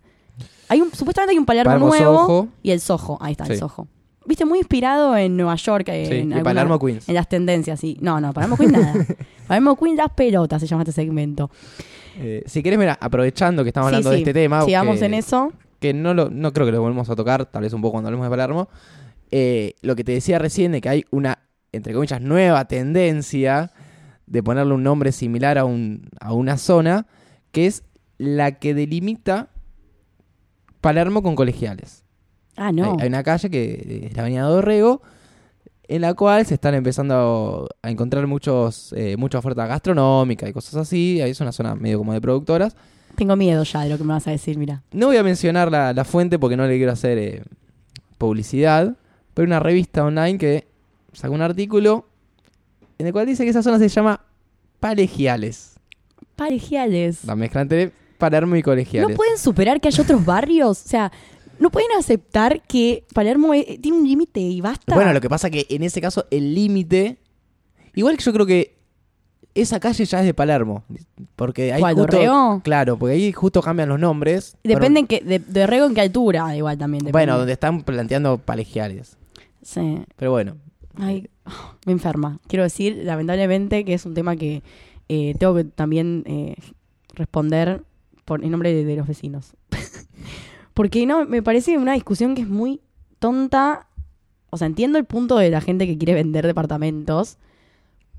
Hay 0.68 0.82
un, 0.82 0.92
supuestamente 0.94 1.32
hay 1.34 1.38
un 1.40 1.46
Palermo, 1.46 1.70
Palermo 1.72 1.88
nuevo 1.88 2.26
Soho. 2.28 2.48
y 2.62 2.72
el 2.72 2.80
Soho. 2.80 3.18
Ahí 3.22 3.32
está, 3.32 3.46
el 3.46 3.54
Sí. 3.54 3.58
Soho. 3.60 3.88
Viste, 4.26 4.46
muy 4.46 4.60
inspirado 4.60 5.18
en 5.18 5.36
Nueva 5.36 5.56
York. 5.56 5.86
Sí, 5.88 5.92
en 5.94 6.34
alguna- 6.34 6.44
Palermo 6.44 6.78
Queens. 6.80 7.10
En 7.10 7.16
las 7.16 7.28
tendencias, 7.28 7.80
sí. 7.80 7.98
No, 8.02 8.22
no, 8.22 8.32
Palermo 8.34 8.56
Queen 8.58 8.72
nada. 8.74 8.94
Palermo 9.48 9.76
Queen 9.76 9.96
las 9.98 10.12
pelotas 10.12 10.62
se 10.62 10.68
llama 10.68 10.84
este 10.84 10.92
segmento. 10.92 11.50
Eh, 12.20 12.44
si 12.46 12.62
querés, 12.62 12.78
mira, 12.78 12.98
aprovechando 13.02 13.64
que 13.64 13.70
estamos 13.70 13.90
Sí, 13.90 13.96
hablando 13.96 14.10
sí. 14.12 14.16
de 14.18 14.22
este 14.22 14.34
tema, 14.34 14.64
Si 14.66 14.74
vamos 14.74 15.00
que- 15.00 15.06
en 15.06 15.14
eso. 15.16 15.52
que 15.80 15.94
no, 15.94 16.14
lo, 16.14 16.30
no 16.30 16.54
creo 16.54 16.66
que 16.68 16.72
lo 16.74 16.82
volvemos 16.82 17.10
a 17.10 17.16
tocar, 17.16 17.46
tal 17.46 17.64
vez 17.64 17.74
un 17.74 17.82
poco 17.82 17.94
cuando 17.94 18.10
hablemos 18.10 18.26
de 18.26 18.30
Palermo. 18.30 18.68
eh, 19.32 19.76
lo 19.82 19.96
que 19.96 20.04
te 20.04 20.12
decía 20.12 20.38
recién 20.40 20.72
de 20.72 20.82
que 20.82 20.90
hay 20.90 21.06
una 21.12 21.40
entre 21.72 21.94
comillas, 21.94 22.20
nueva 22.20 22.66
tendencia 22.66 23.72
de 24.26 24.42
ponerle 24.42 24.74
un 24.74 24.82
nombre 24.84 25.12
similar 25.12 25.58
a, 25.60 25.66
un, 25.66 26.10
a 26.20 26.34
una 26.34 26.58
zona, 26.58 27.06
que 27.52 27.66
es 27.66 27.84
la 28.18 28.60
que 28.60 28.74
delimita 28.74 29.50
Palermo 30.82 31.24
con 31.24 31.36
colegiales. 31.36 32.04
Ah, 32.56 32.72
no. 32.72 32.94
Hay, 32.94 33.02
hay 33.02 33.08
una 33.08 33.24
calle 33.24 33.50
que 33.50 34.08
es 34.10 34.16
la 34.16 34.24
Avenida 34.24 34.44
Dorrego, 34.44 35.02
en 35.88 36.02
la 36.02 36.14
cual 36.14 36.46
se 36.46 36.54
están 36.54 36.76
empezando 36.76 37.68
a 37.82 37.90
encontrar 37.90 38.28
muchos, 38.28 38.94
eh, 38.94 39.18
mucha 39.18 39.40
oferta 39.40 39.66
gastronómica 39.66 40.48
y 40.48 40.54
cosas 40.54 40.76
así. 40.76 41.20
Ahí 41.22 41.32
es 41.32 41.42
una 41.42 41.52
zona 41.52 41.76
medio 41.76 41.98
como 41.98 42.14
de 42.14 42.22
productoras. 42.22 42.76
Tengo 43.16 43.36
miedo 43.36 43.64
ya 43.64 43.82
de 43.82 43.90
lo 43.90 43.98
que 43.98 44.04
me 44.04 44.14
vas 44.14 44.28
a 44.28 44.32
decir, 44.32 44.58
mira. 44.58 44.84
No 44.92 45.08
voy 45.08 45.18
a 45.18 45.24
mencionar 45.24 45.72
la, 45.72 45.94
la 45.94 46.06
fuente 46.06 46.38
porque 46.38 46.56
no 46.56 46.68
le 46.68 46.78
quiero 46.78 46.92
hacer 46.92 47.18
eh, 47.18 47.44
publicidad, 48.18 48.96
pero 49.34 49.48
una 49.48 49.60
revista 49.60 50.04
online 50.06 50.38
que 50.38 50.68
sacó 51.14 51.34
un 51.34 51.42
artículo 51.42 52.08
en 53.00 53.08
el 53.08 53.14
cual 53.14 53.26
dice 53.26 53.44
que 53.44 53.50
esa 53.50 53.64
zona 53.64 53.80
se 53.80 53.90
llama 53.90 54.22
Palegiales. 54.80 55.79
Parejiales. 56.40 57.26
La 57.26 57.36
mezcla 57.36 57.62
entre 57.62 57.92
Palermo 58.18 58.56
y 58.56 58.64
colegiales. 58.64 59.10
¿No 59.10 59.16
pueden 59.16 59.38
superar 59.38 59.80
que 59.82 59.90
haya 59.90 60.02
otros 60.04 60.24
barrios? 60.26 60.82
O 60.86 60.88
sea, 60.88 61.12
¿no 61.60 61.70
pueden 61.70 61.90
aceptar 61.98 62.62
que 62.64 63.04
Palermo 63.14 63.54
eh, 63.54 63.78
tiene 63.82 63.98
un 63.98 64.08
límite 64.08 64.40
y 64.40 64.62
basta? 64.62 64.96
Bueno, 64.96 65.14
lo 65.14 65.22
que 65.22 65.30
pasa 65.30 65.50
que 65.50 65.66
en 65.70 65.84
ese 65.84 66.02
caso 66.02 66.26
el 66.32 66.56
límite. 66.56 67.18
Igual 67.94 68.16
que 68.18 68.24
yo 68.24 68.32
creo 68.34 68.46
que 68.46 68.78
esa 69.54 69.80
calle 69.80 70.06
ya 70.06 70.20
es 70.22 70.26
de 70.26 70.34
Palermo. 70.34 70.84
Porque 71.36 71.74
ahí 71.74 71.82
¿Cuál, 71.82 71.96
justo. 71.96 72.12
Dorrego? 72.16 72.62
Claro, 72.64 72.98
porque 72.98 73.16
ahí 73.16 73.32
justo 73.34 73.62
cambian 73.62 73.90
los 73.90 74.00
nombres. 74.00 74.56
Depende 74.64 75.02
en 75.02 75.08
qué- 75.08 75.22
de, 75.22 75.40
de 75.40 75.68
Rego 75.68 75.88
en 75.88 75.94
qué 75.96 76.02
altura, 76.02 76.56
igual 76.56 76.78
también. 76.78 77.00
Depende. 77.00 77.12
bueno, 77.12 77.38
donde 77.38 77.54
están 77.54 77.82
planteando 77.84 78.38
palegiales. 78.38 79.18
Sí. 79.62 80.00
Pero 80.16 80.32
bueno. 80.32 80.56
Ay, 80.96 81.30
me 81.86 81.92
enferma. 81.94 82.40
Quiero 82.48 82.64
decir, 82.64 83.02
lamentablemente, 83.04 83.84
que 83.86 83.94
es 83.94 84.06
un 84.06 84.14
tema 84.14 84.36
que 84.36 84.62
eh, 85.10 85.36
tengo 85.38 85.56
que 85.56 85.64
también 85.66 86.24
eh, 86.28 86.56
responder 87.16 87.84
por, 88.26 88.44
en 88.44 88.52
nombre 88.52 88.74
de, 88.74 88.86
de 88.86 88.96
los 88.96 89.08
vecinos. 89.08 89.54
Porque 90.74 91.06
no, 91.06 91.26
me 91.26 91.42
parece 91.44 91.78
una 91.78 91.94
discusión 91.94 92.36
que 92.36 92.42
es 92.44 92.48
muy 92.48 92.80
tonta. 93.20 93.88
O 94.50 94.58
sea, 94.58 94.68
entiendo 94.68 94.98
el 94.98 95.06
punto 95.06 95.38
de 95.38 95.50
la 95.50 95.62
gente 95.62 95.86
que 95.86 95.98
quiere 95.98 96.14
vender 96.14 96.46
departamentos. 96.48 97.38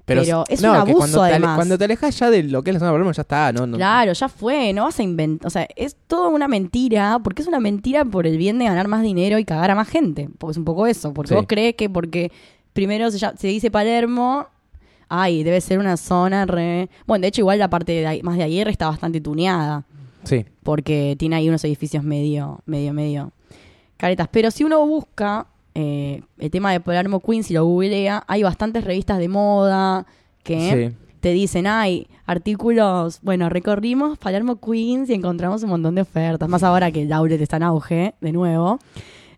Pero 0.04 0.22
es 0.48 0.60
un 0.60 0.66
abuso, 0.70 0.96
cuando 0.98 1.18
te 1.18 1.24
ale- 1.26 1.34
además. 1.36 1.56
cuando 1.56 1.78
te 1.78 1.84
alejas 1.84 2.18
ya 2.18 2.30
de 2.30 2.42
lo 2.42 2.62
que 2.64 2.70
es 2.70 2.74
la 2.74 2.80
zona 2.80 2.90
de 2.90 2.94
Palermo, 2.94 3.12
ya 3.12 3.22
está. 3.22 3.52
No, 3.52 3.66
no, 3.66 3.76
Claro, 3.76 4.12
ya 4.12 4.28
fue, 4.28 4.72
no 4.72 4.84
vas 4.84 4.98
a 4.98 5.02
inventar. 5.04 5.46
O 5.46 5.50
sea, 5.50 5.68
es 5.76 5.96
toda 6.08 6.28
una 6.28 6.48
mentira, 6.48 7.20
porque 7.22 7.42
es 7.42 7.48
una 7.48 7.60
mentira 7.60 8.04
por 8.04 8.26
el 8.26 8.36
bien 8.36 8.58
de 8.58 8.64
ganar 8.64 8.88
más 8.88 9.02
dinero 9.02 9.38
y 9.38 9.44
cagar 9.44 9.70
a 9.70 9.76
más 9.76 9.88
gente. 9.88 10.28
Porque 10.38 10.52
es 10.52 10.56
un 10.58 10.64
poco 10.64 10.86
eso, 10.88 11.14
porque 11.14 11.28
Sí. 11.28 11.34
vos 11.36 11.44
crees 11.48 11.76
que 11.76 11.88
porque 11.88 12.32
primero 12.72 13.08
se, 13.12 13.18
se 13.20 13.46
dice 13.46 13.70
Palermo, 13.70 14.48
ay, 15.10 15.42
debe 15.42 15.60
ser 15.60 15.78
una 15.78 15.96
zona 15.98 16.46
re. 16.46 16.88
Bueno, 17.06 17.22
de 17.22 17.28
hecho, 17.28 17.42
igual 17.42 17.58
la 17.58 17.68
parte 17.68 17.92
de 17.92 18.06
ahí- 18.06 18.22
más 18.22 18.36
de 18.38 18.44
ayer 18.44 18.66
está 18.68 18.88
bastante 18.88 19.20
tuneada, 19.20 19.84
Sí. 20.24 20.46
porque 20.62 21.16
tiene 21.18 21.36
ahí 21.36 21.48
unos 21.48 21.62
edificios 21.64 22.02
medio, 22.02 22.60
medio, 22.64 22.92
medio 22.94 23.32
caretas. 23.98 24.28
Pero 24.32 24.50
si 24.50 24.64
uno 24.64 24.86
busca 24.86 25.46
eh, 25.74 26.22
el 26.38 26.50
tema 26.50 26.72
de 26.72 26.80
Palermo 26.80 27.20
Queens 27.20 27.48
y 27.50 27.54
lo 27.54 27.64
googlea, 27.64 28.24
hay 28.26 28.42
bastantes 28.42 28.82
revistas 28.84 29.18
de 29.18 29.28
moda 29.28 30.04
que 30.42 30.90
Sí. 30.90 30.96
te 31.20 31.32
dicen, 31.32 31.66
hay 31.68 32.08
artículos, 32.26 33.20
bueno, 33.22 33.48
recorrimos 33.48 34.18
Palermo 34.18 34.56
Queens 34.60 35.08
y 35.10 35.14
encontramos 35.14 35.62
un 35.62 35.70
montón 35.70 35.94
de 35.94 36.02
ofertas, 36.02 36.48
más 36.48 36.62
ahora 36.64 36.90
que 36.90 37.02
el 37.02 37.12
outlet 37.12 37.40
está 37.40 37.58
en 37.58 37.62
auge, 37.62 38.14
de 38.20 38.32
nuevo. 38.32 38.78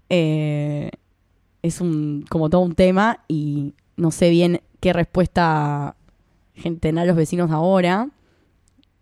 Eh, 0.09 0.91
es 1.63 1.81
un 1.81 2.25
como 2.29 2.49
todo 2.51 2.63
un 2.63 2.75
tema 2.75 3.21
y 3.29 3.75
no 3.97 4.11
sé 4.11 4.31
bien 4.31 4.61
qué 4.83 4.93
respuesta 4.93 5.95
gen- 6.55 6.79
tendrán 6.81 7.07
los 7.07 7.17
vecinos 7.17 7.51
ahora, 7.51 8.09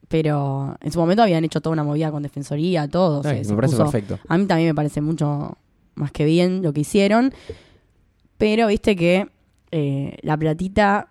pero 0.08 0.76
en 0.80 0.92
su 0.92 0.98
momento 1.00 1.22
habían 1.22 1.44
hecho 1.44 1.60
toda 1.60 1.72
una 1.72 1.84
movida 1.84 2.10
con 2.10 2.22
defensoría, 2.22 2.86
todo. 2.86 3.22
Ay, 3.24 3.38
se- 3.38 3.44
se 3.44 3.50
me 3.52 3.56
parece 3.56 3.74
puso- 3.76 3.84
perfecto. 3.90 4.18
a 4.28 4.38
mí 4.38 4.46
también 4.46 4.68
me 4.68 4.74
parece 4.74 5.00
mucho 5.00 5.56
más 5.94 6.12
que 6.12 6.24
bien 6.24 6.62
lo 6.62 6.72
que 6.72 6.80
hicieron. 6.82 7.32
Pero 8.38 8.66
viste 8.68 8.94
que 8.96 9.28
eh, 9.70 10.16
la 10.22 10.36
platita 10.36 11.08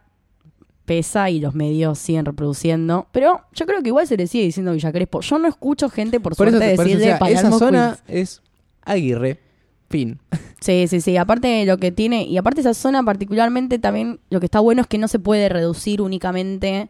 pesa 0.85 1.29
y 1.29 1.39
los 1.39 1.53
medios 1.55 1.99
siguen 1.99 2.25
reproduciendo. 2.25 3.07
Pero 3.11 3.41
yo 3.53 3.65
creo 3.65 3.81
que 3.81 3.89
igual 3.89 4.07
se 4.07 4.17
le 4.17 4.27
sigue 4.27 4.45
diciendo 4.45 4.73
Villa 4.73 4.91
Crespo. 4.91 5.21
Yo 5.21 5.37
no 5.39 5.47
escucho 5.47 5.89
gente 5.89 6.19
por, 6.19 6.35
Por 6.35 6.47
eso, 6.47 6.57
suerte 6.57 6.75
por 6.75 6.85
eso, 6.87 6.97
decirle 6.97 7.13
o 7.13 7.17
sea, 7.17 7.29
esa 7.29 7.51
zona 7.57 7.97
es 8.07 8.41
Aguirre. 8.81 9.39
Fin. 9.89 10.19
Sí, 10.61 10.87
sí, 10.87 11.01
sí. 11.01 11.17
Aparte 11.17 11.65
lo 11.65 11.77
que 11.77 11.91
tiene, 11.91 12.23
y 12.23 12.37
aparte 12.37 12.61
esa 12.61 12.73
zona 12.73 13.01
particularmente 13.03 13.79
también 13.79 14.19
lo 14.29 14.39
que 14.39 14.45
está 14.45 14.59
bueno 14.59 14.81
es 14.81 14.87
que 14.87 14.97
no 14.97 15.07
se 15.07 15.17
puede 15.19 15.49
reducir 15.49 16.01
únicamente 16.01 16.89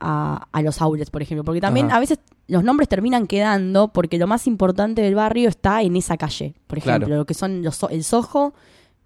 a, 0.00 0.46
a 0.52 0.62
los 0.62 0.80
outlets, 0.80 1.10
por 1.10 1.22
ejemplo. 1.22 1.44
Porque 1.44 1.60
también 1.60 1.86
Ajá. 1.86 1.96
a 1.96 2.00
veces 2.00 2.18
los 2.46 2.64
nombres 2.64 2.88
terminan 2.88 3.26
quedando 3.26 3.88
porque 3.88 4.18
lo 4.18 4.26
más 4.26 4.46
importante 4.46 5.02
del 5.02 5.14
barrio 5.14 5.48
está 5.48 5.82
en 5.82 5.96
esa 5.96 6.16
calle. 6.16 6.54
Por 6.66 6.78
ejemplo, 6.78 7.06
Claro. 7.06 7.18
lo 7.20 7.26
que 7.26 7.34
son 7.34 7.62
los, 7.62 7.82
el 7.90 8.02
Soho, 8.04 8.54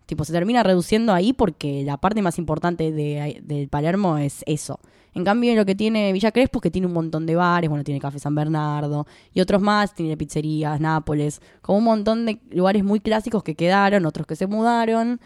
tipo, 0.07 0.25
se 0.25 0.33
termina 0.33 0.63
reduciendo 0.63 1.13
ahí 1.13 1.33
porque 1.33 1.83
la 1.85 1.97
parte 1.97 2.23
más 2.23 2.39
importante 2.39 2.93
de, 2.93 3.41
del 3.45 3.69
Palermo 3.69 4.19
es 4.19 4.43
eso. 4.47 4.81
En 5.15 5.25
cambio, 5.25 5.55
lo 5.55 5.67
que 5.67 5.75
tiene 5.75 6.11
Villa 6.13 6.33
Crespo 6.33 6.59
es 6.59 6.63
que 6.63 6.71
tiene 6.71 6.87
un 6.87 6.95
montón 6.95 7.27
de 7.27 7.35
bares, 7.37 7.69
bueno, 7.69 7.85
tiene 7.85 8.01
Café 8.01 8.19
San 8.19 8.35
Bernardo 8.35 9.07
y 9.35 9.41
otros 9.41 9.61
más, 9.61 9.95
tiene 9.95 10.17
pizzerías, 10.17 10.81
Nápoles, 10.81 11.43
como 11.61 11.79
un 11.79 11.85
montón 11.85 12.25
de 12.25 12.39
lugares 12.51 12.83
muy 12.83 12.99
clásicos 13.01 13.43
que 13.43 13.55
quedaron, 13.55 14.07
otros 14.07 14.27
que 14.27 14.37
se 14.37 14.47
mudaron, 14.47 15.21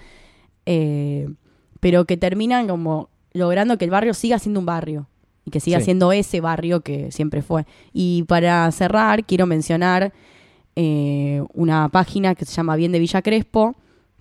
eh, 0.65 1.29
pero 1.81 2.05
que 2.05 2.17
terminan 2.17 2.67
como 2.67 3.09
logrando 3.33 3.79
que 3.79 3.85
el 3.85 3.91
barrio 3.91 4.15
siga 4.15 4.39
siendo 4.39 4.59
un 4.61 4.67
barrio 4.67 5.07
y 5.45 5.51
que 5.51 5.61
siga 5.61 5.79
Sí. 5.79 5.85
siendo 5.87 6.11
ese 6.11 6.41
barrio 6.41 6.81
que 6.81 7.13
siempre 7.13 7.43
fue. 7.43 7.65
Y 7.93 8.25
para 8.25 8.69
cerrar, 8.73 9.25
quiero 9.25 9.47
mencionar 9.47 10.13
eh, 10.75 11.43
una 11.55 11.89
página 11.91 12.35
que 12.35 12.45
se 12.45 12.53
llama 12.53 12.77
Bien 12.77 12.93
de 12.93 12.99
Villa 12.99 13.23
Crespo, 13.23 13.77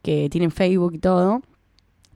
que 0.06 0.30
tiene 0.30 0.52
Facebook 0.52 0.94
y 0.94 1.00
todo, 1.00 1.42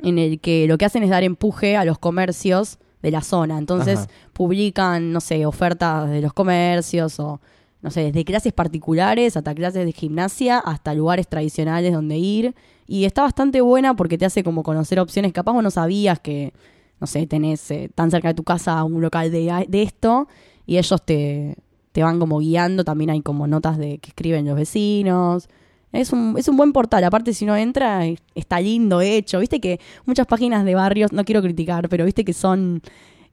en 0.03 0.19
el 0.19 0.39
que 0.39 0.67
lo 0.67 0.77
que 0.77 0.85
hacen 0.85 1.01
es 1.01 1.09
dar 1.09 1.23
empuje 1.23 1.75
a 1.75 1.85
los 1.85 1.97
comercios 1.97 2.77
de 3.01 3.09
la 3.09 3.21
zona. 3.21 3.57
Entonces 3.57 4.01
Ajá. 4.01 4.09
publican, 4.31 5.11
no 5.11 5.19
sé, 5.19 5.43
ofertas 5.47 6.07
de 6.07 6.21
los 6.21 6.31
comercios 6.33 7.19
o, 7.19 7.41
no 7.81 7.89
sé, 7.89 8.03
desde 8.03 8.23
clases 8.25 8.53
particulares 8.53 9.35
hasta 9.35 9.55
clases 9.55 9.85
de 9.87 9.91
gimnasia 9.91 10.59
hasta 10.59 10.93
lugares 10.93 11.27
tradicionales 11.27 11.91
donde 11.91 12.19
ir. 12.19 12.53
Y 12.85 13.05
está 13.05 13.23
bastante 13.23 13.59
buena 13.59 13.95
porque 13.95 14.19
te 14.19 14.25
hace 14.25 14.43
como 14.43 14.61
conocer 14.61 14.99
opciones. 14.99 15.33
Capaz 15.33 15.53
vos 15.53 15.63
no 15.63 15.71
sabías 15.71 16.19
que, 16.19 16.53
no 16.99 17.07
sé, 17.07 17.25
tenés 17.25 17.71
eh, 17.71 17.89
tan 17.95 18.11
cerca 18.11 18.27
de 18.27 18.35
tu 18.35 18.43
casa 18.43 18.83
un 18.83 19.01
local 19.01 19.31
de, 19.31 19.65
de 19.67 19.81
esto 19.81 20.27
y 20.67 20.77
ellos 20.77 21.03
te, 21.03 21.55
te 21.91 22.03
van 22.03 22.19
como 22.19 22.37
guiando. 22.37 22.83
También 22.83 23.09
hay 23.09 23.21
como 23.21 23.47
notas 23.47 23.79
de 23.79 23.97
que 23.97 24.09
escriben 24.09 24.45
los 24.45 24.55
vecinos. 24.55 25.49
Es 25.91 26.11
un, 26.13 26.35
es 26.37 26.47
un 26.47 26.55
buen 26.57 26.71
portal. 26.71 27.03
Aparte, 27.03 27.33
si 27.33 27.45
uno 27.45 27.55
entra, 27.57 28.01
está 28.35 28.59
lindo 28.59 29.01
hecho. 29.01 29.39
Viste 29.39 29.59
que 29.59 29.79
muchas 30.05 30.27
páginas 30.27 30.63
de 30.65 30.75
barrios, 30.75 31.11
no 31.11 31.23
quiero 31.25 31.41
criticar, 31.41 31.89
pero 31.89 32.05
viste 32.05 32.23
que 32.23 32.33
son. 32.33 32.81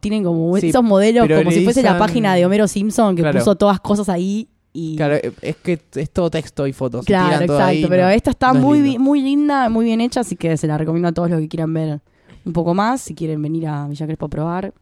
Tienen 0.01 0.25
como 0.25 0.57
Sí, 0.59 0.69
esos 0.69 0.83
modelos 0.85 1.27
como 1.27 1.51
si 1.51 1.65
fuese 1.65 1.83
la 1.83 1.99
página 1.99 2.35
de 2.35 2.45
Homero 2.47 2.69
Simpson 2.69 3.17
que 3.17 3.23
Claro. 3.23 3.39
puso 3.39 3.57
todas 3.57 3.81
cosas 3.81 4.09
ahí. 4.09 4.49
Y, 4.73 4.95
Claro, 4.97 5.15
eh, 5.17 5.33
es 5.41 5.57
que 5.57 5.81
es 5.95 6.11
todo 6.11 6.31
texto 6.31 6.67
y 6.67 6.73
fotos. 6.75 7.07
Claro, 7.07 7.29
tiran 7.31 7.47
todo 7.47 7.57
exacto. 7.57 7.71
ahí, 7.79 7.87
pero 7.89 8.03
no- 8.05 8.11
esta 8.11 8.31
está 8.31 8.53
no 8.53 8.61
muy, 8.61 8.99
muy 8.99 9.23
linda, 9.23 9.71
muy 9.71 9.87
bien 9.87 10.03
hecha, 10.03 10.21
así 10.21 10.37
que 10.37 10.57
se 10.59 10.67
la 10.67 10.77
recomiendo 10.77 11.09
a 11.09 11.13
todos 11.13 11.31
los 11.31 11.41
que 11.41 11.49
quieran 11.49 11.73
ver 11.73 12.01
un 12.45 12.53
poco 12.53 12.75
más, 12.75 13.01
si 13.01 13.15
quieren 13.15 13.41
venir 13.41 13.67
a 13.69 13.89
Villa 13.89 14.05
Crespo 14.05 14.27
a 14.27 14.29
probar, 14.29 14.75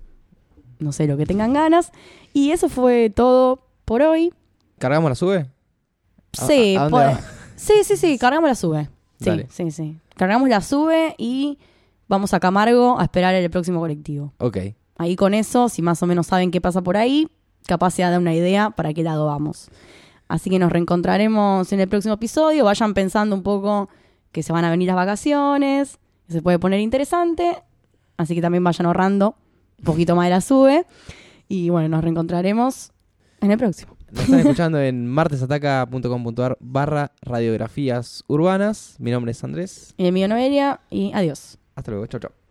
no 0.80 0.90
sé, 0.90 1.06
lo 1.06 1.16
que 1.16 1.26
tengan 1.26 1.52
ganas. 1.52 1.92
Y 2.32 2.50
eso 2.50 2.68
fue 2.68 3.08
todo 3.10 3.60
por 3.84 4.02
hoy. 4.02 4.32
¿Cargamos 4.80 5.10
la 5.10 5.14
sube? 5.14 5.46
¿A- 6.38 6.46
Sí, 6.46 6.74
a 6.76 6.88
dónde? 6.88 7.16
sí, 7.56 7.74
sí, 7.84 7.96
sí, 7.96 8.18
cargamos 8.18 8.48
la 8.48 8.54
sube. 8.54 8.88
Sí, 9.18 9.26
Dale. 9.26 9.46
sí, 9.50 9.70
sí. 9.70 9.96
Cargamos 10.16 10.48
la 10.48 10.60
sube 10.60 11.14
y 11.18 11.58
vamos 12.08 12.34
a 12.34 12.40
Camargo 12.40 12.98
a 12.98 13.04
esperar 13.04 13.34
el 13.34 13.50
próximo 13.50 13.80
colectivo. 13.80 14.32
Ok. 14.38 14.58
Ahí 14.96 15.16
con 15.16 15.34
eso, 15.34 15.68
si 15.68 15.82
más 15.82 16.02
o 16.02 16.06
menos 16.06 16.26
saben 16.28 16.50
qué 16.50 16.60
pasa 16.60 16.82
por 16.82 16.96
ahí, 16.96 17.28
capaz 17.66 17.92
se 17.92 18.02
da 18.02 18.18
una 18.18 18.34
idea 18.34 18.70
para 18.70 18.92
qué 18.94 19.02
lado 19.02 19.26
vamos. 19.26 19.68
Así 20.28 20.50
que 20.50 20.58
nos 20.58 20.72
reencontraremos 20.72 21.72
en 21.72 21.80
el 21.80 21.88
próximo 21.88 22.14
episodio. 22.14 22.64
Vayan 22.64 22.94
pensando 22.94 23.34
un 23.34 23.42
poco 23.42 23.88
que 24.32 24.42
se 24.42 24.52
van 24.52 24.64
a 24.64 24.70
venir 24.70 24.86
las 24.86 24.96
vacaciones, 24.96 25.98
que 26.26 26.32
se 26.32 26.42
puede 26.42 26.58
poner 26.58 26.80
interesante. 26.80 27.56
Así 28.16 28.34
que 28.34 28.40
también 28.40 28.64
vayan 28.64 28.86
ahorrando 28.86 29.36
un 29.78 29.84
poquito 29.84 30.16
más 30.16 30.26
de 30.26 30.30
la 30.30 30.40
sube. 30.40 30.86
Y 31.48 31.68
bueno, 31.70 31.88
nos 31.88 32.02
reencontraremos 32.02 32.92
en 33.40 33.50
el 33.50 33.58
próximo. 33.58 33.93
Nos 34.14 34.22
están 34.22 34.38
escuchando 34.40 34.80
en 34.80 35.08
martesataca.com.ar 35.08 36.56
barra 36.60 37.10
radiografías 37.20 38.22
urbanas. 38.28 38.94
Mi 39.00 39.10
nombre 39.10 39.32
es 39.32 39.42
Andrés. 39.42 39.92
Y 39.96 40.06
el 40.06 40.12
mío 40.12 40.28
Noelia 40.28 40.80
y 40.88 41.10
adiós. 41.12 41.58
Hasta 41.74 41.90
luego. 41.90 42.06
Chau, 42.06 42.20
chau. 42.20 42.43